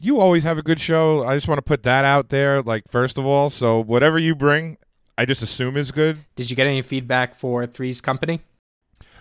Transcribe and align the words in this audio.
You 0.00 0.20
always 0.20 0.44
have 0.44 0.58
a 0.58 0.62
good 0.62 0.80
show. 0.80 1.24
I 1.24 1.34
just 1.34 1.48
want 1.48 1.58
to 1.58 1.62
put 1.62 1.82
that 1.84 2.04
out 2.04 2.28
there, 2.28 2.62
like, 2.62 2.88
first 2.88 3.18
of 3.18 3.26
all. 3.26 3.50
So, 3.50 3.80
whatever 3.80 4.18
you 4.18 4.34
bring, 4.34 4.78
I 5.16 5.24
just 5.24 5.42
assume 5.42 5.76
is 5.76 5.92
good. 5.92 6.18
Did 6.36 6.50
you 6.50 6.56
get 6.56 6.66
any 6.66 6.82
feedback 6.82 7.34
for 7.34 7.66
Three's 7.66 8.00
Company? 8.00 8.40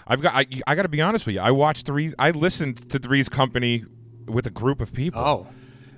I've 0.08 0.22
got, 0.22 0.36
I, 0.36 0.46
I 0.66 0.76
got 0.76 0.84
to 0.84 0.90
be 0.90 1.02
honest 1.02 1.26
with 1.26 1.36
you. 1.36 1.42
I 1.42 1.52
watched 1.52 1.86
Three, 1.86 2.14
I 2.20 2.32
listened 2.32 2.90
to 2.90 3.00
Three's 3.00 3.30
Company 3.30 3.86
with 4.28 4.48
a 4.48 4.52
group 4.52 4.82
of 4.82 4.94
people. 4.94 5.22
Oh, 5.22 5.48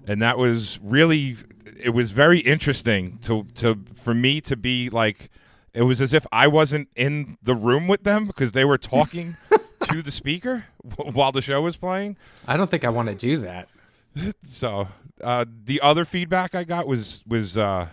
and 0.09 0.21
that 0.21 0.37
was 0.37 0.79
really 0.81 1.37
it 1.79 1.91
was 1.91 2.11
very 2.11 2.39
interesting 2.39 3.19
to 3.19 3.45
to 3.55 3.79
for 3.93 4.13
me 4.13 4.41
to 4.41 4.57
be 4.57 4.89
like 4.89 5.29
it 5.73 5.83
was 5.83 6.01
as 6.01 6.13
if 6.13 6.25
I 6.31 6.47
wasn't 6.47 6.89
in 6.95 7.37
the 7.43 7.55
room 7.55 7.87
with 7.87 8.03
them 8.03 8.25
because 8.25 8.51
they 8.53 8.65
were 8.65 8.77
talking 8.77 9.37
to 9.83 10.01
the 10.01 10.11
speaker 10.11 10.65
while 10.97 11.31
the 11.31 11.41
show 11.41 11.61
was 11.61 11.77
playing. 11.77 12.17
I 12.47 12.57
don't 12.57 12.69
think 12.69 12.83
I 12.83 12.89
want 12.89 13.09
to 13.09 13.15
do 13.15 13.37
that. 13.39 13.69
So 14.43 14.87
uh, 15.23 15.45
the 15.65 15.79
other 15.81 16.03
feedback 16.03 16.55
I 16.55 16.63
got 16.63 16.87
was 16.87 17.23
was 17.27 17.57
uh, 17.57 17.87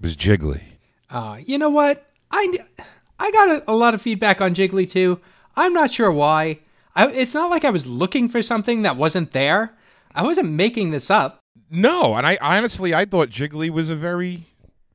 was 0.00 0.16
jiggly. 0.16 0.62
Uh, 1.10 1.38
you 1.44 1.58
know 1.58 1.68
what? 1.70 2.06
I 2.30 2.58
I 3.18 3.30
got 3.30 3.48
a, 3.48 3.70
a 3.70 3.74
lot 3.74 3.94
of 3.94 4.02
feedback 4.02 4.40
on 4.40 4.54
Jiggly 4.54 4.88
too. 4.88 5.20
I'm 5.56 5.72
not 5.72 5.90
sure 5.90 6.10
why. 6.10 6.60
I, 6.94 7.08
it's 7.08 7.34
not 7.34 7.50
like 7.50 7.64
I 7.64 7.70
was 7.70 7.86
looking 7.86 8.28
for 8.28 8.42
something 8.42 8.82
that 8.82 8.96
wasn't 8.96 9.32
there. 9.32 9.76
I 10.14 10.22
wasn't 10.22 10.50
making 10.50 10.90
this 10.90 11.10
up. 11.10 11.40
No, 11.70 12.14
and 12.16 12.26
I 12.26 12.38
honestly 12.40 12.94
I 12.94 13.04
thought 13.04 13.28
jiggly 13.28 13.70
was 13.70 13.90
a 13.90 13.96
very 13.96 14.46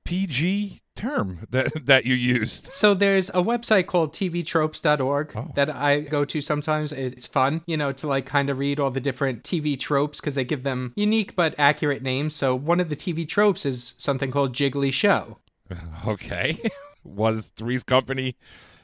PG 0.05 0.81
term 0.95 1.47
that 1.49 1.85
that 1.85 2.05
you 2.05 2.13
used. 2.15 2.71
So 2.71 2.93
there's 2.93 3.29
a 3.29 3.41
website 3.43 3.87
called 3.87 4.13
tvtropes.org 4.13 5.31
Oh. 5.35 5.51
that 5.55 5.69
I 5.73 6.01
go 6.01 6.23
to 6.25 6.41
sometimes. 6.41 6.91
It's 6.91 7.25
fun, 7.27 7.61
you 7.65 7.77
know, 7.77 7.91
to 7.93 8.07
like 8.07 8.25
kind 8.25 8.49
of 8.49 8.57
read 8.59 8.79
all 8.79 8.91
the 8.91 8.99
different 9.01 9.43
TV 9.43 9.77
tropes 9.79 10.19
because 10.19 10.35
they 10.35 10.45
give 10.45 10.63
them 10.63 10.93
unique 10.95 11.35
but 11.35 11.55
accurate 11.57 12.03
names. 12.03 12.35
So 12.35 12.55
one 12.55 12.79
of 12.79 12.89
the 12.89 12.95
TV 12.95 13.27
tropes 13.27 13.65
is 13.65 13.95
something 13.97 14.31
called 14.31 14.53
Jiggly 14.55 14.93
Show. 14.93 15.37
Okay, 16.05 16.57
was 17.03 17.49
Three's 17.55 17.83
Company 17.83 18.35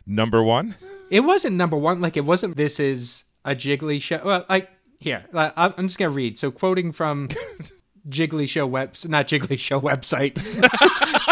number 0.08 0.42
one? 0.44 0.76
It 1.12 1.20
wasn't 1.22 1.56
number 1.58 1.78
one. 1.78 2.02
Like 2.02 2.18
it 2.18 2.26
wasn't. 2.26 2.58
This 2.58 2.80
is 2.80 3.26
a 3.46 3.56
Jiggly 3.56 4.02
Show. 4.02 4.22
Well, 4.24 4.46
like 4.50 4.70
here, 5.00 5.26
I'm 5.34 5.74
just 5.88 5.98
gonna 6.00 6.10
read. 6.12 6.38
So 6.38 6.50
quoting 6.52 6.92
from 6.92 7.28
Jiggly 8.10 8.48
Show 8.48 8.66
webs, 8.66 9.08
not 9.08 9.28
Jiggly 9.28 9.60
Show 9.60 9.80
website. 9.82 10.38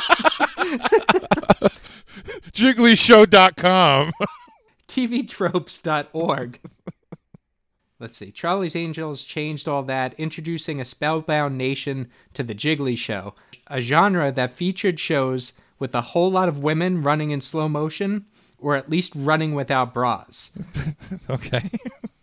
Jigglyshow.com. 2.51 4.11
tvtropes.org. 4.87 6.59
Let's 7.99 8.17
see. 8.17 8.31
Charlie's 8.31 8.75
Angels 8.75 9.23
changed 9.23 9.67
all 9.67 9.81
that, 9.83 10.13
introducing 10.19 10.79
a 10.79 10.85
spellbound 10.85 11.57
nation 11.57 12.09
to 12.33 12.43
the 12.43 12.53
Jiggly 12.53 12.95
Show, 12.97 13.33
a 13.67 13.81
genre 13.81 14.31
that 14.31 14.51
featured 14.51 14.99
shows 14.99 15.53
with 15.79 15.95
a 15.95 16.01
whole 16.01 16.29
lot 16.29 16.47
of 16.47 16.63
women 16.63 17.01
running 17.01 17.31
in 17.31 17.41
slow 17.41 17.67
motion, 17.67 18.25
or 18.59 18.75
at 18.75 18.89
least 18.89 19.13
running 19.15 19.55
without 19.55 19.93
bras. 19.93 20.51
okay. 21.29 21.69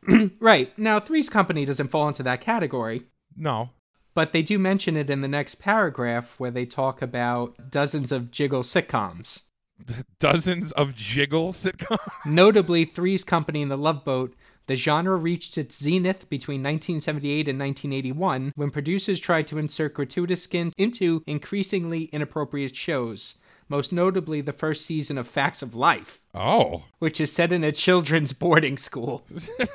Right. 0.39 0.79
Now, 0.79 1.01
Three's 1.01 1.31
Company 1.31 1.65
doesn't 1.65 1.89
fall 1.89 2.09
into 2.09 2.23
that 2.25 2.43
category, 2.43 3.05
No. 3.39 3.71
But 4.15 4.33
they 4.33 4.43
do 4.43 4.59
mention 4.59 4.97
it 4.97 5.11
in 5.11 5.21
the 5.21 5.29
next 5.29 5.57
paragraph 5.57 6.39
where 6.39 6.51
they 6.51 6.67
talk 6.67 7.03
about 7.03 7.71
dozens 7.71 8.13
of 8.13 8.31
jiggle 8.31 8.63
sitcoms. 8.63 9.45
Dozens 10.21 10.71
of 10.73 10.95
jiggle 10.95 11.53
sitcoms. 11.53 11.99
Notably, 12.27 12.85
Three's 12.85 13.25
Company 13.25 13.61
and 13.61 13.71
The 13.71 13.77
Love 13.77 14.05
Boat, 14.05 14.35
the 14.67 14.77
genre 14.77 15.17
reached 15.17 15.59
its 15.59 15.83
zenith 15.83 16.29
between 16.31 16.63
1978 16.63 17.49
and 17.49 17.59
1981 17.59 18.53
when 18.55 18.71
producers 18.71 19.19
tried 19.19 19.47
to 19.49 19.59
insert 19.59 19.95
gratuitous 19.95 20.45
skin 20.45 20.73
into 20.79 21.23
increasingly 21.27 22.05
inappropriate 22.05 22.77
shows, 22.77 23.35
most 23.69 23.93
notably 23.93 24.41
the 24.41 24.53
first 24.53 24.87
season 24.87 25.19
of 25.19 25.27
Facts 25.27 25.61
of 25.61 25.75
Life, 25.75 26.23
Oh. 26.33 26.85
which 27.01 27.21
is 27.21 27.33
set 27.33 27.53
in 27.53 27.65
a 27.65 27.73
children's 27.73 28.33
boarding 28.33 28.79
school. 28.79 29.27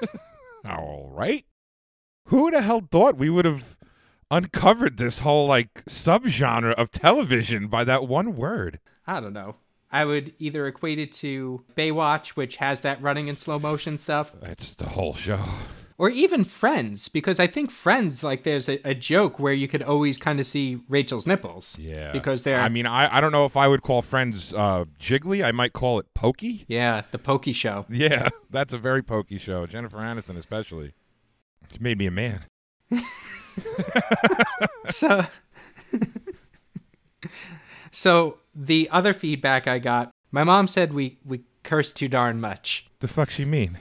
All 0.66 1.12
right. 1.14 1.46
Who 2.28 2.50
the 2.52 2.62
hell 2.62 2.88
thought 2.90 3.18
we 3.18 3.30
would 3.30 3.46
have 3.46 3.78
uncovered 4.32 4.98
this 4.98 5.20
whole 5.20 5.48
like 5.48 5.86
subgenre 5.86 6.74
of 6.74 6.92
television 6.92 7.68
by 7.68 7.84
that 7.84 8.08
one 8.08 8.36
word? 8.36 8.80
I 9.08 9.20
don't 9.20 9.34
know. 9.34 9.56
I 9.92 10.06
would 10.06 10.34
either 10.38 10.68
equate 10.68 11.00
it 11.00 11.12
to 11.14 11.64
Baywatch, 11.76 12.30
which 12.30 12.58
has 12.58 12.82
that 12.82 13.02
running 13.02 13.28
in 13.28 13.36
slow 13.36 13.58
motion 13.58 13.98
stuff, 13.98 14.36
That's 14.40 14.76
the 14.76 14.86
whole 14.90 15.16
show. 15.16 15.44
or 15.98 16.12
even 16.12 16.44
Friends, 16.44 17.08
because 17.08 17.40
I 17.40 17.48
think 17.48 17.72
Friends, 17.72 18.24
like, 18.24 18.44
there's 18.44 18.70
a, 18.70 18.80
a 18.88 18.94
joke 18.94 19.40
where 19.40 19.52
you 19.52 19.68
could 19.68 19.82
always 19.82 20.20
kind 20.20 20.40
of 20.40 20.46
see 20.46 20.80
Rachel's 20.88 21.26
nipples. 21.26 21.80
Yeah. 21.80 22.12
Because 22.12 22.44
they're. 22.44 22.62
I 22.62 22.70
mean, 22.70 22.86
I, 22.86 23.18
I 23.18 23.20
don't 23.20 23.32
know 23.32 23.46
if 23.46 23.58
I 23.58 23.68
would 23.68 23.82
call 23.82 24.04
Friends 24.04 24.54
uh, 24.54 24.86
jiggly. 25.00 25.44
I 25.44 25.52
might 25.52 25.74
call 25.74 25.98
it 25.98 26.06
pokey. 26.14 26.66
Yeah, 26.68 27.02
the 27.10 27.18
Pokey 27.18 27.54
Show. 27.54 27.88
Yeah, 27.90 28.30
that's 28.52 28.76
a 28.76 28.78
very 28.78 29.02
pokey 29.02 29.40
show. 29.40 29.66
Jennifer 29.66 29.98
Aniston, 29.98 30.38
especially. 30.38 30.94
She 31.74 31.80
made 31.80 31.98
me 31.98 32.06
a 32.06 32.12
man. 32.12 32.46
So, 34.90 35.24
so 37.92 38.38
the 38.56 38.90
other 38.92 39.14
feedback 39.14 39.68
I 39.68 39.78
got, 39.78 40.10
my 40.32 40.44
mom 40.44 40.68
said 40.68 40.94
we 40.94 41.20
we 41.24 41.44
curse 41.64 41.94
too 41.94 42.08
darn 42.08 42.42
much. 42.42 42.88
The 43.00 43.08
fuck 43.08 43.30
she 43.30 43.46
mean? 43.46 43.78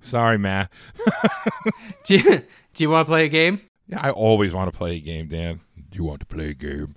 Sorry, 0.00 0.38
ma. 0.38 0.66
Do 2.04 2.16
you, 2.16 2.42
do 2.74 2.84
you 2.84 2.90
want 2.90 3.06
to 3.06 3.10
play 3.10 3.24
a 3.24 3.28
game? 3.28 3.60
Yeah, 3.86 4.00
I 4.00 4.10
always 4.10 4.54
want 4.54 4.72
to 4.72 4.76
play 4.76 4.96
a 4.96 5.00
game, 5.00 5.28
Dan. 5.28 5.60
Do 5.90 5.96
you 5.96 6.04
want 6.04 6.20
to 6.20 6.26
play 6.26 6.50
a 6.50 6.54
game? 6.54 6.96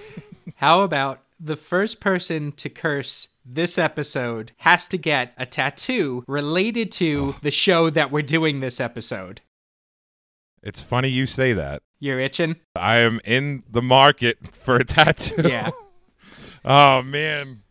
How 0.56 0.82
about 0.82 1.22
the 1.38 1.56
first 1.56 2.00
person 2.00 2.52
to 2.52 2.68
curse 2.68 3.28
this 3.44 3.78
episode 3.78 4.52
has 4.58 4.86
to 4.88 4.98
get 4.98 5.34
a 5.36 5.46
tattoo 5.46 6.24
related 6.26 6.90
to 6.92 7.34
oh. 7.34 7.38
the 7.42 7.50
show 7.50 7.90
that 7.90 8.10
we're 8.10 8.22
doing 8.22 8.60
this 8.60 8.80
episode? 8.80 9.40
It's 10.66 10.82
funny 10.82 11.08
you 11.08 11.26
say 11.26 11.52
that. 11.52 11.82
You're 12.00 12.18
itching? 12.18 12.56
I 12.74 12.96
am 12.96 13.20
in 13.24 13.62
the 13.70 13.80
market 13.82 14.38
for 14.54 14.76
a 14.76 14.84
tattoo. 14.84 15.48
Yeah. 15.48 15.70
oh 16.64 17.02
man. 17.02 17.62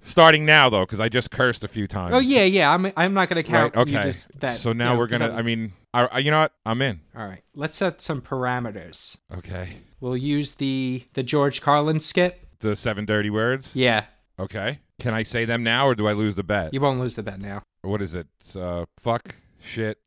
Starting 0.00 0.44
now 0.44 0.68
though, 0.68 0.80
because 0.84 0.98
I 0.98 1.08
just 1.08 1.30
cursed 1.30 1.62
a 1.62 1.68
few 1.68 1.86
times. 1.86 2.14
Oh 2.14 2.18
yeah, 2.18 2.42
yeah. 2.44 2.72
I'm 2.72 2.90
I'm 2.96 3.14
not 3.14 3.28
gonna 3.28 3.40
Right. 3.40 3.46
count. 3.46 3.76
Okay. 3.76 3.90
You 3.92 4.00
just, 4.02 4.40
that, 4.40 4.56
so 4.56 4.72
now 4.72 4.86
you 4.90 4.94
know, 4.94 4.98
we're 4.98 5.06
gonna. 5.06 5.32
I 5.32 5.42
mean, 5.42 5.74
I, 5.94 6.06
I- 6.06 6.18
you 6.20 6.30
know 6.30 6.40
what? 6.40 6.52
I'm 6.66 6.82
in. 6.82 7.00
all 7.16 7.24
right. 7.26 7.42
Let's 7.54 7.76
set 7.76 8.00
some 8.00 8.20
parameters. 8.20 9.18
Okay. 9.36 9.76
We'll 10.00 10.16
use 10.16 10.52
the 10.52 11.04
the 11.14 11.22
George 11.22 11.60
Carlin 11.60 12.00
skit. 12.00 12.40
The 12.60 12.74
seven 12.74 13.04
dirty 13.04 13.30
words. 13.30 13.70
Yeah, 13.74 14.06
Okay. 14.40 14.80
Can 14.98 15.14
I 15.14 15.22
say 15.24 15.44
them 15.44 15.62
now, 15.62 15.86
or 15.86 15.94
do 15.94 16.06
I 16.08 16.12
lose 16.12 16.34
the 16.36 16.42
bet? 16.44 16.72
you 16.74 16.80
won't 16.80 16.98
lose 16.98 17.14
the 17.16 17.22
bet 17.22 17.40
now. 17.40 17.62
What 17.82 18.00
is 18.02 18.14
it? 18.14 18.26
Uh, 18.56 18.86
fuck, 18.98 19.34
shit, 19.60 19.98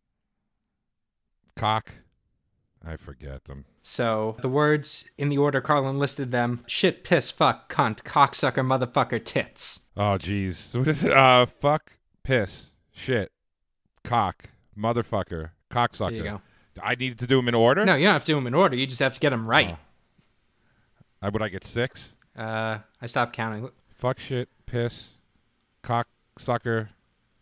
cock. 1.55 1.91
I 2.85 2.95
forget 2.97 3.45
them. 3.45 3.65
So 3.81 4.37
the 4.41 4.49
words 4.49 5.05
in 5.17 5.29
the 5.29 5.37
order 5.37 5.61
Carlin 5.61 5.97
listed 5.97 6.31
them: 6.31 6.63
shit, 6.67 7.03
piss, 7.03 7.31
fuck, 7.31 7.71
cunt, 7.73 8.03
cocksucker, 8.03 8.65
motherfucker, 8.65 9.23
tits. 9.23 9.81
Oh, 9.97 10.17
jeez. 10.19 10.77
What 10.77 10.87
is 10.87 11.03
it? 11.03 11.11
Uh, 11.11 11.45
fuck, 11.45 11.93
piss, 12.23 12.71
shit, 12.91 13.31
cock, 14.03 14.49
motherfucker, 14.77 15.51
cocksucker. 15.71 16.09
There 16.11 16.17
you 16.17 16.23
go. 16.23 16.41
I 16.83 16.95
needed 16.95 17.19
to 17.19 17.27
do 17.27 17.37
them 17.37 17.47
in 17.47 17.55
order. 17.55 17.85
No, 17.85 17.95
you 17.95 18.05
don't 18.05 18.13
have 18.13 18.25
to 18.25 18.31
do 18.31 18.35
them 18.35 18.47
in 18.47 18.53
order. 18.53 18.75
You 18.75 18.85
just 18.85 18.99
have 18.99 19.13
to 19.13 19.19
get 19.19 19.29
them 19.29 19.47
right. 19.47 19.77
Uh, 21.21 21.29
would 21.31 21.41
I 21.41 21.49
get 21.49 21.63
six? 21.63 22.13
Uh, 22.37 22.79
I 23.01 23.05
stopped 23.07 23.33
counting. 23.33 23.69
Fuck, 23.93 24.19
shit, 24.19 24.49
piss, 24.65 25.13
cock, 25.81 26.07
sucker, 26.37 26.89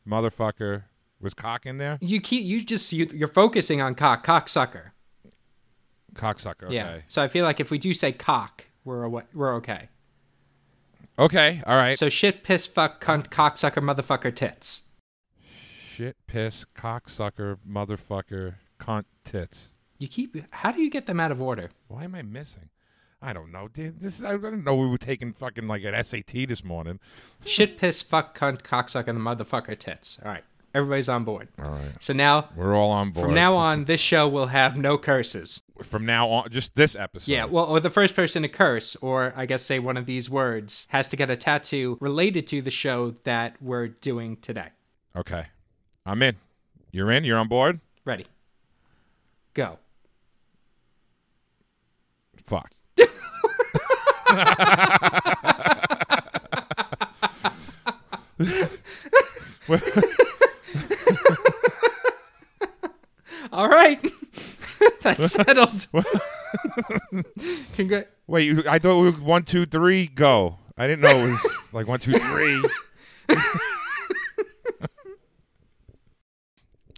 motherfucker. 0.07 0.84
Was 1.19 1.34
cock 1.34 1.66
in 1.66 1.78
there? 1.78 1.98
You 2.01 2.19
keep 2.22 2.44
you 2.44 2.63
just 2.63 2.92
you, 2.94 3.10
you're 3.13 3.28
focusing 3.30 3.81
on 3.81 3.96
cock, 3.96 4.25
cocksucker. 4.25 4.92
Cocksucker. 6.15 6.65
Okay. 6.65 6.75
Yeah. 6.75 6.98
So 7.07 7.21
I 7.21 7.27
feel 7.27 7.45
like 7.45 7.60
if 7.60 7.71
we 7.71 7.77
do 7.77 7.94
say 7.94 8.12
cock, 8.12 8.65
we're 8.86 9.07
we're 9.07 9.56
okay. 9.56 9.89
Okay. 11.18 11.62
All 11.65 11.75
right. 11.75 11.98
So 11.98 12.10
shit, 12.10 12.44
piss, 12.44 12.65
fuck, 12.65 13.04
cunt, 13.04 13.30
cocksucker, 13.30 13.81
motherfucker, 13.83 14.33
tits. 14.33 14.83
shit, 15.88 16.15
piss, 16.27 16.65
cocksucker, 16.75 17.57
motherfucker, 17.69 18.56
cunt, 18.80 19.06
tits. 19.24 19.71
You 20.00 20.07
keep. 20.07 20.36
How 20.54 20.71
do 20.71 20.81
you 20.81 20.89
get 20.89 21.06
them 21.06 21.19
out 21.19 21.31
of 21.31 21.42
order? 21.42 21.69
Why 21.88 22.04
am 22.06 22.15
I 22.15 22.24
missing? 22.24 22.69
I 23.21 23.31
don't 23.31 23.51
know. 23.54 23.69
Dude, 23.69 24.01
This 24.01 24.21
I 24.21 24.33
didn't 24.33 24.65
know 24.65 24.75
we 24.75 24.88
were 24.89 24.98
taking 24.98 25.31
fucking 25.31 25.65
like 25.68 25.83
an 25.86 26.04
SAT 26.04 26.48
this 26.48 26.63
morning. 26.63 27.00
Shit, 27.45 27.77
piss, 27.77 28.01
fuck, 28.01 28.38
cunt, 28.38 28.63
cocksucker, 28.63 29.07
and 29.07 29.19
motherfucker, 29.19 29.80
tits. 29.80 30.19
All 30.25 30.31
right. 30.31 30.44
Everybody's 30.74 31.08
on 31.10 31.24
board. 31.24 31.50
All 31.62 31.70
right. 31.70 31.92
So 32.00 32.14
now, 32.14 32.50
We're 32.56 32.75
all 32.75 32.90
on 32.90 33.12
board. 33.12 33.28
from 33.28 33.36
now 33.36 33.56
on, 33.56 33.86
this 33.86 34.02
show 34.02 34.28
will 34.28 34.48
have 34.48 34.75
no 34.75 34.98
curses. 34.98 35.62
from 35.84 36.06
now 36.06 36.28
on, 36.30 36.50
just 36.50 36.74
this 36.75 36.96
episode. 36.96 37.31
Yeah, 37.31 37.46
well, 37.46 37.66
or 37.66 37.80
the 37.80 37.92
first 37.92 38.16
person 38.16 38.42
to 38.42 38.48
curse, 38.50 38.96
or 39.02 39.34
I 39.36 39.46
guess 39.46 39.62
say 39.64 39.78
one 39.80 39.98
of 39.98 40.06
these 40.08 40.30
words, 40.31 40.88
has 40.90 41.10
to 41.10 41.16
get 41.16 41.30
a 41.30 41.36
tattoo 41.36 41.98
related 42.02 42.48
to 42.48 42.62
the 42.62 42.72
show 42.72 43.12
that 43.24 43.56
we're 43.62 43.88
doing 43.90 44.38
today. 44.38 44.70
Okay. 45.16 45.46
I'm 46.06 46.24
in. 46.24 46.38
You're 46.92 47.12
in. 47.12 47.24
You're 47.24 47.38
on 47.38 47.48
board. 47.48 47.80
Ready? 48.04 48.25
Go. 49.54 49.78
Fuck. 52.46 52.72
All 63.53 63.69
right. 63.69 64.01
That's 65.03 65.33
settled. 65.33 65.69
Congra- 67.77 68.07
Wait, 68.25 68.45
you, 68.45 68.63
I 68.67 68.79
thought 68.79 69.00
we 69.00 69.11
were 69.11 69.17
one, 69.17 69.44
two, 69.44 69.67
three, 69.67 70.07
go. 70.07 70.57
I 70.75 70.88
didn't 70.88 71.01
know 71.01 71.15
it 71.15 71.29
was 71.29 71.57
like 71.71 71.88
one, 71.88 72.00
two, 72.00 72.13
three. 72.13 72.65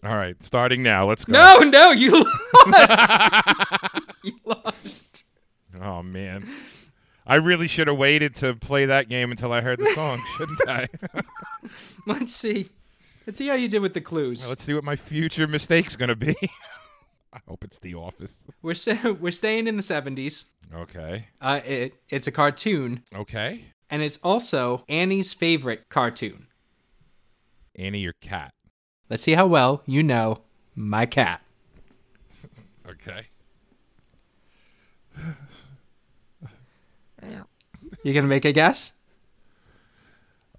All 0.03 0.15
right, 0.15 0.41
starting 0.41 0.81
now. 0.81 1.07
Let's 1.07 1.25
go. 1.25 1.33
no, 1.33 1.59
no, 1.59 1.91
you 1.91 2.25
lost. 2.67 3.11
you 4.23 4.33
lost. 4.45 5.25
Oh 5.81 6.03
man, 6.03 6.47
I 7.25 7.35
really 7.35 7.67
should 7.67 7.87
have 7.87 7.97
waited 7.97 8.35
to 8.35 8.53
play 8.55 8.85
that 8.85 9.09
game 9.09 9.31
until 9.31 9.51
I 9.51 9.61
heard 9.61 9.79
the 9.79 9.91
song, 9.93 10.21
shouldn't 10.37 10.69
I? 10.69 10.87
Let's 12.05 12.33
see. 12.33 12.69
Let's 13.25 13.37
see 13.37 13.47
how 13.47 13.55
you 13.55 13.67
did 13.67 13.79
with 13.81 13.93
the 13.93 14.01
clues. 14.01 14.47
Let's 14.47 14.63
see 14.63 14.73
what 14.73 14.83
my 14.83 14.95
future 14.95 15.47
mistake's 15.47 15.95
gonna 15.95 16.15
be. 16.15 16.35
I 17.33 17.39
hope 17.47 17.63
it's 17.63 17.79
The 17.79 17.95
Office. 17.95 18.45
We're 18.61 18.75
sta- 18.75 19.11
we're 19.19 19.31
staying 19.31 19.67
in 19.67 19.75
the 19.75 19.81
70s. 19.81 20.45
Okay. 20.73 21.27
Uh, 21.41 21.59
it 21.65 21.95
it's 22.09 22.27
a 22.27 22.31
cartoon, 22.31 23.03
Okay. 23.13 23.65
and 23.89 24.01
it's 24.01 24.19
also 24.23 24.83
Annie's 24.87 25.33
favorite 25.33 25.89
cartoon. 25.89 26.47
Annie, 27.75 27.99
your 27.99 28.13
cat. 28.21 28.53
Let's 29.09 29.23
see 29.23 29.33
how 29.33 29.47
well 29.47 29.83
you 29.85 30.01
know 30.03 30.41
my 30.75 31.05
cat. 31.05 31.41
Okay. 32.87 33.27
You 38.03 38.13
gonna 38.13 38.27
make 38.27 38.45
a 38.45 38.51
guess? 38.51 38.91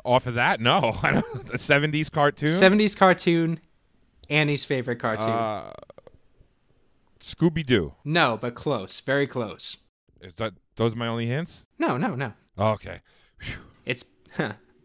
Off 0.07 0.27
of 0.29 0.35
that, 0.35 0.61
no. 0.61 0.97
I 1.03 1.13
don't. 1.13 1.47
The 1.47 1.59
'70s 1.59 2.11
cartoon. 2.11 2.49
70s 2.49 2.97
cartoon, 2.97 3.61
Annie's 4.31 4.65
favorite 4.65 5.01
cartoon. 5.01 5.31
Uh, 5.31 5.73
Scooby 7.21 7.67
Doo. 7.67 7.95
no, 8.05 8.39
but 8.41 8.55
close, 8.55 9.01
very 9.01 9.27
close. 9.27 9.77
Is 10.21 10.35
that 10.37 10.55
those 10.77 10.95
are 10.95 10.97
my 10.99 11.09
only 11.09 11.27
hints? 11.27 11.65
No, 11.79 11.97
no, 11.97 12.15
no. 12.15 12.33
Okay. 12.59 13.01
It's 13.85 14.05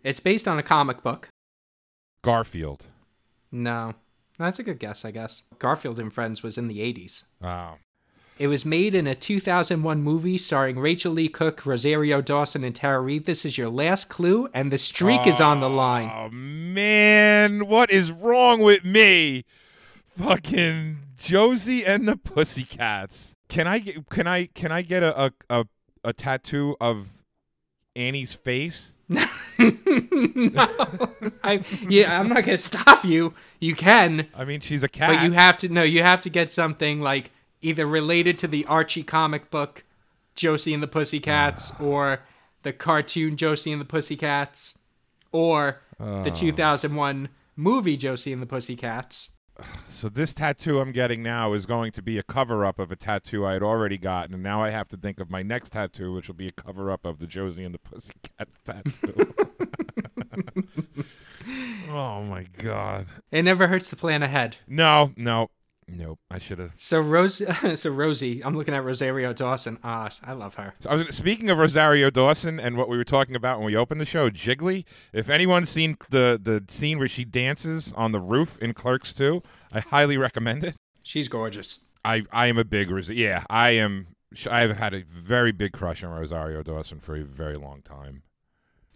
it's 0.03 0.19
based 0.19 0.47
on 0.47 0.57
a 0.57 0.63
comic 0.63 1.03
book. 1.03 1.27
Garfield. 2.23 2.87
No, 3.51 3.93
that's 4.39 4.59
a 4.59 4.63
good 4.63 4.79
guess, 4.79 5.05
I 5.05 5.11
guess. 5.11 5.43
Garfield 5.59 5.99
and 5.99 6.11
Friends 6.13 6.41
was 6.41 6.57
in 6.57 6.67
the 6.67 6.79
80s. 6.79 7.23
Oh. 7.43 7.75
It 8.41 8.47
was 8.47 8.65
made 8.65 8.95
in 8.95 9.05
a 9.05 9.13
2001 9.13 10.01
movie 10.01 10.35
starring 10.39 10.79
Rachael 10.79 11.11
Leigh 11.11 11.27
Cook, 11.27 11.63
Rosario 11.63 12.23
Dawson, 12.23 12.63
and 12.63 12.73
Tara 12.73 12.99
Reid. 12.99 13.27
This 13.27 13.45
is 13.45 13.55
your 13.55 13.69
last 13.69 14.09
clue, 14.09 14.49
and 14.51 14.71
the 14.71 14.79
streak 14.79 15.27
is 15.27 15.39
on 15.39 15.59
the 15.59 15.69
oh, 15.69 15.75
line. 15.75 16.11
Oh 16.11 16.29
man, 16.31 17.67
what 17.67 17.91
is 17.91 18.11
wrong 18.11 18.61
with 18.61 18.83
me? 18.83 19.45
Fucking 20.17 20.97
Josie 21.15 21.85
and 21.85 22.07
the 22.07 22.17
Pussycats. 22.17 23.35
Can 23.47 23.67
I 23.67 23.77
get 23.77 24.09
can 24.09 24.25
I 24.25 24.47
can 24.47 24.71
I 24.71 24.81
get 24.81 25.03
a 25.03 25.25
a, 25.25 25.31
a, 25.51 25.65
a 26.05 26.11
tattoo 26.11 26.75
of 26.81 27.23
Annie's 27.95 28.33
face? 28.33 28.95
no, 29.07 29.27
I, 31.43 31.63
yeah, 31.87 32.19
I'm 32.19 32.27
not 32.27 32.43
gonna 32.43 32.57
stop 32.57 33.05
you. 33.05 33.35
You 33.59 33.75
can, 33.75 34.29
I 34.33 34.45
mean, 34.45 34.61
she's 34.61 34.83
a 34.83 34.89
cat. 34.89 35.15
but 35.15 35.23
you 35.25 35.31
have 35.33 35.59
to. 35.59 35.69
No, 35.69 35.83
you 35.83 36.01
have 36.01 36.21
to 36.21 36.31
get 36.31 36.51
something 36.51 37.01
like 37.01 37.29
either 37.61 37.85
related 37.85 38.37
to 38.39 38.47
the 38.47 38.65
Archie 38.65 39.03
comic 39.03 39.49
book, 39.51 39.83
Josie 40.35 40.73
and 40.73 40.81
the 40.81 40.87
Pussycats, 40.87 41.71
ah. 41.79 41.83
or 41.83 42.19
the 42.63 42.73
cartoon 42.73 43.37
Josie 43.37 43.71
and 43.71 43.81
the 43.81 43.85
Pussycats, 43.85 44.77
or 45.31 45.81
the 45.99 46.29
ah. 46.29 46.33
2001 46.33 47.29
movie 47.55 47.97
Josie 47.97 48.33
and 48.33 48.41
the 48.41 48.47
Pussycats. 48.47 49.29
so 49.87 50.09
this 50.09 50.33
tattoo 50.33 50.79
I'm 50.79 50.91
getting 50.91 51.21
now 51.21 51.53
is 51.53 51.65
going 51.65 51.91
to 51.93 52.01
be 52.01 52.17
a 52.17 52.23
cover 52.23 52.65
up 52.65 52.79
of 52.79 52.91
a 52.91 52.95
tattoo 52.95 53.45
I 53.45 53.53
had 53.53 53.63
already 53.63 53.97
gotten, 53.97 54.33
and 54.33 54.43
now 54.43 54.63
I 54.63 54.69
have 54.69 54.89
to 54.89 54.97
think 54.97 55.19
of 55.19 55.29
my 55.29 55.43
next 55.43 55.71
tattoo, 55.71 56.13
which 56.13 56.27
will 56.27 56.35
be 56.35 56.47
a 56.47 56.51
cover 56.51 56.91
up 56.91 57.05
of 57.05 57.19
the 57.19 57.27
Josie 57.27 57.63
and 57.63 57.73
the 57.73 57.79
Pussycats 57.79 58.59
tattoo. 58.65 59.33
oh 61.89 62.23
my 62.23 62.45
god. 62.57 63.05
It 63.31 63.43
never 63.43 63.67
hurts 63.67 63.89
to 63.89 63.95
plan 63.95 64.23
ahead. 64.23 64.57
No, 64.67 65.11
no, 65.15 65.49
nope. 65.87 66.19
I 66.29 66.39
should 66.39 66.59
have. 66.59 66.73
So 66.77 66.99
Rose, 67.01 67.41
so 67.79 67.89
Rosie, 67.89 68.43
I'm 68.43 68.55
looking 68.55 68.73
at 68.73 68.83
Rosario 68.83 69.33
Dawson. 69.33 69.77
Ah, 69.83 70.09
I 70.23 70.33
love 70.33 70.55
her. 70.55 70.73
I 70.87 70.95
was, 70.95 71.15
speaking 71.15 71.49
of 71.49 71.57
Rosario 71.57 72.09
Dawson 72.09 72.59
and 72.59 72.77
what 72.77 72.89
we 72.89 72.97
were 72.97 73.03
talking 73.03 73.35
about 73.35 73.57
when 73.59 73.65
we 73.65 73.75
opened 73.75 74.01
the 74.01 74.05
show, 74.05 74.29
Jiggly. 74.29 74.85
If 75.13 75.29
anyone's 75.29 75.69
seen 75.69 75.97
the 76.09 76.39
the 76.41 76.63
scene 76.67 76.99
where 76.99 77.07
she 77.07 77.25
dances 77.25 77.93
on 77.93 78.11
the 78.11 78.19
roof 78.19 78.57
in 78.59 78.73
Clerks 78.73 79.13
2, 79.13 79.41
I 79.71 79.79
highly 79.79 80.17
recommend 80.17 80.63
it. 80.63 80.75
She's 81.03 81.27
gorgeous. 81.27 81.81
I 82.03 82.23
I 82.31 82.47
am 82.47 82.57
a 82.57 82.65
big 82.65 82.89
Ros- 82.89 83.09
yeah, 83.09 83.43
I 83.49 83.71
am 83.71 84.07
I've 84.49 84.77
had 84.77 84.93
a 84.93 85.03
very 85.03 85.51
big 85.51 85.73
crush 85.73 86.03
on 86.03 86.11
Rosario 86.11 86.63
Dawson 86.63 86.99
for 86.99 87.15
a 87.15 87.23
very 87.23 87.55
long 87.55 87.81
time. 87.81 88.23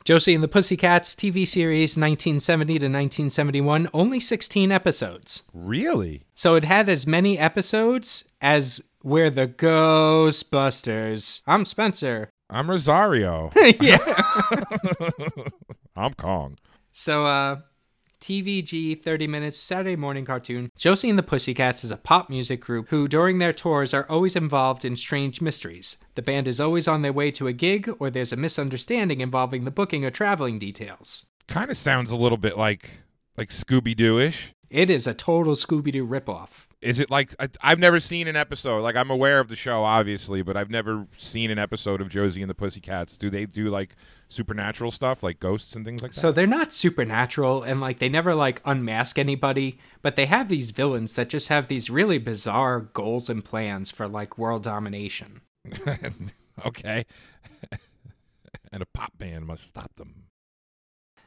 Josie 0.05 0.35
and 0.35 0.43
the 0.43 0.47
Pussycats 0.47 1.15
TV 1.15 1.47
series 1.47 1.97
1970 1.97 2.73
to 2.73 2.85
1971, 2.85 3.89
only 3.91 4.19
16 4.19 4.71
episodes. 4.71 5.41
Really? 5.51 6.27
So 6.35 6.53
it 6.53 6.63
had 6.63 6.87
as 6.87 7.07
many 7.07 7.39
episodes 7.39 8.23
as 8.39 8.83
We're 9.01 9.31
the 9.31 9.47
Ghostbusters. 9.47 11.41
I'm 11.47 11.65
Spencer. 11.65 12.29
I'm 12.51 12.69
Rosario. 12.69 13.49
yeah. 13.81 13.97
I'm 15.95 16.13
Kong. 16.13 16.59
So, 16.91 17.25
uh, 17.25 17.61
TVG 18.25 19.03
30 19.03 19.27
minutes 19.27 19.55
Saturday 19.55 19.95
morning 19.95 20.25
cartoon. 20.25 20.71
Josie 20.75 21.11
and 21.11 21.19
the 21.19 21.21
Pussycats 21.21 21.83
is 21.83 21.91
a 21.91 21.95
pop 21.95 22.27
music 22.27 22.59
group 22.59 22.89
who, 22.89 23.07
during 23.07 23.37
their 23.37 23.53
tours, 23.53 23.93
are 23.93 24.07
always 24.09 24.35
involved 24.35 24.83
in 24.83 24.95
strange 24.95 25.41
mysteries. 25.41 25.97
The 26.15 26.23
band 26.23 26.47
is 26.47 26.59
always 26.59 26.87
on 26.87 27.03
their 27.03 27.13
way 27.13 27.29
to 27.29 27.45
a 27.45 27.53
gig, 27.53 27.87
or 27.99 28.09
there's 28.09 28.31
a 28.31 28.35
misunderstanding 28.35 29.21
involving 29.21 29.63
the 29.63 29.69
booking 29.69 30.03
or 30.03 30.09
traveling 30.09 30.57
details. 30.57 31.27
Kind 31.47 31.69
of 31.69 31.77
sounds 31.77 32.09
a 32.09 32.15
little 32.15 32.39
bit 32.39 32.57
like 32.57 33.03
like 33.37 33.49
Scooby 33.49 33.95
Doo 33.95 34.17
ish. 34.17 34.53
It 34.71 34.89
is 34.89 35.05
a 35.05 35.13
total 35.13 35.53
Scooby 35.53 35.91
Doo 35.91 36.07
ripoff. 36.07 36.65
Is 36.81 36.99
it 36.99 37.11
like 37.11 37.35
I, 37.39 37.49
I've 37.61 37.77
never 37.77 37.99
seen 37.99 38.27
an 38.27 38.35
episode? 38.35 38.81
Like 38.81 38.95
I'm 38.95 39.11
aware 39.11 39.39
of 39.39 39.49
the 39.49 39.55
show, 39.55 39.83
obviously, 39.83 40.41
but 40.41 40.57
I've 40.57 40.71
never 40.71 41.05
seen 41.15 41.51
an 41.51 41.59
episode 41.59 42.01
of 42.01 42.09
Josie 42.09 42.41
and 42.41 42.49
the 42.49 42.55
Pussycats. 42.55 43.19
Do 43.19 43.29
they 43.29 43.45
do 43.45 43.69
like 43.69 43.95
supernatural 44.27 44.91
stuff, 44.91 45.23
like 45.23 45.39
ghosts 45.39 45.75
and 45.75 45.85
things 45.85 46.01
like 46.01 46.11
that? 46.11 46.19
So 46.19 46.31
they're 46.31 46.47
not 46.47 46.73
supernatural 46.73 47.63
and 47.63 47.79
like 47.81 47.99
they 47.99 48.09
never 48.09 48.35
like 48.35 48.61
unmask 48.65 49.17
anybody, 49.17 49.77
but 50.01 50.15
they 50.15 50.25
have 50.25 50.47
these 50.47 50.71
villains 50.71 51.13
that 51.13 51.29
just 51.29 51.47
have 51.49 51.67
these 51.67 51.89
really 51.89 52.17
bizarre 52.17 52.79
goals 52.79 53.29
and 53.29 53.43
plans 53.43 53.91
for 53.91 54.07
like 54.07 54.37
world 54.37 54.63
domination. 54.63 55.41
okay. 56.65 57.05
and 58.71 58.83
a 58.83 58.87
pop 58.93 59.17
band 59.17 59.45
must 59.45 59.67
stop 59.67 59.95
them. 59.95 60.25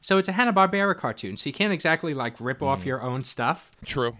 So 0.01 0.19
it's 0.19 0.29
a 0.29 0.33
Hanna-Barbera 0.33 0.97
cartoon, 0.97 1.37
so 1.37 1.49
you 1.49 1.53
can't 1.53 1.73
exactly 1.73 2.15
like 2.15 2.41
rip 2.41 2.63
off 2.63 2.83
mm. 2.83 2.87
your 2.87 3.03
own 3.03 3.25
stuff. 3.25 3.71
True. 3.85 4.17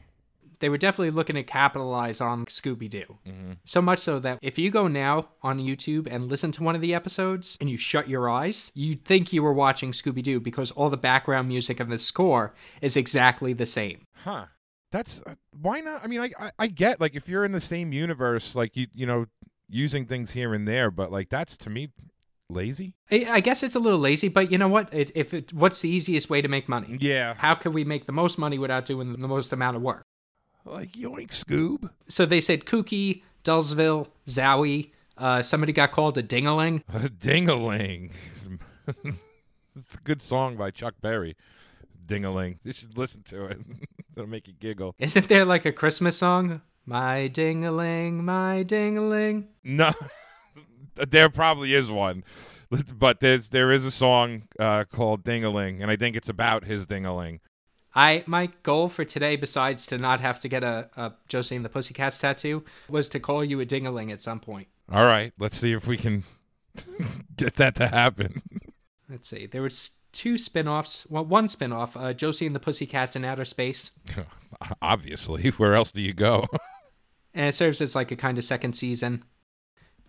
They 0.61 0.69
were 0.69 0.79
definitely 0.79 1.11
looking 1.11 1.37
to 1.37 1.43
capitalize 1.43 2.21
on 2.21 2.47
Scooby-Doo. 2.47 3.19
So 3.65 3.81
much 3.81 4.01
so 4.01 4.19
that 4.21 4.39
if 4.43 4.59
you 4.59 4.71
go 4.71 4.89
now 4.89 5.29
on 5.43 5.59
YouTube 5.59 6.09
and 6.11 6.29
listen 6.29 6.51
to 6.53 6.63
one 6.63 6.75
of 6.75 6.81
the 6.81 6.95
episodes 6.95 7.57
and 7.61 7.71
you 7.71 7.77
shut 7.77 8.09
your 8.09 8.29
eyes, 8.29 8.73
you'd 8.75 9.05
think 9.05 9.33
you 9.33 9.43
were 9.43 9.53
watching 9.53 9.93
Scooby-Doo 9.93 10.41
because 10.41 10.71
all 10.73 10.91
the 10.91 10.97
background 10.97 11.49
music 11.49 11.81
and 11.81 11.93
the 11.93 11.99
score 11.99 12.55
is 12.81 12.97
exactly 12.97 13.53
the 13.53 13.67
same. 13.67 14.07
Huh. 14.25 14.47
That's 14.91 15.21
uh, 15.27 15.35
why 15.61 15.81
not? 15.81 16.03
I 16.03 16.07
mean, 16.07 16.21
I, 16.21 16.31
I 16.41 16.51
I 16.59 16.67
get 16.67 17.01
like 17.01 17.15
if 17.15 17.29
you're 17.29 17.45
in 17.45 17.53
the 17.53 17.61
same 17.61 17.93
universe, 17.93 18.57
like 18.57 18.75
you 18.75 18.87
you 18.95 19.07
know 19.07 19.27
using 19.69 20.07
things 20.07 20.31
here 20.31 20.55
and 20.55 20.67
there, 20.67 20.91
but 20.91 21.13
like 21.13 21.29
that's 21.29 21.59
to 21.59 21.71
me 21.71 21.91
lazy. 22.49 22.95
I 23.11 23.27
I 23.29 23.41
guess 23.41 23.63
it's 23.63 23.75
a 23.75 23.81
little 23.81 23.99
lazy, 23.99 24.29
but 24.29 24.51
you 24.51 24.57
know 24.57 24.69
what? 24.69 24.93
It, 24.95 25.13
if 25.15 25.35
it, 25.35 25.53
what's 25.53 25.83
the 25.83 25.91
easiest 25.91 26.31
way 26.31 26.41
to 26.41 26.49
make 26.49 26.71
money? 26.71 26.97
Yeah. 27.01 27.35
How 27.35 27.55
can 27.55 27.75
we 27.75 27.85
make 27.85 28.07
the 28.07 28.13
most 28.13 28.39
money 28.39 28.59
without 28.59 28.87
doing 28.87 29.13
the 29.13 29.29
most 29.29 29.53
amount 29.53 29.77
of 29.77 29.83
work? 29.83 30.05
Like 30.65 30.93
yoink, 30.93 31.31
Scoob. 31.31 31.91
So 32.09 32.27
they 32.27 32.41
said 32.41 32.65
Kooky, 32.65 33.23
Dullsville, 33.45 34.09
Zowie. 34.27 34.91
Uh, 35.17 35.43
somebody 35.43 35.73
got 35.73 35.91
called 35.91 36.17
a 36.19 36.23
dingaling. 36.23 36.83
A 36.89 37.09
dingaling. 37.09 38.13
it's 39.77 39.95
a 39.95 39.99
good 40.05 40.23
song 40.23 40.57
by 40.57 40.71
Chuck 40.71 40.95
Berry. 41.01 41.37
Dingaling. 42.07 42.59
You 42.63 42.73
should 42.73 42.97
listen 42.97 43.23
to 43.25 43.47
it. 43.47 43.59
It'll 44.17 44.29
make 44.29 44.47
you 44.47 44.55
giggle. 44.55 44.95
Isn't 44.99 45.29
there 45.29 45.45
like 45.45 45.65
a 45.65 45.73
Christmas 45.73 46.17
song? 46.17 46.63
My 46.87 47.29
dingaling, 47.33 48.15
my 48.25 48.65
dingaling. 48.65 49.49
No, 49.63 49.93
there 50.95 51.29
probably 51.29 51.75
is 51.75 51.91
one, 51.91 52.25
but 52.97 53.21
there's 53.21 53.51
there 53.51 53.71
is 53.71 53.85
a 53.85 53.91
song 53.91 54.45
uh, 54.59 54.85
called 54.85 55.23
Dingaling, 55.23 55.83
and 55.83 55.91
I 55.91 55.97
think 55.97 56.17
it's 56.17 56.31
about 56.31 56.65
his 56.65 56.87
dingaling. 56.87 57.41
I 57.95 58.25
my 58.27 58.51
goal 58.63 58.89
for 58.89 59.05
today, 59.05 59.37
besides 59.37 59.87
to 59.87 59.99
not 59.99 60.21
have 60.21 60.39
to 60.41 60.49
get 60.49 60.63
a, 60.63 60.91
a 60.97 61.13
Josie 61.29 61.57
and 61.57 61.65
the 61.65 61.69
Pussycats 61.69 62.19
tattoo, 62.19 62.65
was 62.89 63.09
to 63.11 63.21
call 63.21 63.45
you 63.45 63.61
a 63.61 63.67
dingaling 63.67 64.13
at 64.13 64.23
some 64.23 64.41
point. 64.41 64.69
All 64.91 65.05
right, 65.05 65.33
let's 65.39 65.57
see 65.57 65.73
if 65.73 65.87
we 65.87 65.97
can 65.97 66.25
get 67.37 67.55
that 67.55 67.75
to 67.77 67.89
happen. 67.89 68.43
Let's 69.09 69.29
see. 69.29 69.47
There 69.47 69.63
was 69.63 69.93
two 70.13 70.39
spin-offs. 70.39 71.07
Well, 71.09 71.25
one 71.25 71.49
spin-off, 71.49 71.97
uh, 71.97 72.13
Josie 72.13 72.47
and 72.47 72.55
the 72.55 72.61
Pussycats 72.61 73.17
in 73.17 73.25
Outer 73.25 73.45
Space. 73.45 73.91
Obviously, 74.83 75.51
where 75.51 75.75
else 75.75 75.93
do 75.93 76.03
you 76.03 76.13
go? 76.13 76.47
and 77.35 77.47
it 77.47 77.55
serves 77.55 77.81
as 77.81 77.95
like 77.95 78.11
a 78.11 78.17
kind 78.17 78.39
of 78.39 78.45
second 78.45 78.75
season. 78.75 79.25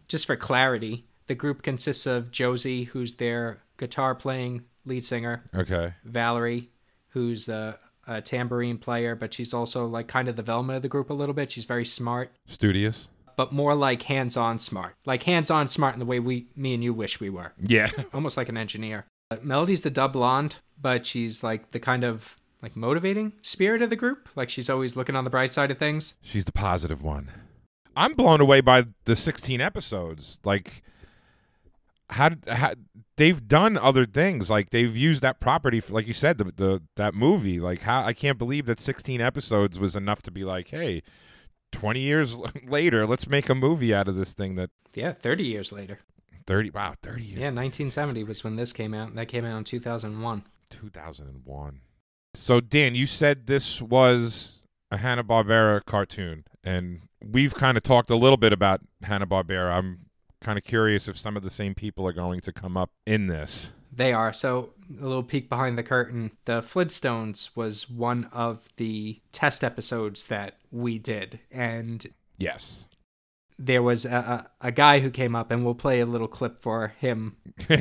Just 0.07 0.25
for 0.25 0.35
clarity, 0.35 1.05
the 1.27 1.35
group 1.35 1.61
consists 1.61 2.05
of 2.05 2.31
Josie, 2.31 2.85
who's 2.85 3.15
their 3.15 3.61
guitar 3.77 4.15
playing 4.15 4.63
lead 4.85 5.05
singer, 5.05 5.43
okay. 5.53 5.93
Valerie, 6.03 6.69
who's 7.09 7.45
the 7.45 7.77
a 8.07 8.21
tambourine 8.21 8.77
player, 8.79 9.13
but 9.15 9.33
she's 9.33 9.53
also 9.53 9.85
like 9.85 10.07
kind 10.07 10.27
of 10.27 10.35
the 10.35 10.41
Velma 10.41 10.75
of 10.77 10.81
the 10.81 10.87
group 10.87 11.09
a 11.11 11.13
little 11.13 11.35
bit. 11.35 11.51
She's 11.51 11.63
very 11.65 11.85
smart, 11.85 12.31
Studious. 12.47 13.07
but 13.35 13.51
more 13.51 13.75
like 13.75 14.01
hands-on 14.03 14.57
smart, 14.57 14.95
like 15.05 15.23
hands-on 15.23 15.67
smart 15.67 15.93
in 15.93 15.99
the 15.99 16.05
way 16.07 16.19
we, 16.19 16.47
me 16.55 16.73
and 16.73 16.83
you 16.83 16.91
wish 16.93 17.19
we 17.19 17.29
were, 17.29 17.53
Yeah. 17.59 17.91
almost 18.13 18.35
like 18.35 18.49
an 18.49 18.57
engineer. 18.57 19.05
Uh, 19.29 19.37
Melody's 19.43 19.81
the 19.83 19.91
dub 19.91 20.13
blonde, 20.13 20.57
but 20.81 21.05
she's 21.05 21.43
like 21.43 21.69
the 21.69 21.79
kind 21.79 22.03
of 22.03 22.37
like 22.63 22.75
motivating 22.75 23.33
spirit 23.43 23.83
of 23.83 23.91
the 23.91 23.95
group. 23.95 24.27
Like 24.35 24.49
she's 24.49 24.71
always 24.71 24.95
looking 24.95 25.15
on 25.15 25.23
the 25.23 25.29
bright 25.29 25.53
side 25.53 25.69
of 25.69 25.77
things. 25.77 26.15
She's 26.23 26.45
the 26.45 26.51
positive 26.51 27.03
one. 27.03 27.29
I'm 27.95 28.13
blown 28.13 28.41
away 28.41 28.61
by 28.61 28.85
the 29.05 29.15
16 29.15 29.61
episodes. 29.61 30.39
Like, 30.43 30.81
how, 32.09 32.31
how 32.47 32.73
they've 33.17 33.47
done 33.47 33.77
other 33.77 34.05
things. 34.05 34.49
Like 34.49 34.71
they've 34.71 34.95
used 34.95 35.21
that 35.21 35.39
property, 35.39 35.79
for, 35.79 35.93
like 35.93 36.07
you 36.07 36.13
said, 36.13 36.37
the, 36.37 36.45
the 36.55 36.81
that 36.95 37.13
movie. 37.13 37.59
Like 37.59 37.81
how 37.81 38.03
I 38.03 38.13
can't 38.13 38.37
believe 38.37 38.65
that 38.65 38.79
16 38.79 39.21
episodes 39.21 39.79
was 39.79 39.95
enough 39.95 40.21
to 40.23 40.31
be 40.31 40.43
like, 40.43 40.69
hey, 40.69 41.03
20 41.71 41.99
years 41.99 42.37
later, 42.67 43.05
let's 43.05 43.27
make 43.27 43.49
a 43.49 43.55
movie 43.55 43.93
out 43.93 44.07
of 44.07 44.15
this 44.15 44.33
thing. 44.33 44.55
That 44.55 44.71
Yeah, 44.95 45.13
30 45.13 45.43
years 45.43 45.71
later. 45.71 45.99
30, 46.47 46.71
wow, 46.71 46.95
30 47.03 47.21
years. 47.23 47.37
Yeah, 47.37 47.51
1970 47.51 48.23
was 48.23 48.43
when 48.43 48.55
this 48.55 48.73
came 48.73 48.95
out. 48.95 49.13
That 49.13 49.27
came 49.27 49.45
out 49.45 49.57
in 49.57 49.63
2001. 49.63 50.43
2001. 50.71 51.81
So 52.33 52.59
Dan, 52.59 52.95
you 52.95 53.05
said 53.05 53.45
this 53.45 53.81
was 53.81 54.63
a 54.91 54.97
Hanna 54.97 55.23
Barbera 55.23 55.85
cartoon, 55.85 56.45
and 56.63 57.01
we've 57.23 57.53
kind 57.53 57.77
of 57.77 57.83
talked 57.83 58.09
a 58.09 58.15
little 58.15 58.37
bit 58.37 58.53
about 58.53 58.81
Hanna 59.03 59.27
Barbera. 59.27 59.71
I'm 59.71 60.08
kind 60.41 60.57
of 60.57 60.63
curious 60.63 61.07
if 61.07 61.17
some 61.17 61.35
of 61.37 61.43
the 61.43 61.49
same 61.49 61.73
people 61.75 62.07
are 62.07 62.13
going 62.13 62.41
to 62.41 62.51
come 62.51 62.77
up 62.77 62.91
in 63.05 63.27
this. 63.27 63.71
They 63.91 64.13
are. 64.13 64.31
So, 64.33 64.73
a 64.99 65.03
little 65.03 65.23
peek 65.23 65.49
behind 65.49 65.77
the 65.77 65.83
curtain. 65.83 66.31
The 66.45 66.61
Flintstones 66.61 67.55
was 67.55 67.89
one 67.89 68.25
of 68.31 68.67
the 68.77 69.19
test 69.31 69.63
episodes 69.63 70.25
that 70.27 70.57
we 70.71 70.99
did. 70.99 71.39
And 71.51 72.05
Yes. 72.37 72.85
there 73.57 73.83
was 73.83 74.05
a, 74.05 74.47
a, 74.61 74.67
a 74.67 74.71
guy 74.71 74.99
who 74.99 75.09
came 75.09 75.35
up, 75.35 75.51
and 75.51 75.65
we'll 75.65 75.75
play 75.75 75.99
a 75.99 76.05
little 76.05 76.27
clip 76.27 76.61
for 76.61 76.89
him. 76.99 77.35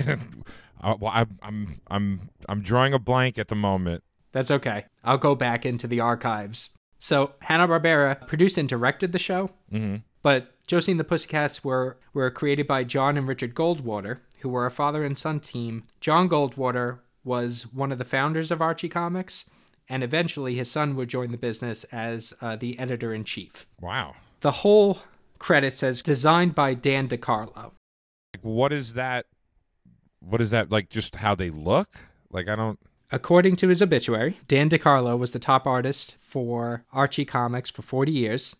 Uh, 0.80 0.94
well, 1.00 1.10
I, 1.12 1.26
I'm 1.42 1.80
I'm 1.88 2.30
I'm 2.48 2.62
drawing 2.62 2.94
a 2.94 3.00
blank 3.00 3.36
at 3.36 3.48
the 3.48 3.56
moment. 3.56 4.04
That's 4.30 4.48
okay. 4.52 4.84
I'll 5.02 5.18
go 5.18 5.34
back 5.34 5.66
into 5.66 5.88
the 5.88 5.98
archives. 5.98 6.70
So, 7.00 7.32
Hanna-Barbera 7.42 8.28
produced 8.28 8.58
and 8.58 8.68
directed 8.68 9.10
the 9.10 9.18
show, 9.18 9.50
hmm 9.72 9.96
but 10.22 10.54
Josie 10.68 10.92
and 10.92 11.00
the 11.00 11.04
Pussycats 11.04 11.64
were, 11.64 11.96
were 12.12 12.30
created 12.30 12.66
by 12.66 12.84
John 12.84 13.16
and 13.16 13.26
Richard 13.26 13.54
Goldwater, 13.54 14.18
who 14.40 14.50
were 14.50 14.66
a 14.66 14.70
father 14.70 15.02
and 15.02 15.16
son 15.16 15.40
team. 15.40 15.84
John 15.98 16.28
Goldwater 16.28 16.98
was 17.24 17.62
one 17.72 17.90
of 17.90 17.96
the 17.96 18.04
founders 18.04 18.50
of 18.50 18.60
Archie 18.60 18.90
Comics, 18.90 19.46
and 19.88 20.04
eventually 20.04 20.56
his 20.56 20.70
son 20.70 20.94
would 20.94 21.08
join 21.08 21.32
the 21.32 21.38
business 21.38 21.84
as 21.84 22.34
uh, 22.42 22.54
the 22.54 22.78
editor 22.78 23.14
in 23.14 23.24
chief. 23.24 23.66
Wow. 23.80 24.14
The 24.40 24.50
whole 24.52 24.98
credit 25.38 25.74
says 25.74 26.02
designed 26.02 26.54
by 26.54 26.74
Dan 26.74 27.08
DeCarlo. 27.08 27.72
Like, 28.34 28.42
what 28.42 28.70
is 28.70 28.92
that? 28.92 29.24
What 30.20 30.42
is 30.42 30.50
that 30.50 30.70
like? 30.70 30.90
Just 30.90 31.16
how 31.16 31.34
they 31.34 31.48
look? 31.48 31.96
Like 32.30 32.46
I 32.46 32.56
don't. 32.56 32.78
According 33.10 33.56
to 33.56 33.68
his 33.68 33.80
obituary, 33.80 34.38
Dan 34.46 34.68
DeCarlo 34.68 35.18
was 35.18 35.32
the 35.32 35.38
top 35.38 35.66
artist 35.66 36.16
for 36.18 36.84
Archie 36.92 37.24
Comics 37.24 37.70
for 37.70 37.80
40 37.80 38.12
years. 38.12 38.54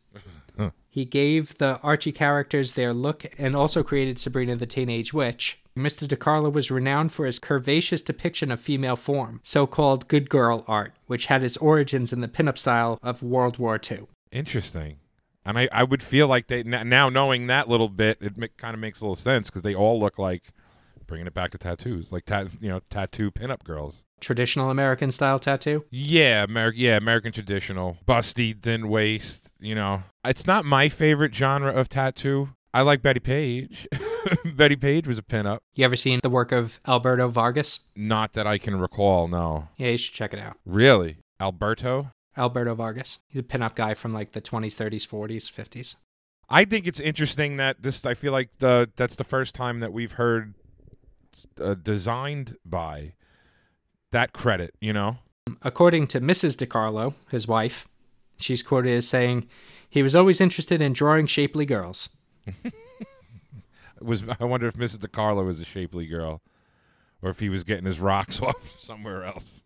He 0.99 1.05
gave 1.05 1.57
the 1.59 1.79
Archie 1.81 2.11
characters 2.11 2.73
their 2.73 2.93
look 2.93 3.25
and 3.39 3.55
also 3.55 3.85
created 3.85 4.19
Sabrina 4.19 4.57
the 4.57 4.67
Teenage 4.67 5.13
Witch. 5.13 5.61
Mr. 5.77 6.09
DeCarlo 6.09 6.53
was 6.53 6.73
renowned 6.73 7.13
for 7.13 7.25
his 7.25 7.39
curvaceous 7.39 8.05
depiction 8.05 8.51
of 8.51 8.59
female 8.59 8.97
form, 8.97 9.41
so 9.45 9.65
called 9.65 10.09
good 10.09 10.29
girl 10.29 10.65
art, 10.67 10.95
which 11.07 11.27
had 11.27 11.45
its 11.45 11.57
origins 11.59 12.13
in 12.13 12.21
the 12.21 12.27
pinup 12.27 12.59
style 12.59 12.99
of 13.01 13.23
World 13.23 13.59
War 13.59 13.79
II. 13.81 14.09
Interesting. 14.33 14.97
And 15.45 15.57
I, 15.57 15.69
I 15.71 15.85
would 15.85 16.03
feel 16.03 16.27
like 16.27 16.49
they 16.49 16.65
now 16.65 17.09
knowing 17.09 17.47
that 17.47 17.69
little 17.69 17.89
bit, 17.89 18.19
it 18.21 18.57
kind 18.57 18.75
of 18.75 18.81
makes 18.81 19.01
a 19.01 19.05
little 19.05 19.15
sense 19.15 19.49
because 19.49 19.63
they 19.63 19.77
all 19.77 20.01
look 20.01 20.19
like 20.19 20.49
bringing 21.09 21.27
it 21.27 21.35
back 21.35 21.51
to 21.51 21.59
tattoos, 21.59 22.13
like 22.13 22.25
tat, 22.27 22.47
you 22.61 22.69
know, 22.69 22.81
tattoo 22.89 23.33
pinup 23.33 23.65
girls. 23.65 24.05
Traditional 24.21 24.71
American 24.71 25.11
style 25.11 25.39
tattoo? 25.41 25.85
Yeah, 25.91 26.45
Amer- 26.49 26.73
yeah, 26.75 26.97
American 26.97 27.33
traditional, 27.33 27.99
busty, 28.07 28.61
thin 28.61 28.89
waist. 28.89 29.51
You 29.59 29.75
know, 29.75 30.03
it's 30.25 30.47
not 30.47 30.65
my 30.65 30.89
favorite 30.89 31.35
genre 31.35 31.73
of 31.73 31.89
tattoo. 31.89 32.51
I 32.75 32.83
like 32.83 33.01
Bettie 33.03 33.19
Page. 33.21 33.89
Bettie 34.57 34.77
Page 34.77 35.09
was 35.09 35.19
a 35.19 35.23
pinup. 35.23 35.59
You 35.75 35.85
ever 35.85 35.97
seen 35.97 36.21
the 36.23 36.29
work 36.31 36.53
of 36.53 36.79
Alberto 36.87 37.29
Vargas? 37.29 37.81
Not 37.97 38.35
that 38.35 38.47
I 38.47 38.59
can 38.59 38.79
recall. 38.79 39.27
No, 39.27 39.69
Yeah, 39.77 39.89
you 39.91 39.97
should 39.97 40.15
check 40.15 40.33
it 40.35 40.39
out. 40.39 40.57
really, 40.67 41.17
Alberto. 41.41 42.13
Alberto 42.37 42.75
Vargas. 42.75 43.19
He's 43.29 43.41
a 43.41 43.45
pinup 43.45 43.75
guy 43.75 43.95
from 43.95 44.13
like 44.13 44.33
the 44.33 44.41
20s, 44.41 44.75
30s, 44.77 45.09
40s, 45.09 45.51
50s. 45.51 45.97
I 46.51 46.65
think 46.65 46.87
it's 46.87 47.01
interesting 47.01 47.57
that 47.59 47.83
this. 47.83 48.05
I 48.07 48.15
feel 48.15 48.33
like 48.33 48.51
the 48.59 48.89
that's 48.97 49.17
the 49.17 49.25
first 49.25 49.55
time 49.55 49.81
that 49.81 49.93
we've 49.93 50.13
heard 50.13 50.55
uh, 51.61 51.75
designed 51.75 52.57
by 52.65 53.15
that 54.13 54.33
credit. 54.33 54.75
You 54.81 54.93
know, 54.93 55.19
According 55.63 56.09
to 56.09 56.21
Mrs. 56.21 56.57
DeCarlo, 56.57 57.15
his 57.31 57.49
wife, 57.49 57.87
she's 58.39 58.63
quoted 58.63 58.93
as 58.93 59.09
saying, 59.09 59.49
he 59.89 60.03
was 60.03 60.15
always 60.15 60.41
interested 60.41 60.83
in 60.83 60.93
drawing 60.93 61.27
shapely 61.27 61.65
girls. 61.67 62.11
Was 64.01 64.23
I 64.39 64.45
wonder 64.45 64.69
if 64.69 64.75
Mrs. 64.75 64.99
DeCarlo 64.99 65.45
was 65.45 65.61
a 65.61 65.65
shapely 65.65 66.07
girl, 66.07 66.41
or 67.21 67.31
if 67.31 67.41
he 67.41 67.49
was 67.49 67.65
getting 67.65 67.85
his 67.85 67.99
rocks 67.99 68.41
off 68.43 68.79
somewhere 68.79 69.25
else. 69.25 69.65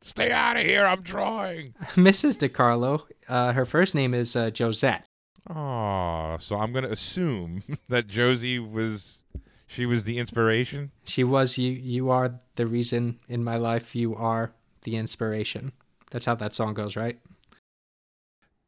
Stay 0.00 0.30
out 0.30 0.56
of 0.56 0.62
here! 0.62 0.86
I'm 0.86 1.02
drawing. 1.02 1.74
Mrs. 1.96 2.36
DeCarlo, 2.38 3.02
uh, 3.28 3.52
her 3.52 3.64
first 3.64 3.96
name 3.96 4.14
is 4.14 4.36
uh, 4.36 4.50
Josette. 4.50 5.04
Oh, 5.50 6.36
so 6.38 6.58
I'm 6.58 6.72
gonna 6.72 6.90
assume 6.90 7.64
that 7.88 8.06
Josie 8.06 8.60
was 8.60 9.24
she 9.72 9.86
was 9.86 10.04
the 10.04 10.18
inspiration. 10.18 10.90
She 11.04 11.24
was 11.24 11.56
you. 11.56 11.72
You 11.72 12.10
are 12.10 12.38
the 12.56 12.66
reason 12.66 13.18
in 13.28 13.42
my 13.42 13.56
life. 13.56 13.94
You 13.96 14.14
are 14.14 14.52
the 14.82 14.96
inspiration. 14.96 15.72
That's 16.10 16.26
how 16.26 16.34
that 16.36 16.54
song 16.54 16.74
goes, 16.74 16.94
right? 16.94 17.18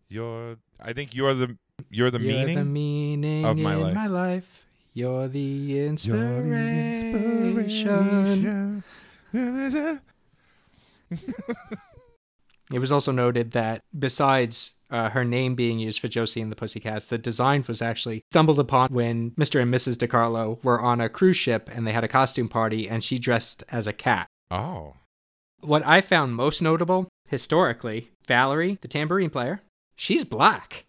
You're. 0.08 0.56
I 0.80 0.92
think 0.92 1.14
you're 1.14 1.34
the 1.34 1.56
you're 1.90 2.10
the 2.10 2.20
You're 2.20 2.38
meaning. 2.38 2.56
the 2.56 2.64
meaning 2.64 3.44
of 3.44 3.58
my 3.58 3.74
life. 3.74 3.94
my 3.94 4.06
life. 4.06 4.64
You're 4.94 5.28
the 5.28 5.86
inspiration. 5.86 7.52
You're 9.32 9.32
the 9.32 9.32
inspiration. 9.32 10.00
It 12.72 12.78
was 12.78 12.90
also 12.90 13.12
noted 13.12 13.52
that 13.52 13.82
besides 13.96 14.72
uh, 14.90 15.10
her 15.10 15.24
name 15.24 15.54
being 15.54 15.78
used 15.78 15.98
for 16.00 16.08
Josie 16.08 16.40
and 16.40 16.52
the 16.52 16.56
Pussycats, 16.56 17.08
the 17.08 17.18
design 17.18 17.64
was 17.66 17.80
actually 17.82 18.22
stumbled 18.30 18.58
upon 18.60 18.90
when 18.92 19.30
Mr. 19.32 19.60
and 19.60 19.72
Mrs. 19.72 19.96
DeCarlo 19.96 20.62
were 20.62 20.80
on 20.80 21.00
a 21.00 21.08
cruise 21.08 21.36
ship 21.36 21.68
and 21.72 21.86
they 21.86 21.92
had 21.92 22.04
a 22.04 22.08
costume 22.08 22.48
party 22.48 22.88
and 22.88 23.02
she 23.02 23.18
dressed 23.18 23.64
as 23.70 23.86
a 23.86 23.92
cat. 23.92 24.28
Oh, 24.50 24.94
What 25.60 25.84
I 25.86 26.00
found 26.00 26.34
most 26.34 26.60
notable 26.62 27.08
historically, 27.28 28.10
Valerie, 28.26 28.78
the 28.82 28.88
tambourine 28.88 29.30
player, 29.30 29.62
she's 29.96 30.24
black. 30.24 30.84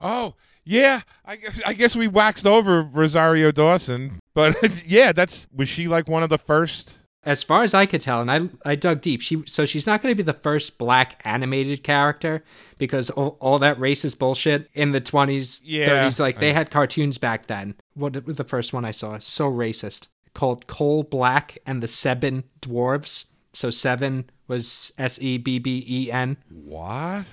oh, 0.00 0.34
yeah. 0.64 1.00
I 1.26 1.38
I 1.66 1.72
guess 1.72 1.96
we 1.96 2.06
waxed 2.08 2.46
over 2.46 2.82
Rosario 2.82 3.50
Dawson, 3.50 4.20
but 4.32 4.56
yeah, 4.86 5.10
that's 5.12 5.46
was 5.52 5.68
she 5.68 5.88
like 5.88 6.08
one 6.08 6.22
of 6.22 6.28
the 6.30 6.38
first? 6.38 6.96
As 7.24 7.42
far 7.44 7.62
as 7.62 7.72
I 7.72 7.86
could 7.86 8.00
tell, 8.00 8.20
and 8.20 8.30
I 8.30 8.70
I 8.70 8.74
dug 8.74 9.00
deep, 9.00 9.20
she 9.20 9.42
so 9.46 9.64
she's 9.64 9.86
not 9.86 10.02
going 10.02 10.10
to 10.12 10.16
be 10.16 10.24
the 10.24 10.32
first 10.38 10.76
black 10.76 11.20
animated 11.24 11.84
character 11.84 12.42
because 12.78 13.10
all, 13.10 13.36
all 13.40 13.58
that 13.60 13.78
racist 13.78 14.18
bullshit 14.18 14.68
in 14.74 14.90
the 14.92 15.00
twenties, 15.00 15.60
Yeah. 15.64 15.86
thirties, 15.86 16.18
like 16.18 16.40
they 16.40 16.52
had 16.52 16.70
cartoons 16.70 17.18
back 17.18 17.46
then. 17.46 17.76
What 17.94 18.24
was 18.26 18.36
the 18.36 18.44
first 18.44 18.72
one 18.72 18.84
I 18.84 18.90
saw? 18.90 19.18
So 19.18 19.50
racist. 19.50 20.08
Called 20.34 20.66
Coal 20.66 21.02
Black 21.02 21.58
and 21.66 21.82
the 21.82 21.88
Seven 21.88 22.44
Dwarves. 22.60 23.26
So 23.52 23.68
seven 23.70 24.30
was 24.48 24.92
S 24.98 25.18
E 25.20 25.36
B 25.38 25.58
B 25.58 25.84
E 25.86 26.10
N. 26.10 26.38
What? 26.50 27.26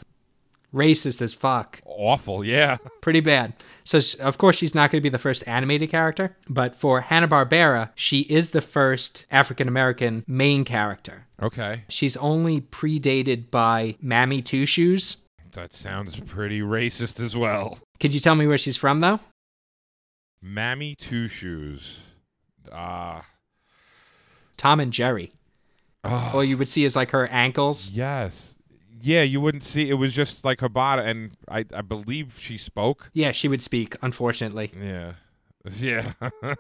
Racist 0.74 1.22
as 1.22 1.34
fuck. 1.34 1.82
Awful, 1.86 2.44
yeah. 2.44 2.78
Pretty 3.02 3.22
bad. 3.22 3.54
So, 3.84 4.00
of 4.20 4.38
course, 4.38 4.56
she's 4.58 4.76
not 4.76 4.92
going 4.92 5.00
to 5.02 5.04
be 5.04 5.10
the 5.10 5.18
first 5.18 5.44
animated 5.48 5.90
character, 5.90 6.36
but 6.48 6.76
for 6.76 7.02
Hanna-Barbera, 7.02 7.90
she 7.96 8.22
is 8.22 8.50
the 8.50 8.62
first 8.62 9.26
African 9.32 9.68
American 9.68 10.24
main 10.28 10.64
character. 10.66 11.26
Okay. 11.42 11.84
She's 11.90 12.16
only 12.18 12.62
predated 12.62 13.50
by 13.50 13.96
Mammy 14.02 14.42
Two 14.44 14.66
Shoes. 14.68 15.18
That 15.54 15.74
sounds 15.74 16.20
pretty 16.20 16.62
racist 16.62 17.20
as 17.24 17.36
well. 17.36 17.80
Could 18.00 18.14
you 18.14 18.20
tell 18.20 18.36
me 18.36 18.46
where 18.46 18.58
she's 18.60 18.78
from, 18.78 19.00
though? 19.00 19.20
Mammy 20.42 20.96
Two 20.96 21.28
Shoes. 21.28 22.00
Ah. 22.72 23.26
Tom 24.58 24.80
and 24.80 24.94
Jerry. 24.94 25.32
oh, 26.04 26.32
All 26.36 26.44
you 26.44 26.58
would 26.58 26.70
see 26.70 26.84
is 26.86 26.96
like 26.96 27.12
her 27.12 27.28
ankles. 27.28 27.90
yes. 27.90 28.49
Yeah, 29.02 29.24
you 29.24 29.42
wouldn't 29.42 29.64
see. 29.64 29.90
It 29.90 29.96
was 29.96 30.14
just 30.14 30.44
like 30.44 30.60
her 30.62 30.70
body, 30.70 31.04
and 31.04 31.32
I, 31.50 31.66
I 31.74 31.82
believe 31.82 32.38
she 32.40 32.58
spoke. 32.58 33.10
Yeah, 33.14 33.32
she 33.32 33.48
would 33.48 33.62
speak, 33.62 33.96
unfortunately. 34.02 34.72
Yeah. 34.80 35.14
Yeah. 35.78 36.14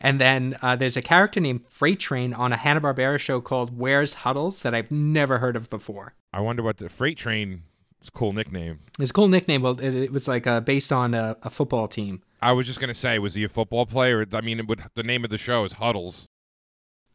And 0.00 0.20
then 0.20 0.56
uh, 0.60 0.76
there's 0.76 0.98
a 0.98 1.02
character 1.02 1.40
named 1.40 1.62
Freight 1.70 1.98
Train 1.98 2.34
on 2.34 2.52
a 2.52 2.56
Hanna-Barbera 2.58 3.18
show 3.18 3.40
called 3.40 3.76
Where's 3.76 4.14
Huddles 4.14 4.60
that 4.62 4.74
I've 4.74 4.90
never 4.90 5.38
heard 5.38 5.56
of 5.56 5.70
before. 5.70 6.14
I 6.30 6.40
wonder 6.40 6.62
what 6.62 6.76
the 6.76 6.90
freight 6.90 7.16
train. 7.16 7.62
It's 7.98 8.08
a 8.08 8.12
cool 8.12 8.34
nickname. 8.34 8.80
It's 8.98 9.10
a 9.10 9.14
cool 9.14 9.28
nickname. 9.28 9.62
Well, 9.62 9.80
it, 9.80 9.94
it 9.94 10.12
was 10.12 10.28
like 10.28 10.46
uh, 10.46 10.60
based 10.60 10.92
on 10.92 11.14
a, 11.14 11.38
a 11.42 11.48
football 11.48 11.88
team. 11.88 12.22
I 12.42 12.52
was 12.52 12.66
just 12.66 12.80
gonna 12.80 12.92
say, 12.92 13.18
was 13.18 13.32
he 13.32 13.44
a 13.44 13.48
football 13.48 13.86
player? 13.86 14.26
I 14.30 14.42
mean, 14.42 14.58
it 14.60 14.68
would, 14.68 14.82
the 14.94 15.02
name 15.02 15.24
of 15.24 15.30
the 15.30 15.38
show 15.38 15.64
is 15.64 15.74
Huddles. 15.74 16.26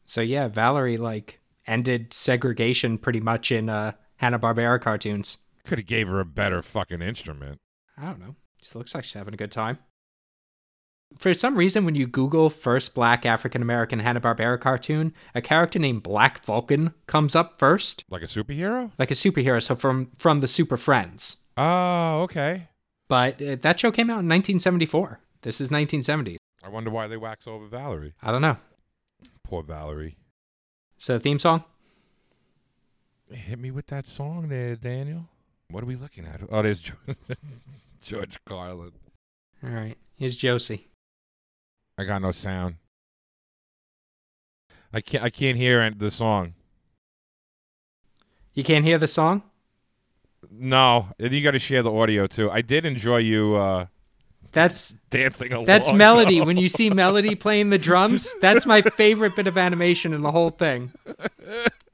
So 0.07 0.21
yeah, 0.21 0.47
Valerie 0.47 0.97
like 0.97 1.39
ended 1.67 2.11
segregation 2.11 2.97
pretty 2.97 3.19
much 3.19 3.51
in 3.51 3.69
uh, 3.69 3.91
Hanna 4.19 4.39
Barbera 4.39 4.79
cartoons. 4.79 5.39
Could 5.65 5.79
have 5.79 5.87
gave 5.87 6.07
her 6.07 6.19
a 6.19 6.25
better 6.25 6.61
fucking 6.61 7.01
instrument. 7.01 7.59
I 7.97 8.05
don't 8.05 8.19
know. 8.19 8.35
She 8.61 8.77
looks 8.77 8.93
like 8.95 9.03
she's 9.03 9.13
having 9.13 9.33
a 9.33 9.37
good 9.37 9.51
time. 9.51 9.79
For 11.17 11.33
some 11.33 11.55
reason, 11.57 11.85
when 11.85 11.95
you 11.95 12.05
Google 12.05 12.49
first 12.51 12.93
black 12.93 13.25
African 13.25 13.61
American 13.61 13.99
Hanna 13.99 14.21
Barbera 14.21 14.59
cartoon, 14.59 15.13
a 15.33 15.41
character 15.41 15.79
named 15.79 16.03
Black 16.03 16.45
Vulcan 16.45 16.93
comes 17.07 17.35
up 17.35 17.57
first, 17.57 18.03
Like 18.09 18.21
a 18.21 18.25
superhero? 18.27 18.91
like 18.99 19.09
a 19.09 19.15
superhero. 19.15 19.61
So 19.61 19.75
from 19.75 20.11
from 20.19 20.39
the 20.39 20.47
Super 20.47 20.77
Friends. 20.77 21.37
Oh, 21.57 22.21
okay. 22.23 22.67
But 23.07 23.41
uh, 23.41 23.55
that 23.61 23.79
show 23.79 23.91
came 23.91 24.09
out 24.09 24.21
in 24.21 24.29
1974. 24.29 25.19
This 25.41 25.55
is 25.55 25.71
1970. 25.71 26.37
I 26.63 26.69
wonder 26.69 26.91
why 26.91 27.07
they 27.07 27.17
wax 27.17 27.47
over 27.47 27.65
Valerie. 27.67 28.13
I 28.21 28.31
don't 28.31 28.41
know. 28.43 28.57
Poor 29.43 29.63
Valerie. 29.63 30.17
So 30.99 31.17
theme 31.17 31.39
song. 31.39 31.63
Hit 33.31 33.59
me 33.59 33.71
with 33.71 33.87
that 33.87 34.07
song 34.07 34.47
there, 34.49 34.75
Daniel. 34.75 35.27
What 35.69 35.83
are 35.83 35.87
we 35.87 35.95
looking 35.95 36.25
at? 36.25 36.41
Oh, 36.49 36.61
there's 36.63 36.79
George, 36.79 37.17
George 38.01 38.39
Carlin. 38.45 38.91
All 39.63 39.69
right. 39.69 39.95
Here's 40.15 40.35
Josie. 40.35 40.87
I 41.97 42.05
got 42.05 42.21
no 42.21 42.31
sound. 42.31 42.75
I 44.91 45.01
can't. 45.01 45.23
I 45.23 45.29
can't 45.29 45.57
hear 45.57 45.91
the 45.91 46.09
song. 46.09 46.53
You 48.53 48.63
can't 48.63 48.83
hear 48.83 48.97
the 48.97 49.07
song? 49.07 49.43
No, 50.49 51.09
and 51.19 51.31
you 51.31 51.43
got 51.43 51.51
to 51.51 51.59
share 51.59 51.83
the 51.83 51.91
audio 51.91 52.25
too. 52.25 52.49
I 52.49 52.61
did 52.61 52.85
enjoy 52.85 53.17
you 53.17 53.55
uh, 53.55 53.85
That's 54.53 54.95
dancing 55.11 55.53
along. 55.53 55.65
That's 55.65 55.93
Melody. 55.93 56.39
though. 56.39 56.45
When 56.45 56.57
you 56.57 56.69
see 56.69 56.89
Melody 56.89 57.35
playing 57.35 57.69
the 57.69 57.77
drums, 57.77 58.33
that's 58.41 58.65
my 58.65 58.81
favorite 58.81 59.35
bit 59.35 59.45
of 59.45 59.57
animation 59.57 60.13
in 60.13 60.21
the 60.23 60.31
whole 60.31 60.49
thing. 60.49 60.91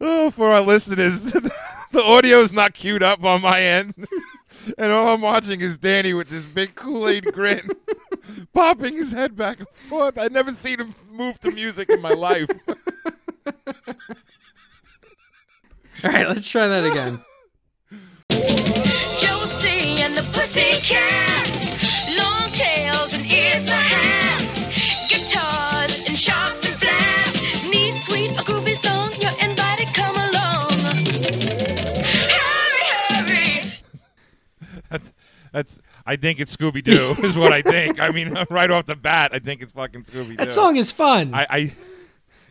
oh, 0.00 0.30
for 0.30 0.52
our 0.52 0.60
listeners, 0.60 1.20
the 1.92 2.02
audio 2.02 2.38
is 2.38 2.52
not 2.52 2.74
queued 2.74 3.02
up 3.02 3.24
on 3.24 3.42
my 3.42 3.60
end, 3.60 3.94
and 4.78 4.92
all 4.92 5.14
I'm 5.14 5.20
watching 5.20 5.60
is 5.60 5.76
Danny 5.76 6.14
with 6.14 6.28
this 6.28 6.44
big 6.44 6.74
Kool 6.74 7.08
Aid 7.08 7.32
grin, 7.32 7.68
popping 8.52 8.96
his 8.96 9.12
head 9.12 9.36
back 9.36 9.58
and 9.58 9.68
forth. 9.68 10.18
I've 10.18 10.32
never 10.32 10.52
seen 10.52 10.80
him 10.80 10.94
move 11.10 11.40
to 11.40 11.50
music 11.50 11.88
in 11.90 12.00
my 12.00 12.12
life. 12.12 12.50
All 16.02 16.10
right, 16.10 16.28
let's 16.28 16.48
try 16.48 16.66
that 16.66 16.84
again. 16.84 17.22
Josie 18.30 20.02
and 20.02 20.16
the 20.16 20.22
Pussycats. 20.32 21.29
That's. 35.52 35.78
I 36.06 36.16
think 36.16 36.40
it's 36.40 36.56
Scooby 36.56 36.82
Doo. 36.82 37.14
Is 37.26 37.36
what 37.36 37.52
I 37.52 37.62
think. 37.62 38.00
I 38.00 38.10
mean, 38.10 38.36
right 38.50 38.70
off 38.70 38.86
the 38.86 38.96
bat, 38.96 39.30
I 39.32 39.38
think 39.38 39.62
it's 39.62 39.72
fucking 39.72 40.04
Scooby 40.04 40.30
Doo. 40.30 40.36
That 40.36 40.52
song 40.52 40.76
is 40.76 40.90
fun. 40.90 41.34
I, 41.34 41.46
I 41.50 41.74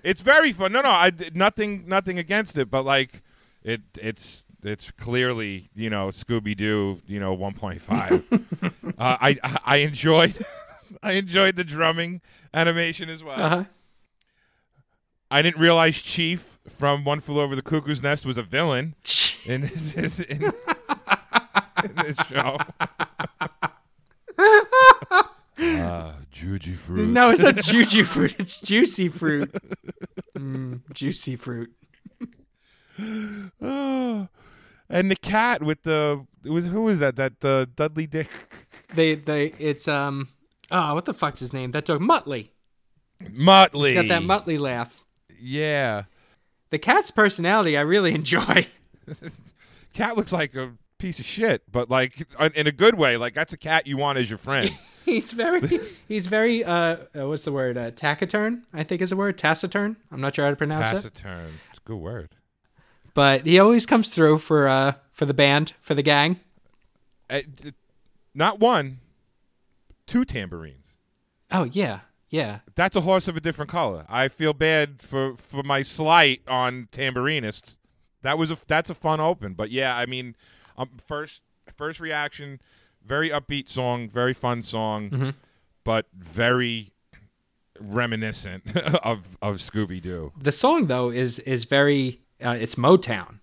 it's 0.03 0.21
very 0.21 0.51
fun. 0.51 0.71
No, 0.71 0.81
no, 0.81 0.89
I 0.89 1.12
nothing, 1.33 1.88
nothing 1.88 2.19
against 2.19 2.57
it, 2.57 2.69
but 2.69 2.83
like 2.83 3.21
it, 3.63 3.81
it's 3.99 4.43
it's 4.63 4.91
clearly 4.91 5.69
you 5.75 5.89
know 5.89 6.07
Scooby 6.07 6.55
Doo, 6.55 7.01
you 7.07 7.19
know, 7.19 7.35
1.5. 7.35 8.63
uh, 8.97 9.17
I 9.21 9.38
I 9.65 9.77
enjoyed 9.77 10.45
I 11.03 11.13
enjoyed 11.13 11.55
the 11.55 11.63
drumming 11.63 12.21
animation 12.53 13.09
as 13.09 13.23
well. 13.23 13.39
uh-huh. 13.39 13.63
I 15.31 15.43
didn't 15.43 15.62
realize 15.62 16.01
Chief 16.01 16.57
from 16.67 17.03
One 17.03 17.19
Flew 17.19 17.39
Over 17.39 17.55
the 17.55 17.62
Cuckoo's 17.62 18.01
Nest 18.01 18.25
was 18.25 18.39
a 18.39 18.43
villain 18.43 18.95
in 19.45 19.62
this, 19.62 20.19
in, 20.19 20.51
in 21.84 21.95
this 21.95 22.17
show. 22.28 22.58
Ah, 25.62 26.13
Juji 26.32 26.76
fruit. 26.76 27.08
No, 27.08 27.32
it's 27.32 27.41
not 27.41 27.58
juju 27.58 28.04
fruit. 28.06 28.36
It's 28.39 28.62
juicy 28.62 29.10
fruit. 29.10 29.54
Mm, 30.38 30.82
juicy 30.93 31.36
fruit. 31.36 31.74
Oh. 33.62 34.28
And 34.89 35.12
the 35.12 35.15
cat 35.15 35.62
with 35.62 35.84
the 35.84 36.26
it 36.43 36.50
was 36.50 36.67
who 36.67 36.84
was 36.84 37.00
that? 37.00 37.15
That 37.17 37.43
uh, 37.43 37.65
Dudley 37.76 38.08
Dick 38.08 38.30
They 38.93 39.15
they 39.15 39.48
it's 39.60 39.88
um 39.88 40.30
oh 40.72 40.93
what 40.95 41.06
the 41.06 41.13
fuck's 41.13 41.39
his 41.41 41.54
name? 41.54 41.72
That 41.72 41.86
dog 41.86 42.02
Muttley. 42.02 42.50
Muttley. 43.22 43.88
He's 43.91 43.93
got 43.93 44.08
that 44.08 44.24
Muttley 44.24 44.58
laugh. 44.60 45.04
Yeah, 45.41 46.04
The 46.69 46.80
cat's 46.80 47.12
personality 47.12 47.78
I 47.78 47.82
really 47.82 48.13
enjoy. 48.13 48.67
cat 49.93 50.17
looks 50.17 50.34
like 50.34 50.56
a 50.56 50.74
piece 50.99 51.19
of 51.19 51.25
shit, 51.25 51.63
but 51.71 51.89
like 51.89 52.27
in 52.53 52.67
a 52.67 52.71
good 52.71 52.95
way. 52.95 53.17
Like 53.17 53.33
that's 53.33 53.53
a 53.53 53.57
cat 53.57 53.88
you 53.88 53.97
want 53.97 54.19
as 54.19 54.29
your 54.29 54.38
friend. 54.38 54.69
he's 55.05 55.31
very 55.31 55.62
he's 56.07 56.27
very 56.27 56.63
uh, 56.63 56.97
uh 57.17 57.27
what's 57.27 57.45
the 57.45 57.51
word? 57.51 57.77
Uh, 57.77 57.91
taciturn, 57.91 58.63
I 58.73 58.83
think 58.83 59.01
is 59.01 59.09
the 59.09 59.15
word. 59.15 59.38
Taciturn. 59.38 59.97
I'm 60.12 60.21
not 60.21 60.35
sure 60.35 60.45
how 60.45 60.51
to 60.51 60.57
pronounce 60.57 60.91
it. 60.91 60.95
Taciturn. 60.95 61.59
It's 61.71 61.79
a 61.79 61.88
good 61.88 61.97
word. 61.97 62.35
But 63.15 63.45
he 63.45 63.57
always 63.57 63.85
comes 63.85 64.09
through 64.09 64.38
for 64.39 64.67
uh 64.67 64.93
for 65.12 65.25
the 65.25 65.33
band, 65.33 65.73
for 65.79 65.95
the 65.95 66.03
gang. 66.03 66.39
Uh, 67.29 67.41
not 68.35 68.59
one, 68.59 68.99
two 70.05 70.25
tambourines. 70.25 70.85
Oh 71.51 71.63
yeah. 71.63 72.01
Yeah. 72.29 72.59
That's 72.75 72.95
a 72.95 73.01
horse 73.01 73.27
of 73.27 73.35
a 73.35 73.41
different 73.41 73.71
color. 73.71 74.05
I 74.07 74.27
feel 74.27 74.53
bad 74.53 75.01
for 75.01 75.35
for 75.35 75.63
my 75.63 75.81
slight 75.81 76.41
on 76.47 76.88
tambourinists. 76.91 77.77
That 78.21 78.38
was 78.38 78.51
a 78.51 78.57
that's 78.67 78.89
a 78.89 78.95
fun 78.95 79.19
open, 79.19 79.53
but 79.53 79.71
yeah, 79.71 79.95
I 79.95 80.05
mean, 80.05 80.35
um, 80.80 80.89
first 81.06 81.42
first 81.76 82.00
reaction, 82.00 82.60
very 83.06 83.30
upbeat 83.30 83.70
song, 83.70 84.10
very 84.10 84.34
fun 84.34 84.63
song, 84.63 85.10
Mhm. 85.10 85.34
but 85.84 86.08
very 86.13 86.92
reminiscent 87.80 88.76
of 89.04 89.38
of 89.42 89.56
Scooby 89.58 90.02
Doo. 90.02 90.32
The 90.39 90.52
song 90.52 90.88
though 90.88 91.10
is 91.10 91.39
is 91.39 91.65
very 91.65 92.22
uh, 92.44 92.58
it's 92.60 92.76
Motown. 92.76 93.36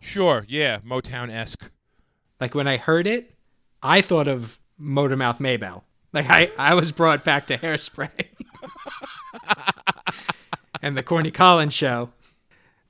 Sure, 0.00 0.44
yeah, 0.48 0.78
Motown 0.80 1.30
esque. 1.32 1.70
Like 2.40 2.54
when 2.54 2.68
I 2.68 2.76
heard 2.76 3.06
it, 3.06 3.34
I 3.82 4.02
thought 4.02 4.28
of 4.28 4.60
Motormouth 4.80 5.40
Maybelle. 5.40 5.84
Like 6.12 6.26
I, 6.28 6.50
I 6.58 6.74
was 6.74 6.92
brought 6.92 7.24
back 7.24 7.46
to 7.48 7.56
Hairspray 7.58 8.26
and 10.82 10.96
the 10.96 11.02
Corny 11.02 11.30
Collins 11.30 11.74
show. 11.74 12.10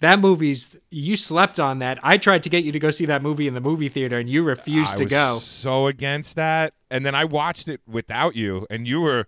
That 0.05 0.19
movie's 0.21 0.77
you 0.91 1.17
slept 1.17 1.59
on 1.59 1.79
that. 1.79 1.99
I 2.03 2.19
tried 2.19 2.43
to 2.43 2.51
get 2.51 2.63
you 2.63 2.73
to 2.73 2.79
go 2.79 2.91
see 2.91 3.07
that 3.07 3.23
movie 3.23 3.49
in 3.49 3.55
the 3.55 3.61
movie 3.61 3.89
theater 3.89 4.19
and 4.19 4.29
you 4.29 4.43
refused 4.43 4.95
I 4.95 4.99
to 4.99 5.05
was 5.05 5.11
go. 5.11 5.39
so 5.39 5.87
against 5.87 6.37
that, 6.37 6.75
and 6.91 7.07
then 7.07 7.15
I 7.15 7.25
watched 7.25 7.69
it 7.69 7.81
without 7.87 8.37
you, 8.37 8.67
and 8.71 8.87
you 8.87 9.01
were. 9.01 9.27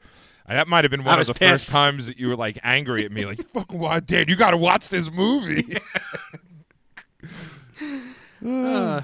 That 0.49 0.69
might 0.69 0.85
have 0.85 0.93
been 0.93 1.03
one 1.03 1.19
of 1.19 1.27
the 1.27 1.35
pissed. 1.35 1.51
first 1.67 1.71
times 1.71 2.07
that 2.07 2.19
you 2.19 2.29
were 2.29 2.37
like 2.37 2.59
angry 2.63 3.05
at 3.05 3.11
me, 3.11 3.25
like 3.27 3.43
"fucking 3.49 3.79
why, 3.79 4.01
Dad? 4.01 4.29
You 4.29 4.37
got 4.37 4.51
to 4.53 4.57
watch 4.57 4.89
this 4.91 5.11
movie." 5.11 5.77
Uh, 8.47 9.03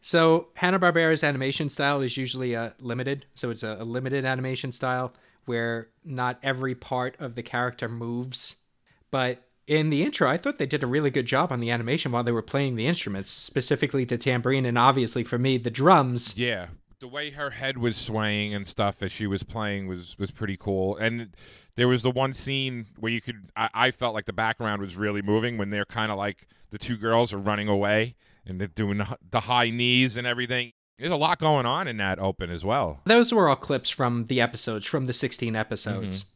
so 0.00 0.48
Hanna 0.54 0.78
Barbera's 0.78 1.24
animation 1.24 1.68
style 1.68 2.00
is 2.02 2.16
usually 2.16 2.54
uh, 2.54 2.70
limited. 2.78 3.26
So 3.34 3.50
it's 3.50 3.62
a, 3.62 3.78
a 3.80 3.84
limited 3.84 4.24
animation 4.24 4.70
style 4.70 5.12
where 5.46 5.88
not 6.04 6.38
every 6.42 6.74
part 6.74 7.16
of 7.18 7.34
the 7.34 7.42
character 7.42 7.88
moves. 7.88 8.56
But 9.10 9.42
In 9.66 9.90
the 9.90 10.04
intro, 10.04 10.28
I 10.28 10.36
thought 10.36 10.58
they 10.58 10.66
did 10.66 10.84
a 10.84 10.86
really 10.86 11.10
good 11.10 11.26
job 11.26 11.50
on 11.50 11.58
the 11.58 11.70
animation 11.70 12.12
while 12.12 12.22
they 12.22 12.32
were 12.32 12.42
playing 12.42 12.76
the 12.76 12.86
instruments, 12.86 13.28
specifically 13.28 14.04
the 14.04 14.16
tambourine 14.16 14.64
and 14.64 14.78
obviously 14.78 15.24
for 15.24 15.38
me 15.38 15.58
the 15.58 15.70
drums. 15.70 16.34
Yeah, 16.36 16.68
the 17.00 17.08
way 17.08 17.30
her 17.30 17.50
head 17.50 17.78
was 17.78 17.96
swaying 17.96 18.54
and 18.54 18.66
stuff 18.66 19.02
as 19.02 19.10
she 19.10 19.26
was 19.26 19.42
playing 19.42 19.88
was 19.88 20.16
was 20.18 20.30
pretty 20.30 20.56
cool. 20.56 20.96
And 20.96 21.34
there 21.74 21.88
was 21.88 22.02
the 22.02 22.12
one 22.12 22.32
scene 22.32 22.86
where 22.98 23.10
you 23.10 23.20
could 23.20 23.50
I, 23.56 23.68
I 23.74 23.90
felt 23.90 24.14
like 24.14 24.26
the 24.26 24.32
background 24.32 24.80
was 24.80 24.96
really 24.96 25.22
moving 25.22 25.58
when 25.58 25.70
they're 25.70 25.84
kind 25.84 26.12
of 26.12 26.18
like 26.18 26.46
the 26.70 26.78
two 26.78 26.96
girls 26.96 27.32
are 27.32 27.38
running 27.38 27.68
away 27.68 28.14
and 28.46 28.60
they're 28.60 28.68
doing 28.68 28.98
the, 28.98 29.18
the 29.30 29.40
high 29.40 29.70
knees 29.70 30.16
and 30.16 30.26
everything. 30.26 30.72
There's 30.98 31.10
a 31.10 31.16
lot 31.16 31.38
going 31.38 31.66
on 31.66 31.88
in 31.88 31.98
that 31.98 32.18
open 32.18 32.50
as 32.50 32.64
well. 32.64 33.00
Those 33.04 33.32
were 33.32 33.48
all 33.48 33.56
clips 33.56 33.90
from 33.90 34.26
the 34.26 34.40
episodes, 34.40 34.86
from 34.86 35.06
the 35.06 35.12
16 35.12 35.54
episodes. 35.54 36.24
Mm-hmm. 36.24 36.35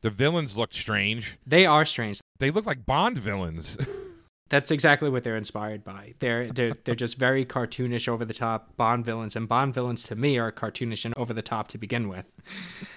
The 0.00 0.10
villains 0.10 0.56
looked 0.56 0.74
strange. 0.74 1.38
They 1.46 1.66
are 1.66 1.84
strange. 1.84 2.20
They 2.38 2.50
look 2.50 2.66
like 2.66 2.86
Bond 2.86 3.18
villains. 3.18 3.76
That's 4.48 4.70
exactly 4.70 5.10
what 5.10 5.24
they're 5.24 5.36
inspired 5.36 5.84
by. 5.84 6.14
They're 6.20 6.50
they're 6.50 6.72
they're 6.84 6.94
just 6.94 7.18
very 7.18 7.44
cartoonish, 7.44 8.08
over 8.08 8.24
the 8.24 8.32
top 8.32 8.76
Bond 8.76 9.04
villains, 9.04 9.36
and 9.36 9.48
Bond 9.48 9.74
villains 9.74 10.04
to 10.04 10.16
me 10.16 10.38
are 10.38 10.50
cartoonish 10.50 11.04
and 11.04 11.14
over 11.18 11.34
the 11.34 11.42
top 11.42 11.68
to 11.68 11.78
begin 11.78 12.08
with. 12.08 12.24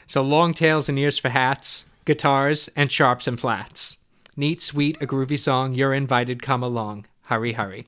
So 0.08 0.22
long 0.22 0.54
tails 0.54 0.88
and 0.88 0.98
ears 0.98 1.18
for 1.18 1.30
hats, 1.30 1.86
guitars, 2.06 2.70
and 2.76 2.92
sharps 2.92 3.28
and 3.28 3.40
flats. 3.40 3.98
Neat, 4.38 4.62
sweet, 4.62 5.02
a 5.02 5.08
groovy 5.08 5.38
song. 5.38 5.74
You're 5.74 5.94
invited. 5.94 6.42
Come 6.42 6.64
along. 6.64 7.06
Hurry, 7.24 7.54
hurry. 7.54 7.86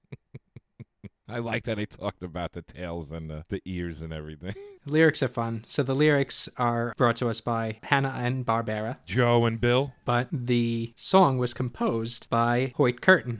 I 1.27 1.39
like 1.39 1.63
that 1.63 1.77
they 1.77 1.85
talked 1.85 2.21
about 2.21 2.51
the 2.51 2.61
tails 2.61 3.11
and 3.11 3.29
the, 3.29 3.45
the 3.47 3.61
ears 3.65 4.01
and 4.01 4.11
everything. 4.11 4.55
Lyrics 4.85 5.23
are 5.23 5.29
fun. 5.29 5.63
So 5.67 5.81
the 5.81 5.95
lyrics 5.95 6.49
are 6.57 6.93
brought 6.97 7.15
to 7.17 7.29
us 7.29 7.39
by 7.39 7.79
Hanna 7.83 8.13
and 8.17 8.45
Barbera, 8.45 8.97
Joe 9.05 9.45
and 9.45 9.61
Bill. 9.61 9.93
but 10.03 10.27
the 10.31 10.91
song 10.97 11.37
was 11.37 11.53
composed 11.53 12.29
by 12.29 12.73
Hoyt 12.75 12.99
Curtin. 12.99 13.39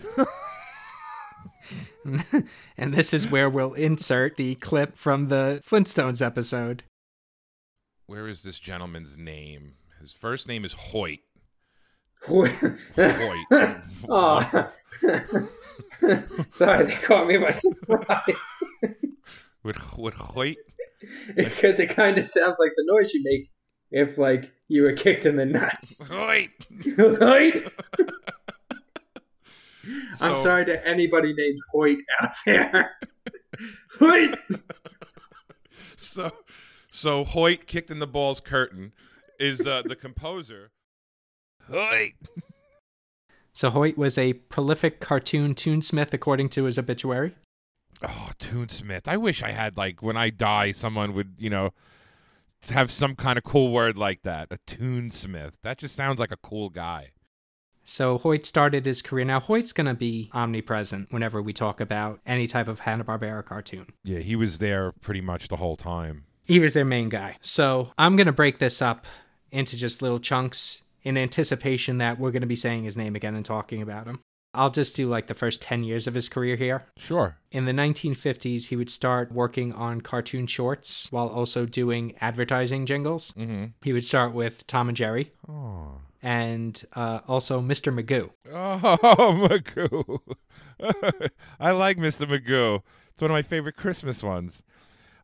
and 2.78 2.94
this 2.94 3.14
is 3.14 3.30
where 3.30 3.50
we'll 3.50 3.74
insert 3.74 4.38
the 4.38 4.56
clip 4.56 4.98
from 4.98 5.28
the 5.28 5.62
Flintstones 5.68 6.26
episode. 6.26 6.84
Where 8.06 8.30
is 8.30 8.44
this 8.44 8.62
gentleman's 8.62 9.18
name? 9.18 9.74
His 10.02 10.14
first 10.14 10.48
name 10.48 10.64
is 10.64 10.74
Hoyt. 10.74 11.20
oh, 12.30 12.46
Hoyt. 12.96 13.78
sorry, 16.50 16.86
they 16.86 16.96
caught 16.96 17.28
me 17.28 17.38
by 17.38 17.52
surprise. 17.52 18.36
with 19.64 19.98
with 19.98 20.16
Hoyt. 20.16 20.58
because 21.36 21.80
it 21.80 21.88
kind 21.88 22.18
of 22.18 22.26
sounds 22.28 22.58
like 22.60 22.72
the 22.76 22.84
noise 22.86 23.14
you 23.14 23.22
make 23.24 23.50
if, 23.92 24.18
like, 24.18 24.52
you 24.68 24.82
were 24.82 24.94
kicked 24.94 25.26
in 25.26 25.36
the 25.36 25.46
nuts. 25.46 26.02
Hoyt. 26.08 26.50
Hoyt. 26.98 27.72
I'm 30.20 30.38
sorry 30.38 30.66
to 30.66 30.88
anybody 30.88 31.34
named 31.34 31.60
Hoyt 31.72 32.00
out 32.22 32.32
there. 32.46 32.98
Hoyt. 34.00 34.40
So, 35.98 36.32
so 36.90 37.24
Hoyt 37.24 37.68
kicked 37.68 37.92
in 37.92 38.00
the 38.00 38.08
balls. 38.08 38.42
Curtin 38.42 38.94
is 39.40 39.68
uh, 39.68 39.84
the 39.86 39.96
composer. 39.96 40.72
Hoyt. 41.70 42.14
So 43.54 43.70
Hoyt 43.70 43.98
was 43.98 44.18
a 44.18 44.34
prolific 44.34 45.00
cartoon 45.00 45.54
toonsmith, 45.54 46.14
according 46.14 46.50
to 46.50 46.64
his 46.64 46.78
obituary. 46.78 47.36
Oh, 48.02 48.32
Toonsmith. 48.40 49.08
I 49.08 49.18
wish 49.18 49.44
I 49.44 49.52
had 49.52 49.78
like 49.78 50.02
when 50.02 50.18
I 50.18 50.30
die, 50.30 50.72
someone 50.72 51.14
would 51.14 51.36
you 51.38 51.50
know 51.50 51.72
have 52.70 52.92
some 52.92 53.16
kind 53.16 53.38
of 53.38 53.44
cool 53.44 53.72
word 53.72 53.98
like 53.98 54.24
that. 54.24 54.48
A 54.52 54.58
Toonsmith. 54.68 55.54
That 55.64 55.78
just 55.78 55.96
sounds 55.96 56.20
like 56.20 56.32
a 56.32 56.38
cool 56.38 56.70
guy. 56.70 57.12
So 57.84 58.18
Hoyt 58.18 58.46
started 58.46 58.86
his 58.86 59.02
career. 59.02 59.26
Now 59.26 59.42
Hoyt's 59.42 59.74
going 59.74 59.88
to 59.88 59.94
be 59.94 60.30
omnipresent 60.34 61.12
whenever 61.12 61.42
we 61.42 61.52
talk 61.52 61.82
about 61.82 62.22
any 62.26 62.48
type 62.48 62.70
of 62.70 62.80
Hanna-Barbera 62.80 63.44
cartoon. 63.44 63.88
Yeah, 64.04 64.20
he 64.20 64.38
was 64.38 64.60
there 64.60 64.94
pretty 64.94 65.20
much 65.20 65.50
the 65.50 65.58
whole 65.58 65.76
time. 65.76 66.24
He 66.46 66.60
was 66.60 66.74
their 66.74 66.86
main 66.86 67.10
guy. 67.10 67.38
So 67.42 67.92
I'm 67.98 68.16
going 68.16 68.28
to 68.28 68.34
break 68.34 68.60
this 68.60 68.82
up 68.82 69.06
into 69.52 69.76
just 69.76 70.02
little 70.02 70.20
chunks 70.20 70.83
in 71.04 71.18
anticipation 71.18 71.98
that 72.00 72.20
we're 72.20 72.32
going 72.32 72.42
to 72.42 72.48
be 72.48 72.56
saying 72.56 72.84
his 72.84 72.98
name 72.98 73.16
again 73.16 73.36
and 73.36 73.46
talking 73.46 73.82
about 73.82 74.08
him. 74.08 74.20
I'll 74.56 74.70
just 74.70 74.96
do 74.96 75.08
like 75.08 75.26
the 75.28 75.34
first 75.34 75.64
10 75.64 75.84
years 75.84 76.06
of 76.06 76.14
his 76.14 76.30
career 76.30 76.56
here. 76.56 76.86
Sure. 76.98 77.38
In 77.52 77.66
the 77.66 77.72
1950s, 77.72 78.68
he 78.68 78.76
would 78.76 78.92
start 78.92 79.32
working 79.32 79.74
on 79.74 80.02
cartoon 80.02 80.46
shorts 80.46 81.12
while 81.12 81.28
also 81.28 81.66
doing 81.66 82.14
advertising 82.22 82.86
jingles. 82.86 83.32
Mm-hmm. 83.38 83.66
He 83.82 83.94
would 83.94 84.06
start 84.06 84.32
with 84.34 84.66
Tom 84.68 84.90
and 84.90 84.96
Jerry 84.98 85.32
Oh. 85.50 85.98
and 86.22 86.80
uh, 86.94 87.22
also 87.28 87.62
Mr. 87.62 87.92
Magoo. 87.92 88.30
Oh, 88.52 89.48
Magoo. 89.50 90.20
I 91.60 91.72
like 91.72 91.98
Mr. 91.98 92.28
Magoo. 92.28 92.84
It's 93.14 93.22
one 93.22 93.32
of 93.32 93.36
my 93.36 93.42
favorite 93.42 93.76
Christmas 93.76 94.22
ones. 94.22 94.62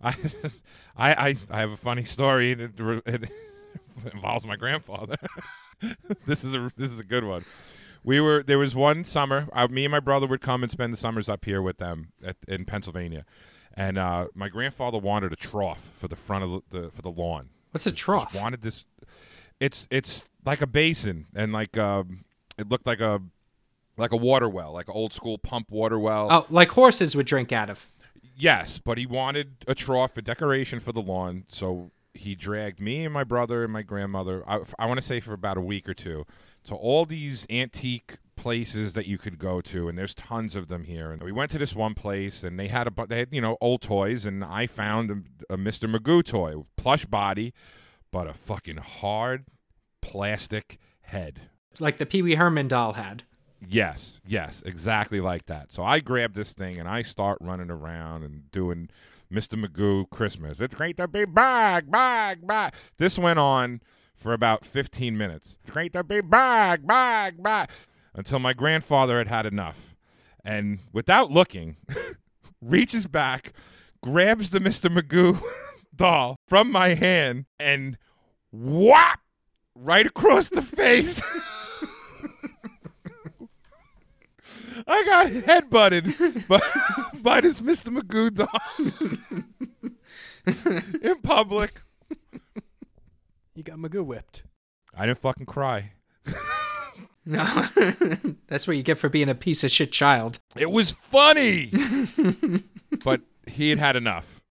I, 0.02 0.16
I, 0.98 1.14
I, 1.30 1.36
I 1.52 1.60
have 1.60 1.72
a 1.72 1.78
funny 1.78 2.04
story, 2.04 2.54
and 2.54 2.62
it, 2.62 2.80
it 3.06 3.30
involves 4.12 4.46
my 4.48 4.56
grandfather. 4.56 5.18
this 6.26 6.44
is 6.44 6.56
a 6.56 6.72
this 6.78 6.92
is 6.92 7.00
a 7.00 7.04
good 7.04 7.24
one. 7.24 7.46
We 8.04 8.22
were 8.22 8.44
there 8.44 8.58
was 8.60 8.76
one 8.76 9.04
summer. 9.06 9.48
Uh, 9.54 9.68
me 9.68 9.86
and 9.86 9.92
my 9.92 10.00
brother 10.00 10.28
would 10.28 10.42
come 10.42 10.64
and 10.64 10.72
spend 10.72 10.94
the 10.94 10.98
summers 10.98 11.28
up 11.30 11.46
here 11.46 11.62
with 11.62 11.78
them 11.78 12.10
at, 12.24 12.38
in 12.48 12.66
Pennsylvania, 12.66 13.26
and 13.74 13.98
uh, 13.98 14.28
my 14.34 14.50
grandfather 14.50 14.98
wanted 14.98 15.34
a 15.34 15.36
trough 15.36 15.90
for 15.94 16.08
the 16.08 16.16
front 16.16 16.44
of 16.44 16.64
the, 16.70 16.90
for 16.92 17.02
the 17.02 17.12
lawn. 17.12 17.50
What's 17.72 17.86
a 17.86 17.92
Just 17.92 18.02
trough? 18.02 18.36
wanted 18.36 18.62
this. 18.62 18.86
It's 19.60 19.88
it's 19.92 20.26
like 20.46 20.62
a 20.62 20.68
basin, 20.68 21.28
and 21.36 21.52
like 21.52 21.78
um, 21.78 22.24
it 22.58 22.70
looked 22.70 22.88
like 22.88 23.02
a 23.02 23.22
like 23.98 24.12
a 24.14 24.18
water 24.18 24.48
well, 24.48 24.72
like 24.74 24.88
an 24.88 24.94
old 24.96 25.14
school 25.14 25.38
pump 25.38 25.70
water 25.70 26.00
well. 26.00 26.28
Oh, 26.32 26.46
like 26.50 26.70
horses 26.72 27.16
would 27.16 27.26
drink 27.26 27.52
out 27.52 27.70
of. 27.70 27.88
Yes, 28.36 28.80
but 28.80 28.98
he 28.98 29.06
wanted 29.06 29.58
a 29.68 29.76
trough 29.76 30.14
for 30.16 30.22
decoration 30.22 30.80
for 30.80 30.94
the 30.94 31.02
lawn, 31.02 31.44
so 31.50 31.92
he 32.20 32.36
dragged 32.36 32.80
me 32.80 33.06
and 33.06 33.14
my 33.14 33.24
brother 33.24 33.64
and 33.64 33.74
my 33.74 33.82
grandmother. 33.82 34.44
I, 34.48 34.60
I 34.78 34.86
want 34.86 35.00
to 35.00 35.06
say 35.06 35.20
for 35.20 35.34
about 35.34 35.58
a 35.58 35.62
week 35.62 35.88
or 35.90 35.94
two, 35.94 36.26
to 36.66 36.76
all 36.76 37.06
these 37.06 37.46
antique 37.50 38.18
places 38.36 38.94
that 38.94 39.06
you 39.06 39.18
could 39.18 39.38
go 39.38 39.60
to, 39.62 39.90
and 39.90 39.98
there's 39.98 40.14
tons 40.14 40.56
of 40.56 40.68
them 40.68 40.86
here. 40.86 41.12
And 41.12 41.22
we 41.22 41.32
went 41.32 41.52
to 41.52 41.58
this 41.58 41.76
one 41.76 41.94
place, 41.94 42.44
and 42.44 42.60
they 42.60 42.68
had 42.68 42.88
a 42.88 43.08
they 43.08 43.20
had 43.20 43.30
you 43.32 43.42
know 43.42 43.58
old 43.62 43.82
toys, 43.82 44.26
and 44.26 44.44
I 44.44 44.68
found 44.68 45.12
a, 45.50 45.54
a 45.54 45.58
Mr. 45.58 45.94
Magoo 45.94 46.24
toy, 46.24 46.64
plush 46.78 47.06
body, 47.06 47.54
but 48.12 48.28
a 48.28 48.34
fucking 48.34 48.78
hard 48.78 49.46
plastic 50.02 50.78
head. 51.02 51.42
Like 51.80 51.98
the 51.98 52.06
Pee 52.06 52.22
Wee 52.22 52.36
Herman 52.36 52.68
doll 52.68 52.94
had. 52.94 53.24
Yes, 53.68 54.20
yes, 54.26 54.64
exactly 54.66 55.20
like 55.20 55.46
that. 55.48 55.72
So 55.72 55.84
I 55.84 56.00
grab 56.00 56.34
this 56.34 56.54
thing 56.54 56.80
and 56.80 56.88
I 56.88 57.02
start 57.02 57.38
running 57.42 57.70
around 57.70 58.24
and 58.24 58.50
doing 58.52 58.90
Mr. 59.34 59.64
Magoo 59.64 60.10
Christmas. 60.10 60.60
It's 60.60 60.76
great 60.76 60.98
to 60.98 61.08
be 61.08 61.26
back, 61.26 61.90
back, 61.90 62.46
back. 62.46 62.76
This 62.98 63.20
went 63.20 63.40
on 63.40 63.82
for 64.16 64.34
about 64.34 64.66
15 64.66 65.18
minutes. 65.18 65.58
It's 65.62 65.72
great 65.72 65.94
to 65.94 66.04
be 66.04 66.22
back, 66.22 66.86
back, 66.86 67.42
back. 67.42 67.72
Until 68.14 68.40
my 68.40 68.54
grandfather 68.54 69.18
had 69.20 69.28
had 69.28 69.46
enough. 69.46 69.96
And 70.44 70.80
without 70.92 71.30
looking, 71.30 71.78
reaches 72.62 73.08
back, 73.08 73.54
grabs 74.02 74.50
the 74.50 74.60
Mr. 74.60 74.90
Magoo 74.90 75.42
doll 75.96 76.38
from 76.48 76.72
my 76.72 76.90
hand, 76.96 77.46
and 77.60 77.98
whap! 78.52 79.20
Right 79.76 80.06
across 80.06 80.50
the 80.50 80.62
face. 80.62 81.22
I 84.88 85.04
got 85.06 85.28
headbutted 85.28 86.48
by, 86.48 86.60
by 87.22 87.42
this 87.42 87.62
Mr. 87.62 87.90
Magoo 87.96 88.34
doll 88.34 88.48
in 91.02 91.22
public. 91.22 91.82
You 93.56 93.64
got 93.64 93.78
Magoo 93.78 94.06
whipped. 94.06 94.44
I 94.96 95.06
didn't 95.06 95.20
fucking 95.20 95.46
cry. 95.46 95.92
No, 97.26 97.44
that's 98.48 98.68
what 98.68 98.76
you 98.78 98.84
get 98.84 98.98
for 98.98 99.10
being 99.10 99.30
a 99.30 99.36
piece 99.36 99.64
of 99.64 99.70
shit 99.72 99.92
child. 99.92 100.40
It 100.56 100.72
was 100.72 100.92
funny, 100.92 101.72
but 103.04 103.22
he 103.46 103.70
had 103.70 103.78
had 103.80 103.96
enough. 103.96 104.42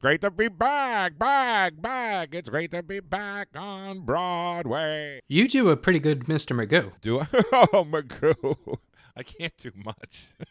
Great 0.00 0.20
to 0.22 0.30
be 0.30 0.48
back, 0.48 1.18
back, 1.18 1.80
back. 1.80 2.34
It's 2.34 2.48
great 2.48 2.70
to 2.72 2.82
be 2.82 3.00
back 3.00 3.48
on 3.54 4.00
Broadway. 4.00 5.20
You 5.28 5.48
do 5.48 5.68
a 5.70 5.76
pretty 5.76 5.98
good 6.00 6.24
Mr. 6.24 6.54
Magoo. 6.56 6.92
Do 7.00 7.20
I? 7.20 7.26
Oh, 7.72 7.84
Magoo. 7.84 8.78
I 9.16 9.22
can't 9.22 9.56
do 9.58 9.72
much. 9.74 10.26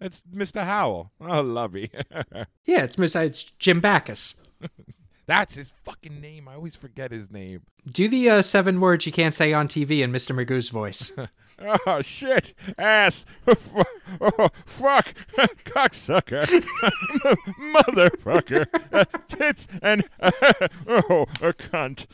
It's 0.00 0.24
Mr. 0.34 0.64
Howell. 0.64 1.12
Oh, 1.20 1.40
lovey. 1.42 1.90
Yeah, 2.64 2.84
it's 2.84 2.96
besides 2.96 3.44
Jim 3.58 3.80
Backus. 3.80 4.34
That's 5.26 5.54
his 5.54 5.72
fucking 5.84 6.20
name. 6.20 6.48
I 6.48 6.54
always 6.54 6.74
forget 6.74 7.10
his 7.12 7.30
name. 7.30 7.62
Do 7.90 8.08
the 8.08 8.28
uh, 8.30 8.42
seven 8.42 8.80
words 8.80 9.06
you 9.06 9.12
can't 9.12 9.34
say 9.34 9.52
on 9.52 9.68
TV 9.68 10.00
in 10.00 10.10
Mr. 10.10 10.34
Magoo's 10.34 10.70
voice. 10.70 11.12
Oh 11.86 12.02
shit! 12.02 12.52
Ass! 12.78 13.24
oh, 13.46 13.54
fuck! 14.66 15.14
Cocksucker! 15.64 16.46
Motherfucker! 17.72 19.06
Tits 19.28 19.68
and 19.80 20.02
oh, 20.20 21.26
a 21.40 21.52
cunt! 21.52 22.06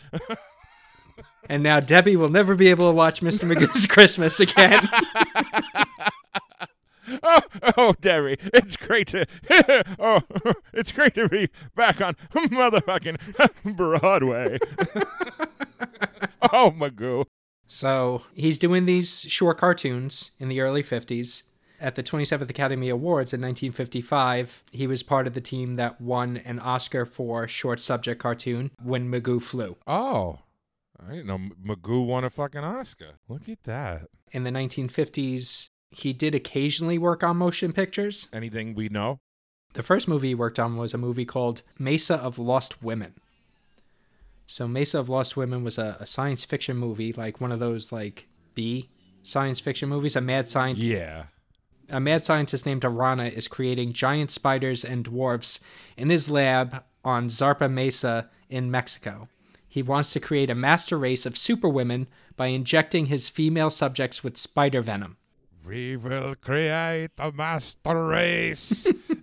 And 1.51 1.65
now 1.65 1.81
Debbie 1.81 2.15
will 2.15 2.29
never 2.29 2.55
be 2.55 2.69
able 2.69 2.89
to 2.89 2.95
watch 2.95 3.23
Mr. 3.23 3.45
Magoo's 3.45 3.85
Christmas 3.89 4.39
again. 4.39 4.89
Oh, 7.25 7.41
oh, 7.77 7.95
Derry, 8.01 8.39
it's 8.55 8.77
great 8.77 9.09
to 9.09 9.27
oh, 9.99 10.21
it's 10.73 10.93
great 10.93 11.13
to 11.15 11.29
be 11.29 11.49
back 11.75 12.01
on 12.01 12.15
motherfucking 12.33 13.77
Broadway. 13.77 14.59
oh, 16.53 16.71
Magoo. 16.71 17.25
So 17.67 18.23
he's 18.33 18.61
doing 18.61 18.87
these 18.87 19.23
short 19.23 19.59
cartoons 19.59 20.31
in 20.39 20.49
the 20.49 20.61
early 20.61 20.85
50s. 20.85 21.43
At 21.81 21.97
the 21.97 22.05
27th 22.05 22.49
Academy 22.49 22.89
Awards 22.89 23.33
in 23.33 23.41
1955, 23.41 24.63
he 24.71 24.87
was 24.87 25.03
part 25.03 25.27
of 25.27 25.35
the 25.35 25.41
team 25.41 25.75
that 25.75 26.01
won 26.01 26.37
an 26.37 26.61
Oscar 26.61 27.05
for 27.05 27.49
short 27.49 27.81
subject 27.81 28.21
cartoon 28.23 28.71
when 28.81 29.11
Magoo 29.11 29.43
flew. 29.43 29.77
Oh, 29.89 30.39
I 31.07 31.11
didn't 31.13 31.27
know 31.27 31.39
Magoo 31.65 32.05
won 32.07 32.25
a 32.25 32.31
fucking 32.31 32.63
Oscar. 32.65 33.13
Look 33.29 33.49
at 33.49 33.63
that. 33.65 34.03
In 34.33 34.45
the 34.45 34.51
1950s, 34.51 35.71
he 35.91 36.13
did 36.13 36.35
occasionally 36.35 36.99
work 36.99 37.23
on 37.23 37.37
motion 37.39 37.73
pictures. 37.73 38.29
Anything 38.33 38.75
we 38.75 38.89
know? 38.89 39.19
The 39.73 39.83
first 39.83 40.09
movie 40.09 40.29
he 40.29 40.35
worked 40.35 40.59
on 40.59 40.77
was 40.77 40.93
a 40.95 40.99
movie 40.99 41.25
called 41.25 41.63
Mesa 41.79 42.17
of 42.17 42.39
Lost 42.39 42.83
Women. 42.83 43.15
So 44.47 44.67
Mesa 44.67 44.99
of 44.99 45.09
Lost 45.09 45.37
Women 45.37 45.63
was 45.63 45.79
a, 45.79 45.97
a 46.01 46.07
science 46.07 46.45
fiction 46.45 46.77
movie, 46.77 47.13
like 47.13 47.41
one 47.41 47.53
of 47.53 47.61
those 47.61 47.93
like 47.93 48.27
B 48.55 48.89
science 49.23 49.61
fiction 49.61 49.89
movies. 49.89 50.17
A 50.17 50.21
mad 50.21 50.49
scientist, 50.49 50.87
Yeah. 50.87 51.25
a 51.89 52.01
mad 52.01 52.25
scientist 52.25 52.67
named 52.67 52.85
Arana 52.85 53.27
is 53.27 53.47
creating 53.49 53.93
giant 53.93 54.31
spiders 54.33 54.85
and 54.85 55.05
dwarfs 55.05 55.61
in 55.97 56.11
his 56.11 56.29
lab 56.29 56.83
on 57.05 57.29
Zarpa 57.29 57.71
Mesa 57.71 58.29
in 58.49 58.71
Mexico. 58.71 59.29
He 59.71 59.83
wants 59.83 60.13
to 60.13 60.21
create 60.21 60.51
a 60.51 60.55
master 60.57 60.99
race 60.99 61.25
of 61.25 61.39
superwomen 61.39 62.09
by 62.37 62.49
injecting 62.49 63.07
his 63.07 63.29
female 63.29 63.71
subjects 63.71 64.25
with 64.25 64.37
spider 64.37 64.83
venom. 64.83 65.17
We 65.65 65.97
will 65.97 66.35
create 66.35 67.13
a 67.19 67.31
master 67.31 68.07
race. 68.07 68.87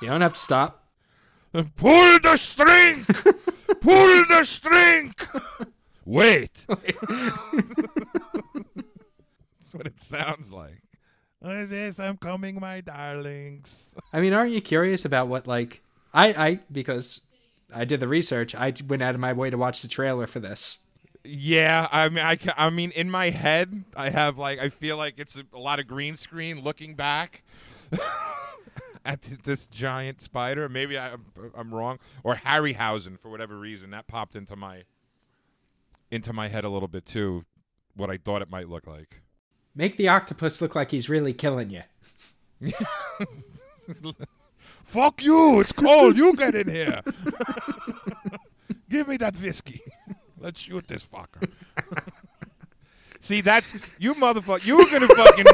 You 0.00 0.08
don't 0.08 0.20
have 0.20 0.34
to 0.34 0.40
stop. 0.40 0.86
Pull 1.52 2.18
the 2.20 2.36
string! 2.36 3.04
Pull 3.80 4.24
the 4.28 4.44
string! 4.44 5.14
Wait. 6.04 6.64
That's 6.68 6.92
what 9.72 9.86
it 9.86 10.00
sounds 10.00 10.52
like. 10.52 10.82
What 11.40 11.56
is 11.56 11.70
this? 11.70 11.98
I'm 11.98 12.18
coming, 12.18 12.60
my 12.60 12.82
darlings. 12.82 13.92
I 14.12 14.20
mean, 14.20 14.32
aren't 14.32 14.52
you 14.52 14.60
curious 14.60 15.04
about 15.04 15.26
what 15.26 15.48
like 15.48 15.82
I 16.14 16.28
I 16.28 16.60
because 16.70 17.20
I 17.74 17.84
did 17.84 18.00
the 18.00 18.08
research. 18.08 18.54
I 18.54 18.72
went 18.86 19.02
out 19.02 19.14
of 19.14 19.20
my 19.20 19.32
way 19.32 19.50
to 19.50 19.58
watch 19.58 19.82
the 19.82 19.88
trailer 19.88 20.26
for 20.26 20.40
this. 20.40 20.78
Yeah, 21.24 21.88
I 21.92 22.08
mean, 22.08 22.24
I, 22.24 22.38
I 22.56 22.70
mean, 22.70 22.90
in 22.90 23.10
my 23.10 23.30
head, 23.30 23.84
I 23.96 24.10
have 24.10 24.38
like, 24.38 24.58
I 24.58 24.68
feel 24.68 24.96
like 24.96 25.18
it's 25.18 25.36
a, 25.36 25.44
a 25.54 25.58
lot 25.58 25.78
of 25.78 25.86
green 25.86 26.16
screen 26.16 26.62
looking 26.62 26.94
back 26.94 27.44
at 29.04 29.22
th- 29.22 29.42
this 29.42 29.66
giant 29.66 30.20
spider. 30.20 30.68
Maybe 30.68 30.98
I, 30.98 31.12
I'm 31.54 31.72
wrong, 31.72 32.00
or 32.24 32.34
Harryhausen 32.34 33.18
for 33.20 33.30
whatever 33.30 33.56
reason 33.56 33.90
that 33.90 34.08
popped 34.08 34.34
into 34.34 34.56
my 34.56 34.82
into 36.10 36.32
my 36.32 36.48
head 36.48 36.64
a 36.64 36.68
little 36.68 36.88
bit 36.88 37.06
too. 37.06 37.44
What 37.94 38.10
I 38.10 38.16
thought 38.16 38.42
it 38.42 38.50
might 38.50 38.68
look 38.68 38.86
like. 38.86 39.22
Make 39.74 39.96
the 39.96 40.08
octopus 40.08 40.60
look 40.60 40.74
like 40.74 40.90
he's 40.90 41.08
really 41.08 41.32
killing 41.32 41.70
you. 41.70 41.82
Fuck 44.82 45.24
you! 45.24 45.60
It's 45.60 45.72
cold. 45.72 46.16
you 46.16 46.34
get 46.34 46.54
in 46.54 46.68
here. 46.68 47.00
Give 48.90 49.08
me 49.08 49.16
that 49.18 49.36
whiskey. 49.36 49.80
Let's 50.38 50.60
shoot 50.60 50.86
this 50.88 51.04
fucker. 51.04 51.48
See, 53.20 53.40
that's 53.40 53.72
you, 53.98 54.14
motherfucker. 54.14 54.66
You 54.66 54.76
were 54.76 54.86
gonna 54.90 55.06
fucking. 55.08 55.46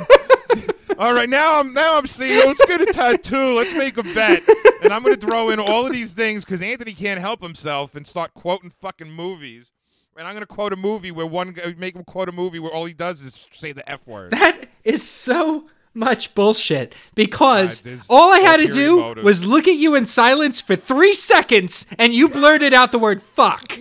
All 0.99 1.15
right, 1.15 1.29
now 1.29 1.61
I'm 1.61 1.73
now 1.75 1.99
I'm 1.99 2.07
seeing. 2.07 2.45
Let's 2.47 2.65
get 2.65 2.81
a 2.81 2.87
tattoo. 2.87 3.55
Let's 3.55 3.75
make 3.75 3.99
a 3.99 4.03
bet, 4.03 4.43
and 4.83 4.93
I'm 4.93 5.03
gonna 5.03 5.17
throw 5.17 5.51
in 5.51 5.61
all 5.61 5.87
of 5.87 5.93
these 5.93 6.15
things 6.15 6.45
because 6.45 6.63
Anthony 6.63 6.95
can't 6.95 7.21
help 7.21 7.43
himself 7.43 7.95
and 7.95 8.07
start 8.07 8.33
quoting 8.35 8.71
fucking 8.71 9.11
movies. 9.11 9.71
And 10.17 10.27
I'm 10.27 10.35
gonna 10.35 10.47
quote 10.47 10.73
a 10.73 10.77
movie 10.77 11.13
where 11.13 11.27
one 11.27 11.53
guy 11.53 11.75
make 11.77 11.95
him 11.95 12.03
quote 12.03 12.29
a 12.29 12.33
movie 12.33 12.59
where 12.59 12.73
all 12.73 12.87
he 12.87 12.95
does 12.95 13.23
is 13.23 13.47
say 13.53 13.71
the 13.73 13.89
f 13.89 14.07
word. 14.09 14.33
That 14.33 14.67
is 14.83 15.07
so 15.07 15.67
much 15.95 16.35
bullshit 16.35 16.95
because 17.15 17.85
all 18.09 18.33
I 18.33 18.41
had 18.41 18.59
to 18.59 18.67
do 18.67 19.01
motives. 19.01 19.25
was 19.25 19.45
look 19.45 19.67
at 19.67 19.77
you 19.77 19.95
in 19.95 20.07
silence 20.07 20.61
for 20.61 20.77
three 20.77 21.15
seconds 21.15 21.87
and 21.99 22.15
you 22.15 22.29
blurted 22.29 22.73
out 22.73 22.93
the 22.93 22.99
word 22.99 23.23
fuck. 23.35 23.73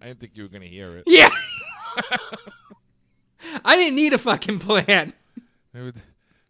I 0.00 0.06
didn't 0.06 0.20
think 0.20 0.32
you 0.34 0.44
were 0.44 0.48
gonna 0.48 0.66
hear 0.66 0.96
it. 0.96 1.04
Yeah. 1.06 1.30
I 3.64 3.76
didn't 3.76 3.96
need 3.96 4.12
a 4.12 4.18
fucking 4.18 4.58
plan. 4.58 5.12
There 5.72 5.84
was, 5.84 5.94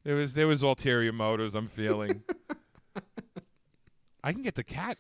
there 0.04 0.14
was 0.14 0.34
there 0.34 0.46
was 0.46 0.62
ulterior 0.62 1.12
motives. 1.12 1.54
I'm 1.54 1.68
feeling. 1.68 2.22
I 4.24 4.32
can 4.32 4.42
get 4.42 4.54
the 4.54 4.64
cat. 4.64 4.98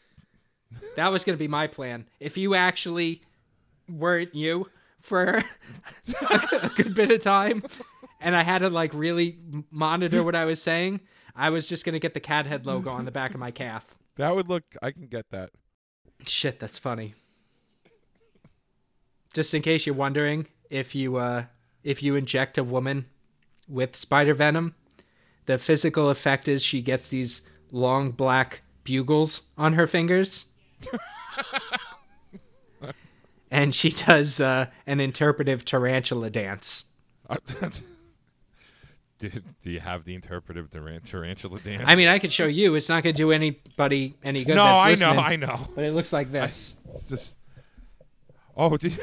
That 0.96 1.12
was 1.12 1.24
going 1.24 1.36
to 1.36 1.38
be 1.38 1.48
my 1.48 1.66
plan. 1.66 2.06
If 2.20 2.36
you 2.36 2.54
actually 2.54 3.22
weren't 3.88 4.34
you 4.34 4.68
for 5.00 5.42
a 6.20 6.70
good 6.76 6.94
bit 6.94 7.10
of 7.10 7.20
time 7.20 7.62
and 8.20 8.34
I 8.36 8.42
had 8.42 8.58
to 8.58 8.70
like 8.70 8.92
really 8.94 9.38
monitor 9.70 10.22
what 10.22 10.34
I 10.34 10.44
was 10.44 10.62
saying, 10.62 11.00
I 11.34 11.50
was 11.50 11.66
just 11.66 11.84
going 11.84 11.92
to 11.92 11.98
get 11.98 12.14
the 12.14 12.20
cat 12.20 12.46
head 12.46 12.66
logo 12.66 12.90
on 12.90 13.04
the 13.04 13.10
back 13.10 13.34
of 13.34 13.40
my 13.40 13.50
calf. 13.50 13.96
That 14.16 14.34
would 14.34 14.48
look. 14.48 14.64
I 14.82 14.90
can 14.90 15.06
get 15.06 15.30
that. 15.30 15.50
Shit, 16.26 16.58
that's 16.58 16.78
funny. 16.78 17.14
Just 19.34 19.52
in 19.52 19.60
case 19.60 19.84
you're 19.84 19.94
wondering, 19.94 20.48
if 20.70 20.94
you 20.94 21.16
uh 21.16 21.44
if 21.84 22.02
you 22.02 22.16
inject 22.16 22.58
a 22.58 22.64
woman 22.64 23.06
with 23.68 23.94
spider 23.94 24.34
venom, 24.34 24.74
the 25.44 25.58
physical 25.58 26.10
effect 26.10 26.48
is 26.48 26.64
she 26.64 26.80
gets 26.80 27.08
these 27.08 27.42
long 27.70 28.10
black 28.10 28.62
bugles 28.84 29.42
on 29.58 29.74
her 29.74 29.86
fingers. 29.86 30.46
and 33.50 33.74
she 33.74 33.90
does 33.90 34.40
uh, 34.40 34.66
an 34.86 35.00
interpretive 35.00 35.64
tarantula 35.64 36.30
dance. 36.30 36.86
Do, 39.18 39.30
do 39.62 39.70
you 39.70 39.80
have 39.80 40.04
the 40.04 40.14
interpretive 40.14 40.70
tarantula 40.70 41.60
dance? 41.60 41.84
I 41.86 41.94
mean, 41.94 42.08
I 42.08 42.18
could 42.18 42.32
show 42.32 42.46
you. 42.46 42.74
It's 42.74 42.88
not 42.90 43.02
going 43.02 43.14
to 43.14 43.16
do 43.20 43.32
anybody 43.32 44.14
any 44.22 44.44
good. 44.44 44.56
no, 44.56 44.64
I 44.64 44.94
know, 44.94 45.12
I 45.12 45.36
know. 45.36 45.68
But 45.74 45.84
it 45.84 45.92
looks 45.92 46.12
like 46.12 46.30
this. 46.30 46.76
Oh, 48.56 48.76
did, 48.76 48.98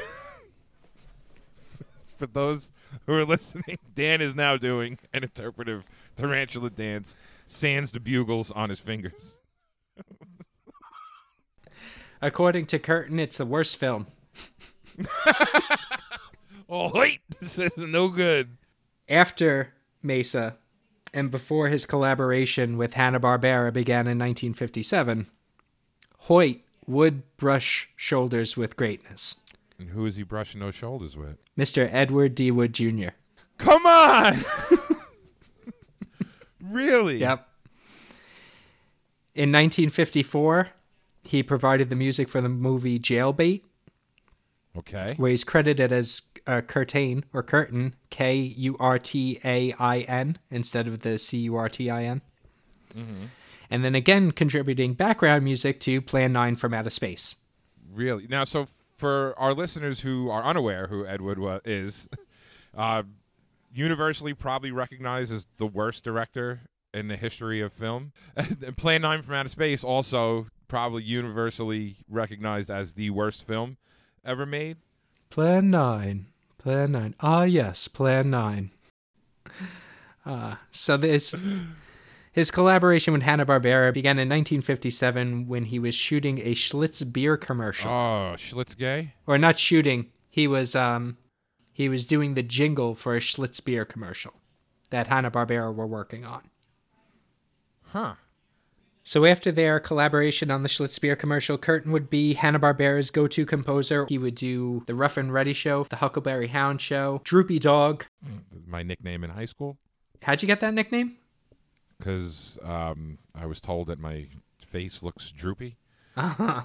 for 2.16 2.26
those 2.28 2.70
who 3.06 3.14
are 3.14 3.24
listening, 3.24 3.78
Dan 3.94 4.20
is 4.20 4.34
now 4.36 4.56
doing 4.56 4.98
an 5.12 5.24
interpretive 5.24 5.84
tarantula 6.16 6.70
dance, 6.70 7.16
sands 7.48 7.90
the 7.90 7.98
bugles 8.00 8.50
on 8.52 8.70
his 8.70 8.78
fingers. 8.78 9.12
According 12.22 12.66
to 12.66 12.78
Curtin, 12.78 13.18
it's 13.18 13.38
the 13.38 13.46
worst 13.46 13.76
film. 13.76 14.06
Oh, 16.66 16.90
wait, 16.94 17.20
this 17.40 17.58
is 17.58 17.76
no 17.76 18.08
good. 18.08 18.56
after 19.08 19.73
Mesa 20.04 20.56
and 21.14 21.30
before 21.30 21.68
his 21.68 21.86
collaboration 21.86 22.76
with 22.76 22.94
Hanna-Barbera 22.94 23.72
began 23.72 24.06
in 24.06 24.18
1957, 24.18 25.28
Hoyt 26.18 26.60
would 26.86 27.22
brush 27.36 27.88
shoulders 27.96 28.56
with 28.56 28.76
greatness. 28.76 29.36
And 29.78 29.90
who 29.90 30.06
is 30.06 30.16
he 30.16 30.24
brushing 30.24 30.60
those 30.60 30.74
shoulders 30.74 31.16
with? 31.16 31.38
Mr. 31.56 31.88
Edward 31.90 32.34
D. 32.34 32.50
Wood 32.50 32.74
Jr. 32.74 33.10
Come 33.58 33.86
on! 33.86 34.38
really? 36.60 37.18
Yep. 37.18 37.48
In 39.34 39.50
1954, 39.50 40.68
he 41.24 41.42
provided 41.42 41.90
the 41.90 41.96
music 41.96 42.28
for 42.28 42.40
the 42.40 42.48
movie 42.48 42.98
Jailbait, 42.98 43.62
Okay. 44.76 45.14
where 45.16 45.30
he's 45.30 45.44
credited 45.44 45.92
as 45.92 46.22
uh, 46.46 46.60
Curtain 46.60 47.24
or 47.32 47.42
Curtain, 47.42 47.94
K 48.10 48.34
U 48.34 48.76
R 48.80 48.98
T 48.98 49.38
A 49.44 49.72
I 49.78 50.00
N, 50.00 50.38
instead 50.50 50.88
of 50.88 51.02
the 51.02 51.18
C 51.18 51.38
U 51.38 51.56
R 51.56 51.68
T 51.68 51.88
I 51.90 52.04
N. 52.04 52.22
And 53.70 53.84
then 53.84 53.94
again, 53.94 54.30
contributing 54.30 54.94
background 54.94 55.44
music 55.44 55.80
to 55.80 56.00
Plan 56.00 56.32
9 56.32 56.56
from 56.56 56.74
Outer 56.74 56.90
Space. 56.90 57.36
Really? 57.92 58.26
Now, 58.28 58.44
so 58.44 58.66
for 58.96 59.34
our 59.38 59.52
listeners 59.54 60.00
who 60.00 60.30
are 60.30 60.44
unaware 60.44 60.86
who 60.86 61.06
Ed 61.06 61.20
Wood 61.20 61.60
is, 61.64 62.08
uh, 62.76 63.02
universally 63.72 64.34
probably 64.34 64.70
recognized 64.70 65.32
as 65.32 65.46
the 65.56 65.66
worst 65.66 66.04
director 66.04 66.60
in 66.92 67.08
the 67.08 67.16
history 67.16 67.60
of 67.60 67.72
film. 67.72 68.12
And 68.36 68.76
Plan 68.76 69.02
9 69.02 69.22
from 69.22 69.34
Outer 69.34 69.48
Space 69.48 69.82
also 69.82 70.46
probably 70.68 71.02
universally 71.02 71.96
recognized 72.08 72.70
as 72.70 72.94
the 72.94 73.10
worst 73.10 73.46
film 73.46 73.76
ever 74.24 74.46
made. 74.46 74.78
Plan 75.30 75.70
9. 75.70 76.26
Plan 76.58 76.92
9. 76.92 77.14
Ah, 77.20 77.44
yes, 77.44 77.88
Plan 77.88 78.30
9. 78.30 78.70
Uh, 80.26 80.54
so 80.70 80.96
there's. 80.96 81.34
His 82.32 82.50
collaboration 82.50 83.12
with 83.12 83.22
Hanna-Barbera 83.22 83.94
began 83.94 84.18
in 84.18 84.28
1957 84.28 85.46
when 85.46 85.66
he 85.66 85.78
was 85.78 85.94
shooting 85.94 86.38
a 86.38 86.54
Schlitz 86.54 87.12
beer 87.12 87.36
commercial. 87.36 87.90
Oh, 87.90 88.34
Schlitz 88.36 88.76
gay? 88.76 89.14
Or 89.26 89.38
not 89.38 89.58
shooting, 89.58 90.10
he 90.30 90.48
was 90.48 90.74
um 90.74 91.16
he 91.72 91.88
was 91.88 92.06
doing 92.06 92.34
the 92.34 92.42
jingle 92.42 92.94
for 92.94 93.14
a 93.14 93.20
Schlitz 93.20 93.62
beer 93.62 93.84
commercial 93.84 94.32
that 94.90 95.06
Hanna-Barbera 95.06 95.72
were 95.72 95.86
working 95.86 96.24
on. 96.24 96.42
Huh. 97.82 98.14
So 99.06 99.26
after 99.26 99.52
their 99.52 99.78
collaboration 99.80 100.50
on 100.50 100.62
the 100.62 100.68
Schlitz 100.68 100.98
beer 100.98 101.14
commercial, 101.14 101.58
Curtin 101.58 101.92
would 101.92 102.08
be 102.08 102.32
Hanna-Barbera's 102.32 103.10
go-to 103.10 103.44
composer. 103.44 104.06
He 104.08 104.16
would 104.16 104.34
do 104.34 104.82
the 104.86 104.94
Ruff 104.94 105.18
and 105.18 105.30
Reddy 105.30 105.52
show, 105.52 105.84
the 105.84 105.96
Huckleberry 105.96 106.46
Hound 106.48 106.80
show, 106.80 107.20
Droopy 107.22 107.58
Dog. 107.58 108.06
My 108.66 108.82
nickname 108.82 109.22
in 109.22 109.28
high 109.30 109.44
school? 109.44 109.76
How'd 110.22 110.40
you 110.40 110.46
get 110.46 110.60
that 110.60 110.72
nickname? 110.72 111.16
Because 111.98 112.58
um, 112.62 113.18
I 113.34 113.44
was 113.44 113.60
told 113.60 113.88
that 113.88 113.98
my 114.00 114.26
face 114.66 115.02
looks 115.02 115.30
droopy. 115.30 115.76
Uh-huh. 116.16 116.62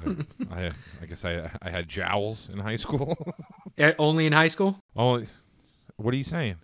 I, 0.50 0.72
I 1.02 1.06
guess 1.08 1.26
I 1.26 1.50
I 1.62 1.70
had 1.70 1.90
jowls 1.90 2.50
in 2.52 2.60
high 2.60 2.78
school. 2.78 3.18
Eh, 3.78 3.94
Only 3.98 4.26
in 4.26 4.34
high 4.34 4.48
school? 4.48 4.78
Only. 4.94 5.28
what 5.96 6.14
are 6.14 6.18
you 6.18 6.24
saying? 6.26 6.56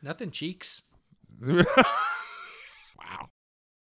Nothing 0.00 0.30
cheeks. 0.30 0.82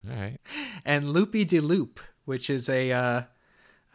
All 0.08 0.16
right. 0.16 0.38
And 0.86 1.12
Loopy 1.12 1.46
de 1.46 1.60
Loop, 1.60 2.00
which 2.26 2.50
is 2.50 2.70
a, 2.70 2.92
uh, 2.92 3.22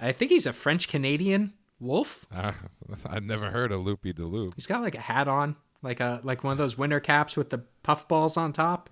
I 0.01 0.13
think 0.13 0.31
he's 0.31 0.47
a 0.47 0.53
French 0.53 0.89
Canadian 0.89 1.55
wolf. 1.81 2.27
Uh, 2.35 2.53
I've 3.07 3.25
never 3.25 3.51
heard 3.51 3.73
of 3.73 3.81
Loopy 3.83 4.13
de 4.13 4.25
Loop. 4.25 4.55
He's 4.55 4.67
got 4.67 4.83
like 4.83 4.95
a 4.95 5.01
hat 5.01 5.29
on, 5.29 5.57
like 5.83 6.01
a 6.01 6.21
like 6.25 6.43
one 6.43 6.53
of 6.53 6.59
those 6.59 6.77
winter 6.79 7.01
caps 7.01 7.37
with 7.37 7.51
the 7.51 7.59
puff 7.83 8.09
balls 8.09 8.37
on 8.37 8.53
top. 8.53 8.91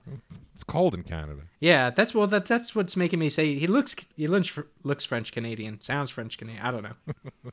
It's 0.54 0.62
cold 0.62 0.94
in 0.94 1.02
Canada. 1.02 1.42
Yeah, 1.58 1.90
that's 1.90 2.14
well, 2.14 2.26
that, 2.28 2.46
that's 2.46 2.74
what's 2.74 2.96
making 2.96 3.18
me 3.18 3.28
say 3.28 3.54
he 3.54 3.66
looks 3.66 3.96
he 4.16 4.26
looks 4.26 4.58
looks 4.82 5.04
French 5.04 5.32
Canadian, 5.32 5.80
sounds 5.80 6.10
French 6.10 6.38
Canadian. 6.38 6.64
I 6.64 6.70
don't 6.70 6.82
know. 6.82 7.50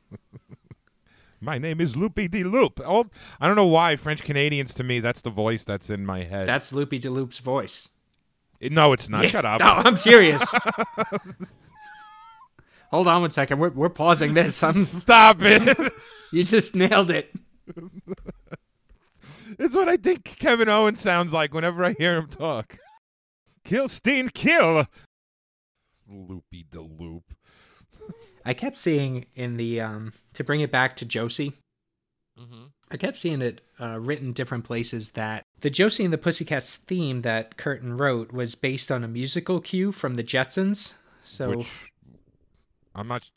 My 1.42 1.56
name 1.56 1.80
is 1.80 1.96
Loopy 1.96 2.28
de 2.28 2.44
Loop. 2.44 2.80
Oh, 2.84 3.06
I 3.40 3.46
don't 3.46 3.56
know 3.56 3.66
why 3.66 3.96
French 3.96 4.22
Canadians 4.22 4.74
to 4.74 4.84
me 4.84 5.00
that's 5.00 5.22
the 5.22 5.30
voice 5.30 5.64
that's 5.64 5.88
in 5.88 6.04
my 6.04 6.22
head. 6.22 6.46
That's 6.46 6.70
Loopy 6.70 6.98
de 6.98 7.08
Loop's 7.08 7.38
voice. 7.38 7.88
It- 8.60 8.72
no, 8.72 8.92
it's 8.92 9.08
not. 9.08 9.26
Shut 9.26 9.44
up. 9.44 9.60
No, 9.60 9.66
I'm 9.66 9.96
serious. 9.96 10.44
Hold 12.90 13.06
on 13.08 13.22
one 13.22 13.30
second. 13.30 13.58
We're 13.58 13.70
we're 13.70 13.88
pausing 13.88 14.34
this. 14.34 14.62
I'm, 14.62 14.82
Stop 14.82 15.38
it. 15.42 15.92
you 16.32 16.44
just 16.44 16.74
nailed 16.74 17.10
it. 17.10 17.32
it's 19.58 19.74
what 19.76 19.88
I 19.88 19.96
think 19.96 20.24
Kevin 20.24 20.68
Owens 20.68 21.00
sounds 21.00 21.32
like 21.32 21.54
whenever 21.54 21.84
I 21.84 21.92
hear 21.92 22.16
him 22.16 22.26
talk. 22.26 22.78
Kill 23.64 23.88
Steen, 23.88 24.28
kill. 24.28 24.86
Loopy 26.08 26.66
de 26.70 26.80
Loop. 26.80 27.22
I 28.44 28.54
kept 28.54 28.76
seeing 28.76 29.26
in 29.36 29.56
the 29.56 29.80
um 29.80 30.12
to 30.34 30.42
bring 30.42 30.60
it 30.60 30.72
back 30.72 30.96
to 30.96 31.04
Josie. 31.04 31.52
I 32.90 32.96
kept 32.96 33.18
seeing 33.18 33.40
it 33.40 33.60
uh, 33.78 33.98
written 34.00 34.32
different 34.32 34.64
places 34.64 35.10
that 35.10 35.44
the 35.60 35.70
Josie 35.70 36.04
and 36.04 36.12
the 36.12 36.18
Pussycats 36.18 36.74
theme 36.74 37.22
that 37.22 37.56
Curtin 37.56 37.96
wrote 37.96 38.32
was 38.32 38.54
based 38.54 38.90
on 38.90 39.04
a 39.04 39.08
musical 39.08 39.60
cue 39.60 39.92
from 39.92 40.14
the 40.14 40.24
Jetsons. 40.24 40.94
So 41.22 41.58
Which 41.58 41.92
I'm 42.94 43.06
not 43.06 43.30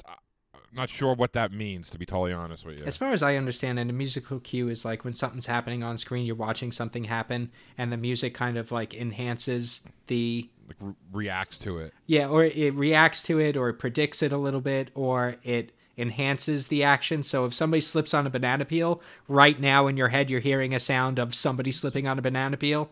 I'm 0.73 0.77
not 0.77 0.89
sure 0.89 1.13
what 1.13 1.33
that 1.33 1.51
means 1.51 1.91
to 1.91 1.99
be 1.99 2.05
totally 2.05 2.33
honest 2.33 2.65
with 2.65 2.79
you. 2.79 2.85
As 2.85 2.97
far 2.97 3.11
as 3.11 3.21
I 3.21 3.35
understand 3.35 3.77
it, 3.77 3.89
a 3.89 3.93
musical 3.93 4.39
cue 4.39 4.69
is 4.69 4.83
like 4.83 5.03
when 5.03 5.13
something's 5.13 5.45
happening 5.45 5.83
on 5.83 5.97
screen, 5.99 6.25
you're 6.25 6.35
watching 6.35 6.71
something 6.71 7.03
happen, 7.03 7.51
and 7.77 7.91
the 7.91 7.97
music 7.97 8.33
kind 8.33 8.57
of 8.57 8.71
like 8.71 8.95
enhances 8.95 9.81
the 10.07 10.49
like 10.67 10.77
re- 10.79 10.95
reacts 11.11 11.59
to 11.59 11.77
it. 11.77 11.93
yeah, 12.07 12.27
or 12.27 12.45
it 12.45 12.73
reacts 12.73 13.21
to 13.23 13.39
it, 13.39 13.55
or 13.55 13.69
it 13.69 13.75
predicts 13.75 14.23
it 14.23 14.31
a 14.31 14.37
little 14.37 14.61
bit, 14.61 14.89
or 14.95 15.35
it 15.43 15.73
enhances 15.97 16.67
the 16.67 16.84
action. 16.84 17.23
So 17.23 17.45
if 17.45 17.53
somebody 17.53 17.82
slips 17.82 18.13
on 18.13 18.25
a 18.27 18.29
banana 18.29 18.65
peel, 18.65 19.01
right 19.27 19.60
now 19.60 19.88
in 19.88 19.97
your 19.97 20.10
head, 20.10 20.29
you're 20.29 20.39
hearing 20.39 20.73
a 20.73 20.79
sound 20.79 21.19
of 21.19 21.36
somebody 21.36 21.71
slipping 21.71 22.08
on 22.08 22.19
a 22.19 22.21
banana 22.21 22.58
peel. 22.58 22.89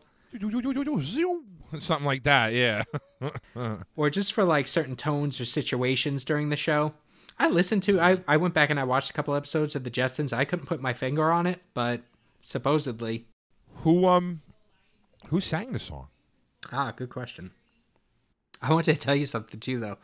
Something 1.80 2.06
like 2.06 2.24
that, 2.24 2.54
yeah. 2.54 2.84
or 3.96 4.10
just 4.10 4.34
for 4.34 4.44
like 4.44 4.68
certain 4.68 4.96
tones 4.96 5.40
or 5.40 5.46
situations 5.46 6.24
during 6.24 6.50
the 6.50 6.58
show. 6.58 6.94
I 7.40 7.48
listened 7.48 7.84
to 7.84 8.00
I, 8.00 8.20
I 8.28 8.38
went 8.38 8.54
back 8.54 8.70
and 8.70 8.80
I 8.80 8.84
watched 8.84 9.10
a 9.10 9.14
couple 9.14 9.34
episodes 9.34 9.76
of 9.76 9.84
the 9.84 9.92
Jetsons. 9.92 10.34
I 10.34 10.46
couldn't 10.46 10.66
put 10.66 10.82
my 10.82 10.94
finger 10.94 11.32
on 11.32 11.48
it, 11.48 11.62
but 11.74 12.02
supposedly 12.40 13.26
who 13.78 14.06
um 14.06 14.42
who 15.28 15.40
sang 15.40 15.72
the 15.72 15.80
song? 15.80 16.08
Ah, 16.72 16.94
good 16.96 17.10
question. 17.10 17.52
I 18.62 18.74
want 18.74 18.86
to 18.86 18.96
tell 18.96 19.16
you 19.16 19.26
something 19.26 19.60
too 19.60 19.80
though. 19.80 19.98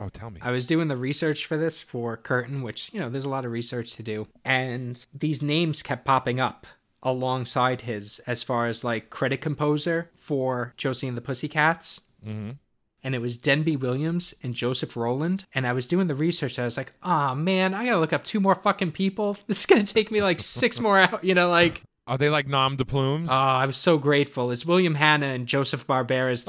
Oh, 0.00 0.08
tell 0.08 0.30
me. 0.30 0.40
I 0.42 0.50
was 0.52 0.66
doing 0.66 0.88
the 0.88 0.96
research 0.96 1.46
for 1.46 1.56
this 1.56 1.82
for 1.82 2.16
Curtin, 2.16 2.62
which, 2.62 2.90
you 2.92 3.00
know, 3.00 3.10
there's 3.10 3.24
a 3.24 3.28
lot 3.28 3.44
of 3.44 3.50
research 3.52 3.94
to 3.94 4.02
do. 4.02 4.28
And 4.44 5.04
these 5.12 5.42
names 5.42 5.82
kept 5.82 6.04
popping 6.04 6.38
up 6.38 6.66
alongside 7.02 7.82
his 7.82 8.20
as 8.26 8.42
far 8.42 8.66
as 8.66 8.84
like 8.84 9.10
credit 9.10 9.40
composer 9.40 10.10
for 10.14 10.74
Josie 10.76 11.08
and 11.08 11.16
the 11.16 11.20
Pussycats. 11.20 12.00
mm-hmm. 12.24 12.50
and 13.04 13.14
it 13.14 13.20
was 13.20 13.38
Denby 13.38 13.76
Williams 13.76 14.34
and 14.42 14.54
Joseph 14.54 14.96
Roland. 14.96 15.44
And 15.54 15.66
I 15.66 15.72
was 15.72 15.86
doing 15.86 16.08
the 16.08 16.14
research. 16.14 16.58
I 16.58 16.64
was 16.64 16.76
like, 16.76 16.92
oh 17.02 17.34
man, 17.34 17.74
I 17.74 17.86
gotta 17.86 18.00
look 18.00 18.12
up 18.12 18.24
two 18.24 18.40
more 18.40 18.54
fucking 18.56 18.92
people. 18.92 19.36
It's 19.48 19.66
gonna 19.66 19.84
take 19.84 20.10
me 20.10 20.20
like 20.22 20.40
six 20.40 20.80
more 20.80 20.98
hours. 20.98 21.20
You 21.22 21.34
know, 21.34 21.48
like, 21.50 21.82
Are 22.08 22.16
they 22.18 22.30
like 22.30 22.48
nom 22.48 22.76
de 22.76 22.84
plumes? 22.84 23.28
oh, 23.30 23.34
I 23.34 23.66
was 23.66 23.76
so 23.76 23.98
grateful. 23.98 24.50
It's 24.50 24.64
William 24.64 24.94
Hanna 24.94 25.26
and 25.26 25.46
Joseph 25.46 25.86
Barbera's 25.86 26.44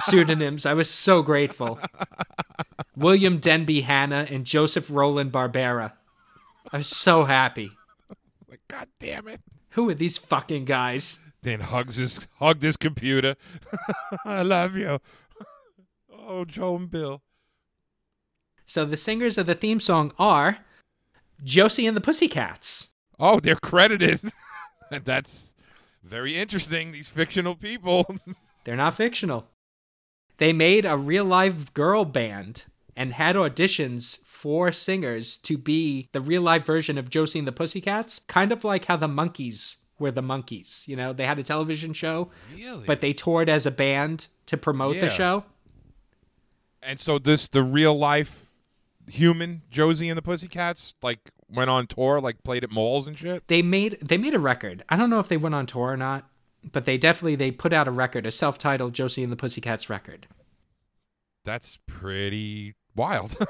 pseudonyms. 0.04 0.64
I 0.64 0.72
was 0.74 0.88
so 0.90 1.22
grateful. 1.22 1.78
William 2.96 3.38
Denby 3.38 3.82
Hanna 3.82 4.26
and 4.30 4.44
Joseph 4.46 4.88
Roland 4.90 5.30
Barbera. 5.30 5.92
I 6.72 6.78
was 6.78 6.88
so 6.88 7.24
happy. 7.24 7.72
like, 8.48 8.60
God 8.66 8.88
damn 8.98 9.28
it. 9.28 9.40
Who 9.70 9.88
are 9.90 9.94
these 9.94 10.16
fucking 10.18 10.64
guys? 10.64 11.18
Dan 11.42 11.60
hugs 11.60 11.96
his 11.96 12.26
hugged 12.38 12.62
his 12.62 12.76
computer. 12.78 13.36
I 14.24 14.42
love 14.42 14.74
you. 14.74 14.98
Oh, 16.12 16.44
Joe 16.46 16.76
and 16.76 16.90
Bill. 16.90 17.22
So 18.66 18.84
the 18.84 18.96
singers 18.96 19.38
of 19.38 19.46
the 19.46 19.54
theme 19.54 19.80
song 19.80 20.12
are 20.18 20.58
Josie 21.44 21.86
and 21.86 21.96
the 21.96 22.00
Pussycats. 22.00 22.88
Oh, 23.20 23.38
they're 23.38 23.54
credited. 23.56 24.20
That's 25.04 25.52
very 26.02 26.36
interesting. 26.36 26.92
These 26.92 27.08
fictional 27.08 27.54
people. 27.54 28.16
They're 28.64 28.76
not 28.76 28.94
fictional. 28.94 29.46
They 30.38 30.52
made 30.52 30.84
a 30.86 30.96
real 30.96 31.24
live 31.24 31.74
girl 31.74 32.04
band 32.04 32.64
and 32.96 33.14
had 33.14 33.36
auditions 33.36 34.18
for 34.24 34.72
singers 34.72 35.38
to 35.38 35.58
be 35.58 36.08
the 36.12 36.20
real 36.20 36.42
live 36.42 36.64
version 36.64 36.98
of 36.98 37.10
Josie 37.10 37.38
and 37.38 37.48
the 37.48 37.52
Pussycats, 37.52 38.20
kind 38.20 38.52
of 38.52 38.64
like 38.64 38.86
how 38.86 38.96
the 38.96 39.08
Monkees 39.08 39.76
were 39.98 40.10
the 40.10 40.22
Monkees. 40.22 40.86
You 40.86 40.96
know, 40.96 41.12
they 41.12 41.26
had 41.26 41.38
a 41.38 41.42
television 41.42 41.92
show, 41.92 42.30
really? 42.54 42.84
but 42.86 43.00
they 43.00 43.12
toured 43.12 43.48
as 43.48 43.66
a 43.66 43.70
band 43.70 44.28
to 44.46 44.56
promote 44.56 45.00
the 45.00 45.10
show. 45.10 45.44
and 46.82 46.98
so 47.00 47.18
this 47.18 47.48
the 47.48 47.62
real 47.62 47.96
life 47.98 48.47
human 49.08 49.62
Josie 49.70 50.08
and 50.08 50.16
the 50.18 50.22
Pussycats 50.22 50.94
like 51.02 51.30
went 51.50 51.70
on 51.70 51.86
tour, 51.86 52.20
like 52.20 52.42
played 52.42 52.64
at 52.64 52.70
malls 52.70 53.06
and 53.06 53.18
shit. 53.18 53.46
They 53.48 53.62
made 53.62 53.98
they 54.00 54.18
made 54.18 54.34
a 54.34 54.38
record. 54.38 54.84
I 54.88 54.96
don't 54.96 55.10
know 55.10 55.18
if 55.20 55.28
they 55.28 55.36
went 55.36 55.54
on 55.54 55.66
tour 55.66 55.88
or 55.92 55.96
not, 55.96 56.28
but 56.72 56.84
they 56.84 56.98
definitely 56.98 57.36
they 57.36 57.50
put 57.50 57.72
out 57.72 57.88
a 57.88 57.92
record, 57.92 58.26
a 58.26 58.30
self-titled 58.30 58.92
Josie 58.92 59.22
and 59.22 59.32
the 59.32 59.36
Pussycats 59.36 59.88
record. 59.90 60.26
That's 61.44 61.78
pretty 61.86 62.74
wild. 62.94 63.36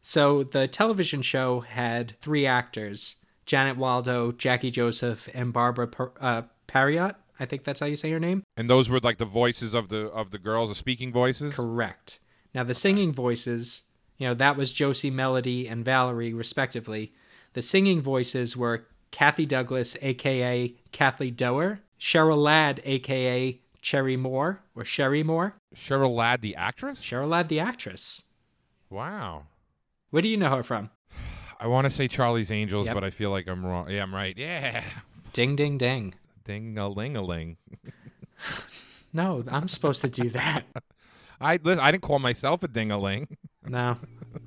So 0.00 0.42
the 0.44 0.68
television 0.68 1.22
show 1.22 1.60
had 1.60 2.14
three 2.20 2.46
actors: 2.46 3.16
Janet 3.46 3.76
Waldo, 3.76 4.32
Jackie 4.32 4.70
Joseph, 4.70 5.28
and 5.34 5.52
Barbara 5.52 5.88
per- 5.88 6.12
uh, 6.20 6.42
Pariot. 6.66 7.16
I 7.40 7.44
think 7.44 7.64
that's 7.64 7.80
how 7.80 7.86
you 7.86 7.96
say 7.96 8.10
her 8.12 8.20
name. 8.20 8.42
and 8.56 8.70
those 8.70 8.88
were 8.88 9.00
like 9.00 9.18
the 9.18 9.24
voices 9.24 9.74
of 9.74 9.88
the 9.88 10.06
of 10.06 10.30
the 10.30 10.38
girls, 10.38 10.70
the 10.70 10.76
speaking 10.76 11.12
voices. 11.12 11.52
Correct. 11.52 12.20
Now 12.54 12.62
the 12.62 12.74
singing 12.74 13.12
voices, 13.12 13.82
you 14.18 14.26
know, 14.28 14.34
that 14.34 14.56
was 14.56 14.72
Josie 14.72 15.10
Melody 15.10 15.66
and 15.68 15.84
Valerie, 15.84 16.34
respectively. 16.34 17.12
The 17.54 17.62
singing 17.62 18.00
voices 18.02 18.56
were 18.56 18.86
Kathy 19.10 19.46
Douglas, 19.46 19.96
aka 20.02 20.74
Kathleen 20.92 21.34
Doer, 21.34 21.80
Cheryl 21.98 22.36
Ladd, 22.38 22.80
aka 22.84 23.58
Cherry 23.80 24.16
Moore 24.16 24.60
or 24.74 24.84
Sherry 24.84 25.22
Moore, 25.22 25.54
Cheryl 25.74 26.14
Ladd, 26.14 26.42
the 26.42 26.54
actress. 26.56 27.00
Cheryl 27.00 27.28
Ladd, 27.28 27.48
the 27.48 27.60
actress. 27.60 28.24
Wow. 28.90 29.44
Where 30.10 30.22
do 30.22 30.28
you 30.28 30.36
know 30.36 30.50
her 30.56 30.62
from? 30.62 30.90
I 31.60 31.66
want 31.66 31.86
to 31.86 31.90
say 31.90 32.06
Charlie's 32.08 32.50
Angels, 32.50 32.86
Yep. 32.86 32.94
but 32.94 33.04
I 33.04 33.10
feel 33.10 33.30
like 33.30 33.46
I'm 33.48 33.64
wrong. 33.64 33.90
Yeah, 33.90 34.02
I'm 34.02 34.14
right. 34.14 34.36
Yeah. 34.36 34.84
Ding, 35.32 35.56
ding, 35.56 35.78
ding. 35.78 36.14
Ding 36.44 36.76
a 36.78 36.88
ling 36.88 37.16
a 37.16 37.22
ling. 37.22 37.56
No, 39.12 39.44
I'm 39.48 39.68
supposed 39.68 40.00
to 40.02 40.08
do 40.08 40.30
that. 40.30 40.64
I 41.40 41.52
I 41.54 41.58
didn't 41.90 42.02
call 42.02 42.18
myself 42.18 42.62
a 42.62 42.68
ding 42.68 42.90
a 42.90 42.98
ling. 42.98 43.28
No, 43.68 43.96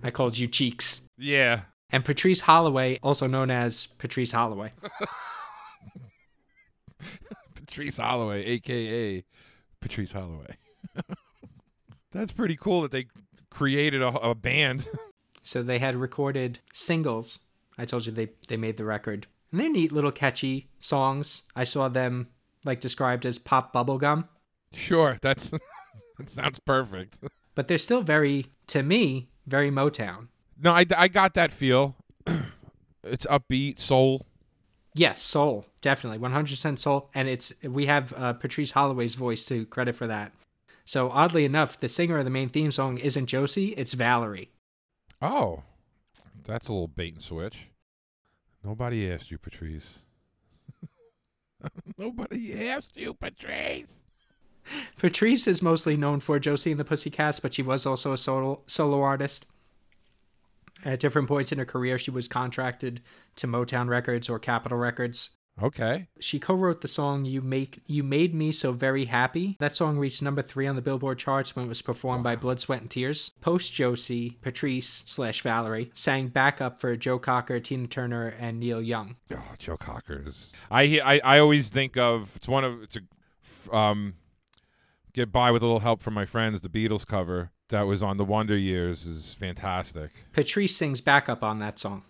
I 0.03 0.11
called 0.11 0.37
you 0.37 0.47
Cheeks. 0.47 1.01
Yeah. 1.17 1.61
And 1.91 2.03
Patrice 2.05 2.41
Holloway, 2.41 2.99
also 3.03 3.27
known 3.27 3.51
as 3.51 3.87
Patrice 3.97 4.31
Holloway. 4.31 4.71
Patrice 7.55 7.97
Holloway, 7.97 8.45
aka 8.45 9.23
Patrice 9.81 10.11
Holloway. 10.11 10.55
That's 12.11 12.31
pretty 12.33 12.55
cool 12.55 12.81
that 12.81 12.91
they 12.91 13.07
created 13.49 14.01
a, 14.01 14.07
a 14.07 14.35
band. 14.35 14.87
So 15.43 15.63
they 15.63 15.79
had 15.79 15.95
recorded 15.95 16.59
singles. 16.71 17.39
I 17.75 17.85
told 17.85 18.05
you 18.05 18.11
they, 18.11 18.29
they 18.47 18.57
made 18.57 18.77
the 18.77 18.85
record. 18.85 19.25
And 19.51 19.59
they're 19.59 19.71
neat 19.71 19.91
little 19.91 20.11
catchy 20.11 20.69
songs. 20.79 21.41
I 21.55 21.63
saw 21.63 21.89
them 21.89 22.27
like 22.63 22.79
described 22.79 23.25
as 23.25 23.39
pop 23.39 23.73
bubblegum. 23.73 24.27
sure, 24.71 25.17
that's 25.19 25.49
that 26.19 26.29
sounds 26.29 26.59
perfect. 26.59 27.17
But 27.55 27.67
they're 27.67 27.77
still 27.77 28.01
very, 28.01 28.47
to 28.67 28.83
me, 28.83 29.29
very 29.45 29.71
Motown. 29.71 30.27
No, 30.61 30.71
I, 30.71 30.85
I 30.97 31.07
got 31.07 31.33
that 31.33 31.51
feel. 31.51 31.95
it's 33.03 33.25
upbeat, 33.25 33.79
soul. 33.79 34.25
Yes, 34.93 35.21
soul, 35.21 35.65
definitely, 35.81 36.19
100% 36.19 36.77
soul. 36.77 37.09
And 37.15 37.27
it's 37.27 37.53
we 37.63 37.85
have 37.85 38.13
uh, 38.15 38.33
Patrice 38.33 38.71
Holloway's 38.71 39.15
voice 39.15 39.45
to 39.45 39.65
credit 39.65 39.95
for 39.95 40.07
that. 40.07 40.33
So 40.83 41.09
oddly 41.09 41.45
enough, 41.45 41.79
the 41.79 41.87
singer 41.87 42.17
of 42.17 42.25
the 42.25 42.31
main 42.31 42.49
theme 42.49 42.71
song 42.71 42.97
isn't 42.97 43.27
Josie, 43.27 43.69
it's 43.77 43.93
Valerie. 43.93 44.49
Oh, 45.21 45.63
that's 46.43 46.67
a 46.67 46.73
little 46.73 46.87
bait 46.87 47.13
and 47.13 47.23
switch. 47.23 47.67
Nobody 48.63 49.11
asked 49.11 49.31
you, 49.31 49.37
Patrice. 49.37 49.99
Nobody 51.97 52.69
asked 52.69 52.97
you, 52.97 53.13
Patrice. 53.13 54.00
Patrice 54.97 55.47
is 55.47 55.61
mostly 55.61 55.97
known 55.97 56.19
for 56.19 56.39
Josie 56.39 56.71
and 56.71 56.79
the 56.79 56.85
Pussycats, 56.85 57.39
but 57.39 57.53
she 57.53 57.61
was 57.61 57.85
also 57.85 58.13
a 58.13 58.17
solo 58.17 58.63
solo 58.65 59.01
artist. 59.01 59.47
At 60.83 60.99
different 60.99 61.27
points 61.27 61.51
in 61.51 61.59
her 61.59 61.65
career, 61.65 61.99
she 61.99 62.09
was 62.09 62.27
contracted 62.27 63.01
to 63.35 63.47
Motown 63.47 63.87
Records 63.87 64.29
or 64.29 64.39
Capitol 64.39 64.79
Records. 64.79 65.31
Okay. 65.61 66.07
She 66.19 66.39
co-wrote 66.39 66.81
the 66.81 66.87
song 66.87 67.25
"You 67.25 67.41
Make 67.41 67.81
You 67.85 68.03
Made 68.03 68.33
Me 68.33 68.51
So 68.51 68.71
Very 68.71 69.05
Happy." 69.05 69.57
That 69.59 69.75
song 69.75 69.97
reached 69.97 70.21
number 70.21 70.41
three 70.41 70.65
on 70.65 70.75
the 70.75 70.81
Billboard 70.81 71.19
charts 71.19 71.55
when 71.55 71.65
it 71.65 71.69
was 71.69 71.81
performed 71.81 72.23
by 72.23 72.35
Blood, 72.35 72.59
Sweat, 72.59 72.81
and 72.81 72.89
Tears. 72.89 73.31
Post 73.41 73.73
Josie, 73.73 74.37
Patrice 74.41 75.03
slash 75.05 75.41
Valerie 75.41 75.91
sang 75.93 76.29
backup 76.29 76.79
for 76.79 76.95
Joe 76.95 77.19
Cocker, 77.19 77.59
Tina 77.59 77.87
Turner, 77.87 78.33
and 78.39 78.59
Neil 78.59 78.81
Young. 78.81 79.17
Oh, 79.31 79.53
Joe 79.59 79.77
Cockers. 79.77 80.53
I, 80.71 80.99
I 81.03 81.21
I 81.23 81.39
always 81.39 81.69
think 81.69 81.97
of 81.97 82.35
it's 82.37 82.47
one 82.47 82.63
of 82.63 82.81
it's 82.81 82.97
a 82.97 83.75
um 83.75 84.15
get 85.13 85.31
by 85.31 85.51
with 85.51 85.61
a 85.61 85.65
little 85.65 85.79
help 85.79 86.01
from 86.01 86.13
my 86.13 86.25
friends. 86.25 86.61
The 86.61 86.69
Beatles 86.69 87.05
cover 87.05 87.51
that 87.69 87.83
was 87.83 88.01
on 88.03 88.17
the 88.17 88.25
Wonder 88.25 88.57
Years 88.57 89.05
is 89.05 89.33
fantastic. 89.33 90.11
Patrice 90.33 90.75
sings 90.75 91.01
backup 91.01 91.43
on 91.43 91.59
that 91.59 91.79
song. 91.79 92.03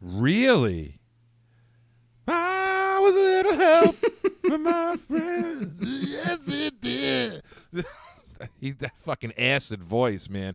Really? 0.00 0.98
Ah, 2.28 2.98
with 3.02 3.14
a 3.14 3.18
little 3.18 3.56
help 3.56 3.94
from 4.46 4.62
my 4.64 4.96
friends. 5.08 5.78
Yes, 5.80 6.38
it 6.48 6.80
did. 6.80 7.42
He's 8.60 8.76
that 8.76 8.96
fucking 8.98 9.32
acid 9.38 9.82
voice, 9.82 10.28
man. 10.28 10.54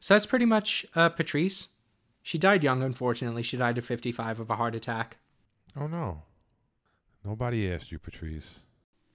So 0.00 0.14
that's 0.14 0.26
pretty 0.26 0.44
much 0.44 0.84
uh, 0.94 1.08
Patrice. 1.08 1.68
She 2.22 2.38
died 2.38 2.64
young, 2.64 2.82
unfortunately. 2.82 3.42
She 3.42 3.56
died 3.56 3.78
at 3.78 3.84
55 3.84 4.40
of 4.40 4.50
a 4.50 4.56
heart 4.56 4.74
attack. 4.74 5.18
Oh 5.78 5.86
no. 5.86 6.22
Nobody 7.24 7.72
asked 7.72 7.92
you, 7.92 7.98
Patrice. 7.98 8.60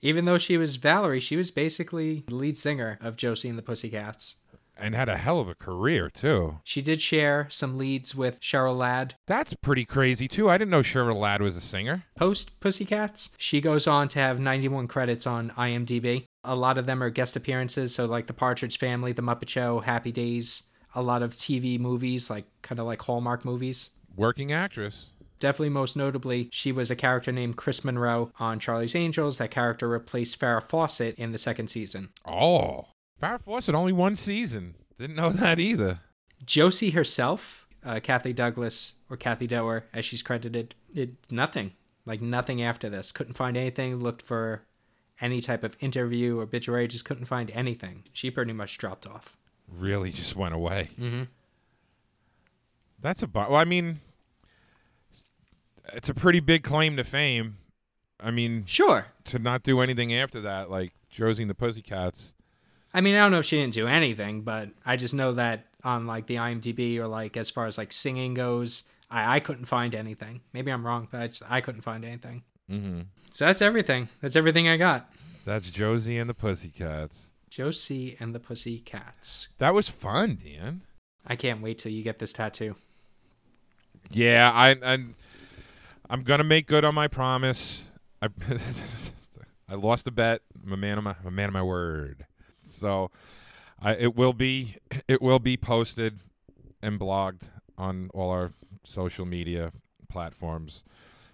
Even 0.02 0.26
though 0.26 0.38
she 0.38 0.58
was 0.58 0.78
Valerie, 0.78 1.20
she 1.20 1.36
was 1.36 1.52
basically 1.52 2.24
the 2.28 2.36
lead 2.36 2.58
singer 2.58 2.98
of 3.02 3.16
Josie 3.16 3.50
and 3.50 3.58
the 3.58 3.62
Pussycats. 3.64 4.36
And 4.76 4.96
had 4.96 5.10
a 5.10 5.18
hell 5.18 5.40
of 5.40 5.48
a 5.48 5.54
career 5.54 6.10
too. 6.10 6.58
She 6.64 6.82
did 6.82 7.02
share 7.02 7.46
some 7.52 7.78
leads 7.78 8.16
with 8.16 8.42
Cheryl 8.42 8.76
Ladd. 8.76 9.14
That's 9.28 9.54
pretty 9.54 9.86
crazy 9.86 10.28
too. 10.28 10.50
I 10.50 10.58
didn't 10.58 10.72
know 10.72 10.80
Cheryl 10.80 11.18
Ladd 11.18 11.44
was 11.44 11.56
a 11.56 11.62
singer. 11.62 12.06
Post 12.16 12.60
Pussycats, 12.60 13.30
she 13.38 13.62
goes 13.62 13.86
on 13.86 14.08
to 14.08 14.20
have 14.20 14.40
91 14.40 14.88
credits 14.88 15.28
on 15.28 15.52
IMDb. 15.52 16.24
A 16.44 16.56
lot 16.56 16.80
of 16.80 16.88
them 16.88 17.04
are 17.04 17.12
guest 17.12 17.36
appearances, 17.36 17.94
so 17.94 18.06
like 18.06 18.26
The 18.26 18.34
Partridge 18.34 18.80
Family, 18.80 19.12
The 19.12 19.22
Muppet 19.22 19.50
Show, 19.50 19.82
Happy 19.82 20.12
Days, 20.12 20.64
a 20.96 21.04
lot 21.04 21.22
of 21.22 21.36
TV 21.36 21.80
movies, 21.80 22.32
like 22.32 22.46
kind 22.64 22.80
of 22.80 22.88
like 22.88 23.04
Hallmark 23.04 23.46
movies. 23.46 23.92
Working 24.16 24.52
actress. 24.52 25.11
Definitely 25.42 25.70
most 25.70 25.98
notably, 25.98 26.50
she 26.52 26.72
was 26.72 26.92
a 26.92 26.96
character 26.96 27.32
named 27.32 27.58
Kris 27.58 27.84
Munroe 27.84 28.32
on 28.40 28.60
Charlie's 28.60 28.96
Angels. 28.96 29.40
That 29.40 29.50
character 29.50 29.90
replaced 29.90 30.40
Farrah 30.40 30.62
Fawcett 30.64 31.18
in 31.18 31.32
the 31.32 31.40
second 31.40 31.68
season. 31.70 32.10
Oh. 32.26 32.86
Farrah 33.22 33.42
Fawcett 33.42 33.74
only 33.74 33.92
one 33.92 34.16
season. 34.16 34.76
Didn't 35.00 35.16
know 35.16 35.30
that 35.32 35.60
either. 35.60 36.00
Josie 36.46 36.92
herself, 36.92 37.68
uh, 37.84 38.00
Kathy 38.02 38.34
Douglas, 38.34 38.94
or 39.10 39.18
Kathy 39.18 39.48
Dougher, 39.48 39.86
as 39.94 40.06
she's 40.06 40.22
credited, 40.22 40.76
did 40.92 41.18
nothing. 41.32 41.72
Like 42.06 42.22
nothing 42.22 42.62
after 42.62 42.88
this. 42.88 43.12
Couldn't 43.12 43.34
find 43.34 43.58
anything. 43.58 43.98
Looked 43.98 44.22
for 44.22 44.62
any 45.20 45.42
type 45.42 45.64
of 45.64 45.76
interview 45.80 46.38
or 46.40 46.44
obituary. 46.44 46.88
Just 46.88 47.06
couldn't 47.06 47.26
find 47.26 47.50
anything. 47.52 48.04
She 48.14 48.30
pretty 48.30 48.54
much 48.54 48.78
dropped 48.78 49.08
off. 49.08 49.36
Really 49.68 50.12
just 50.12 50.36
went 50.36 50.54
away. 50.54 50.90
Mm-hmm. 51.00 51.24
That's 53.00 53.24
a 53.24 53.28
bu- 53.28 53.40
well, 53.40 53.56
I 53.56 53.66
mean 53.66 54.02
it's 55.94 56.10
a 56.10 56.14
pretty 56.14 56.40
big 56.40 56.64
claim 56.64 56.98
to 56.98 57.04
fame. 57.04 57.58
I 58.20 58.32
mean, 58.32 58.66
Sure. 58.66 59.08
to 59.26 59.40
not 59.40 59.64
do 59.64 59.80
anything 59.82 60.14
after 60.14 60.42
that, 60.42 60.70
like 60.70 60.94
Josie 61.10 61.44
and 61.44 61.50
the 61.50 61.56
Pussycats. 61.56 62.34
I 62.94 63.02
mean, 63.02 63.16
I 63.16 63.20
don't 63.20 63.32
know 63.32 63.40
if 63.40 63.46
she 63.46 63.58
didn't 63.58 63.74
do 63.74 63.88
anything, 63.88 64.42
but 64.42 64.70
I 64.86 64.98
just 64.98 65.14
know 65.14 65.32
that 65.34 65.66
on 65.84 66.06
like 66.06 66.28
the 66.28 66.36
IMDb 66.36 66.98
or 66.98 67.08
like 67.08 67.36
as 67.38 67.50
far 67.50 67.66
as 67.66 67.78
like 67.78 67.92
singing 67.92 68.34
goes, 68.34 68.84
I, 69.10 69.38
I 69.38 69.40
couldn't 69.40 69.66
find 69.66 69.96
anything. 69.96 70.42
Maybe 70.54 70.72
I'm 70.72 70.86
wrong, 70.86 71.08
but 71.10 71.22
I, 71.22 71.28
just, 71.28 71.44
I 71.50 71.62
couldn't 71.62 71.82
find 71.82 72.06
anything. 72.06 72.44
Mm-hmm. 72.70 73.02
So 73.32 73.46
that's 73.46 73.62
everything. 73.62 74.10
That's 74.22 74.36
everything 74.36 74.68
I 74.68 74.78
got. 74.78 75.12
That's 75.46 75.72
Josie 75.72 76.18
and 76.18 76.30
the 76.30 76.34
Pussycats. 76.34 77.30
Josie 77.50 78.16
and 78.20 78.34
the 78.36 78.40
Pussy 78.40 78.80
Cats. 78.80 79.50
That 79.58 79.74
was 79.74 79.90
fun, 79.90 80.38
Dan. 80.42 80.82
I 81.28 81.36
can't 81.36 81.62
wait 81.62 81.78
till 81.80 81.92
you 81.92 82.04
get 82.04 82.20
this 82.20 82.32
tattoo. 82.32 82.76
Yeah, 84.10 84.52
I, 84.54 84.72
I 84.84 84.98
I'm 86.12 86.24
gonna 86.24 86.44
make 86.44 86.68
good 86.68 86.84
on 86.84 86.94
my 86.94 87.08
promise. 87.08 87.86
I 88.22 88.28
I 89.70 89.76
lost 89.76 90.08
a 90.08 90.12
bet. 90.12 90.42
I'm 90.62 90.74
a 90.74 90.78
man 90.78 90.98
of 90.98 91.06
my 91.06 91.16
I'm 91.22 91.28
a 91.28 91.32
man 91.32 91.48
of 91.48 91.54
my 91.54 91.64
word. 91.64 92.26
So 92.68 93.12
I 93.82 93.94
it 93.94 94.16
will 94.16 94.34
be 94.34 94.76
it 95.08 95.22
will 95.22 95.40
be 95.40 95.56
posted 95.56 96.20
and 96.82 97.00
blogged 97.00 97.50
on 97.78 98.10
all 98.14 98.30
our 98.30 98.52
social 98.84 99.26
media 99.26 99.72
platforms. 100.10 100.84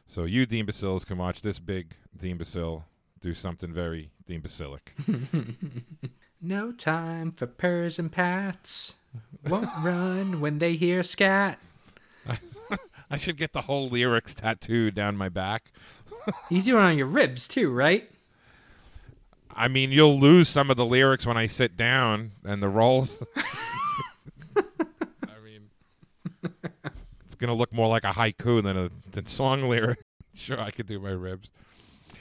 So 0.05 0.25
you 0.25 0.45
Themebeciles 0.45 1.05
can 1.05 1.17
watch 1.17 1.41
this 1.41 1.57
big 1.57 1.95
Themebecile 2.15 2.83
do 3.19 3.33
something 3.33 3.73
very 3.73 4.11
Themebecilic. 4.29 4.93
No 6.39 6.71
time 6.71 7.31
for 7.31 7.47
purrs 7.47 7.97
and 7.97 8.11
pats. 8.11 8.93
Won't 9.49 9.69
run 9.81 10.39
when 10.39 10.59
they 10.59 10.75
hear 10.75 11.01
scat. 11.01 11.57
I 13.09 13.17
should 13.17 13.37
get 13.37 13.53
the 13.53 13.61
whole 13.61 13.89
lyrics 13.89 14.33
tattooed 14.33 14.95
down 14.95 15.17
my 15.17 15.29
back. 15.29 15.71
You 16.49 16.61
do 16.61 16.77
it 16.77 16.81
on 16.81 16.97
your 16.97 17.07
ribs 17.07 17.47
too, 17.47 17.71
right? 17.71 18.09
I 19.55 19.69
mean, 19.69 19.91
you'll 19.93 20.19
lose 20.19 20.49
some 20.49 20.69
of 20.69 20.75
the 20.75 20.85
lyrics 20.85 21.25
when 21.25 21.37
I 21.37 21.47
sit 21.47 21.77
down 21.77 22.33
and 22.43 22.61
the 22.61 22.67
rolls. 22.67 23.23
I 24.57 24.63
mean, 25.43 25.69
it's 27.25 27.35
gonna 27.37 27.53
look 27.53 27.71
more 27.71 27.87
like 27.87 28.03
a 28.03 28.11
haiku 28.11 28.61
than 28.61 28.77
a 28.77 28.89
than 29.11 29.25
song 29.25 29.69
lyric. 29.69 29.99
Sure, 30.35 30.59
I 30.59 30.69
could 30.69 30.85
do 30.85 30.99
my 30.99 31.09
ribs. 31.09 31.49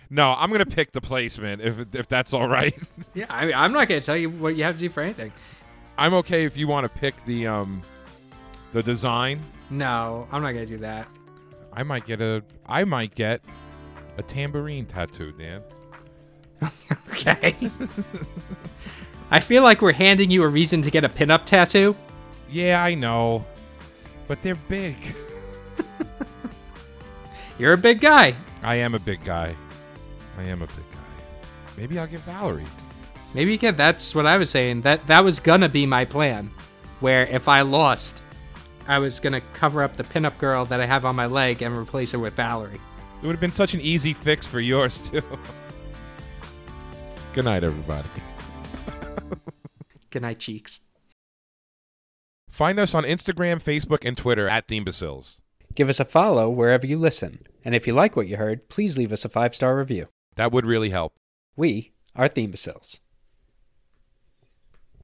No, 0.09 0.35
I'm 0.39 0.51
gonna 0.51 0.65
pick 0.65 0.93
the 0.93 1.01
placement 1.03 1.61
if 1.61 1.95
if 1.95 2.07
that's 2.09 2.33
all 2.33 2.49
right. 2.49 2.75
Yeah, 3.13 3.27
I 3.29 3.47
mean, 3.47 3.55
I'm 3.55 3.73
not 3.73 3.89
gonna 3.89 4.01
tell 4.01 4.17
you 4.17 4.31
what 4.31 4.57
you 4.57 4.63
have 4.65 4.77
to 4.77 4.81
do 4.81 4.89
for 4.89 5.03
anything. 5.03 5.33
I'm 5.99 6.15
okay 6.15 6.45
if 6.45 6.57
you 6.57 6.69
want 6.69 6.85
to 6.91 6.99
pick 7.01 7.15
the 7.27 7.49
um 7.49 7.83
the 8.73 8.83
design. 8.83 9.41
No, 9.71 10.29
I'm 10.31 10.43
not 10.43 10.53
gonna 10.53 10.67
do 10.67 10.79
that. 10.79 11.09
I 11.73 11.83
might 11.83 12.07
get 12.07 12.21
a 12.21 12.43
I 12.67 12.85
might 12.85 13.15
get 13.15 13.41
a 14.17 14.23
tambourine 14.23 14.87
tattoo, 14.87 15.33
Dan. 15.33 15.63
Okay. 17.11 17.57
I 19.31 19.41
feel 19.41 19.63
like 19.63 19.81
we're 19.83 19.93
handing 19.93 20.31
you 20.31 20.43
a 20.43 20.49
reason 20.49 20.83
to 20.83 20.91
get 20.91 21.03
a 21.03 21.09
pinup 21.09 21.45
tattoo. 21.47 21.97
Yeah, 22.49 22.83
I 22.83 22.95
know, 22.95 23.45
but 24.29 24.41
they're 24.43 24.55
big. 24.55 24.97
You're 27.59 27.73
a 27.73 27.79
big 27.79 28.01
guy. 28.01 28.35
I 28.63 28.77
am 28.77 28.95
a 28.95 28.99
big 28.99 29.25
guy. 29.25 29.57
I 30.39 30.43
am 30.45 30.63
a 30.63 30.67
big 30.67 30.91
guy. 30.93 31.25
Maybe 31.77 31.99
I'll 31.99 32.07
get 32.07 32.21
Valerie. 32.21 32.65
Maybe 33.35 33.53
you 33.53 33.59
can. 33.59 33.77
That's 33.77 34.15
what 34.15 34.27
I 34.27 34.37
was 34.37 34.51
saying. 34.51 34.83
That 34.83 35.07
that 35.07 35.25
was 35.25 35.41
gonna 35.41 35.69
be 35.69 35.87
my 35.87 36.05
plan. 36.05 36.51
Where 37.01 37.25
if 37.27 37.49
I 37.49 37.63
lost, 37.63 38.23
I 38.89 38.99
was 38.99 39.21
gonna 39.21 39.41
cover 39.53 39.83
up 39.83 39.97
the 39.97 40.05
pinup 40.05 40.39
girl 40.39 40.65
that 40.67 40.81
I 40.81 40.87
have 40.87 41.05
on 41.05 41.17
my 41.17 41.27
leg 41.27 41.63
and 41.63 41.77
replace 41.77 42.13
her 42.13 42.19
with 42.19 42.35
Valerie. 42.35 42.81
It 43.23 43.27
would 43.27 43.33
have 43.33 43.41
been 43.41 43.51
such 43.51 43.75
an 43.75 43.81
easy 43.81 44.13
fix 44.13 44.47
for 44.47 44.61
yours 44.61 45.09
too. 45.11 45.23
Good 47.33 47.45
night, 47.45 47.65
everybody. 47.65 48.09
Good 50.11 50.23
night, 50.23 50.39
cheeks. 50.39 50.81
Find 52.49 52.79
us 52.79 52.95
on 52.95 53.05
Instagram, 53.05 53.63
Facebook, 53.63 54.07
and 54.07 54.17
Twitter 54.17 54.49
at 54.49 54.67
Themebeciles. 54.69 55.41
Give 55.75 55.91
us 55.91 56.01
a 56.01 56.07
follow 56.07 56.49
wherever 56.49 56.87
you 56.87 56.97
listen, 56.97 57.41
and 57.63 57.75
if 57.75 57.87
you 57.87 57.93
like 57.93 58.17
what 58.17 58.29
you 58.29 58.39
heard, 58.39 58.71
please 58.71 58.97
leave 58.97 59.13
us 59.13 59.27
a 59.27 59.29
five 59.29 59.55
star 59.55 59.77
review. 59.77 60.09
That 60.37 60.53
would 60.53 60.65
really 60.65 60.91
help. 60.91 61.13
We 61.57 61.93
are 62.15 62.29
Themebeciles. 62.29 63.01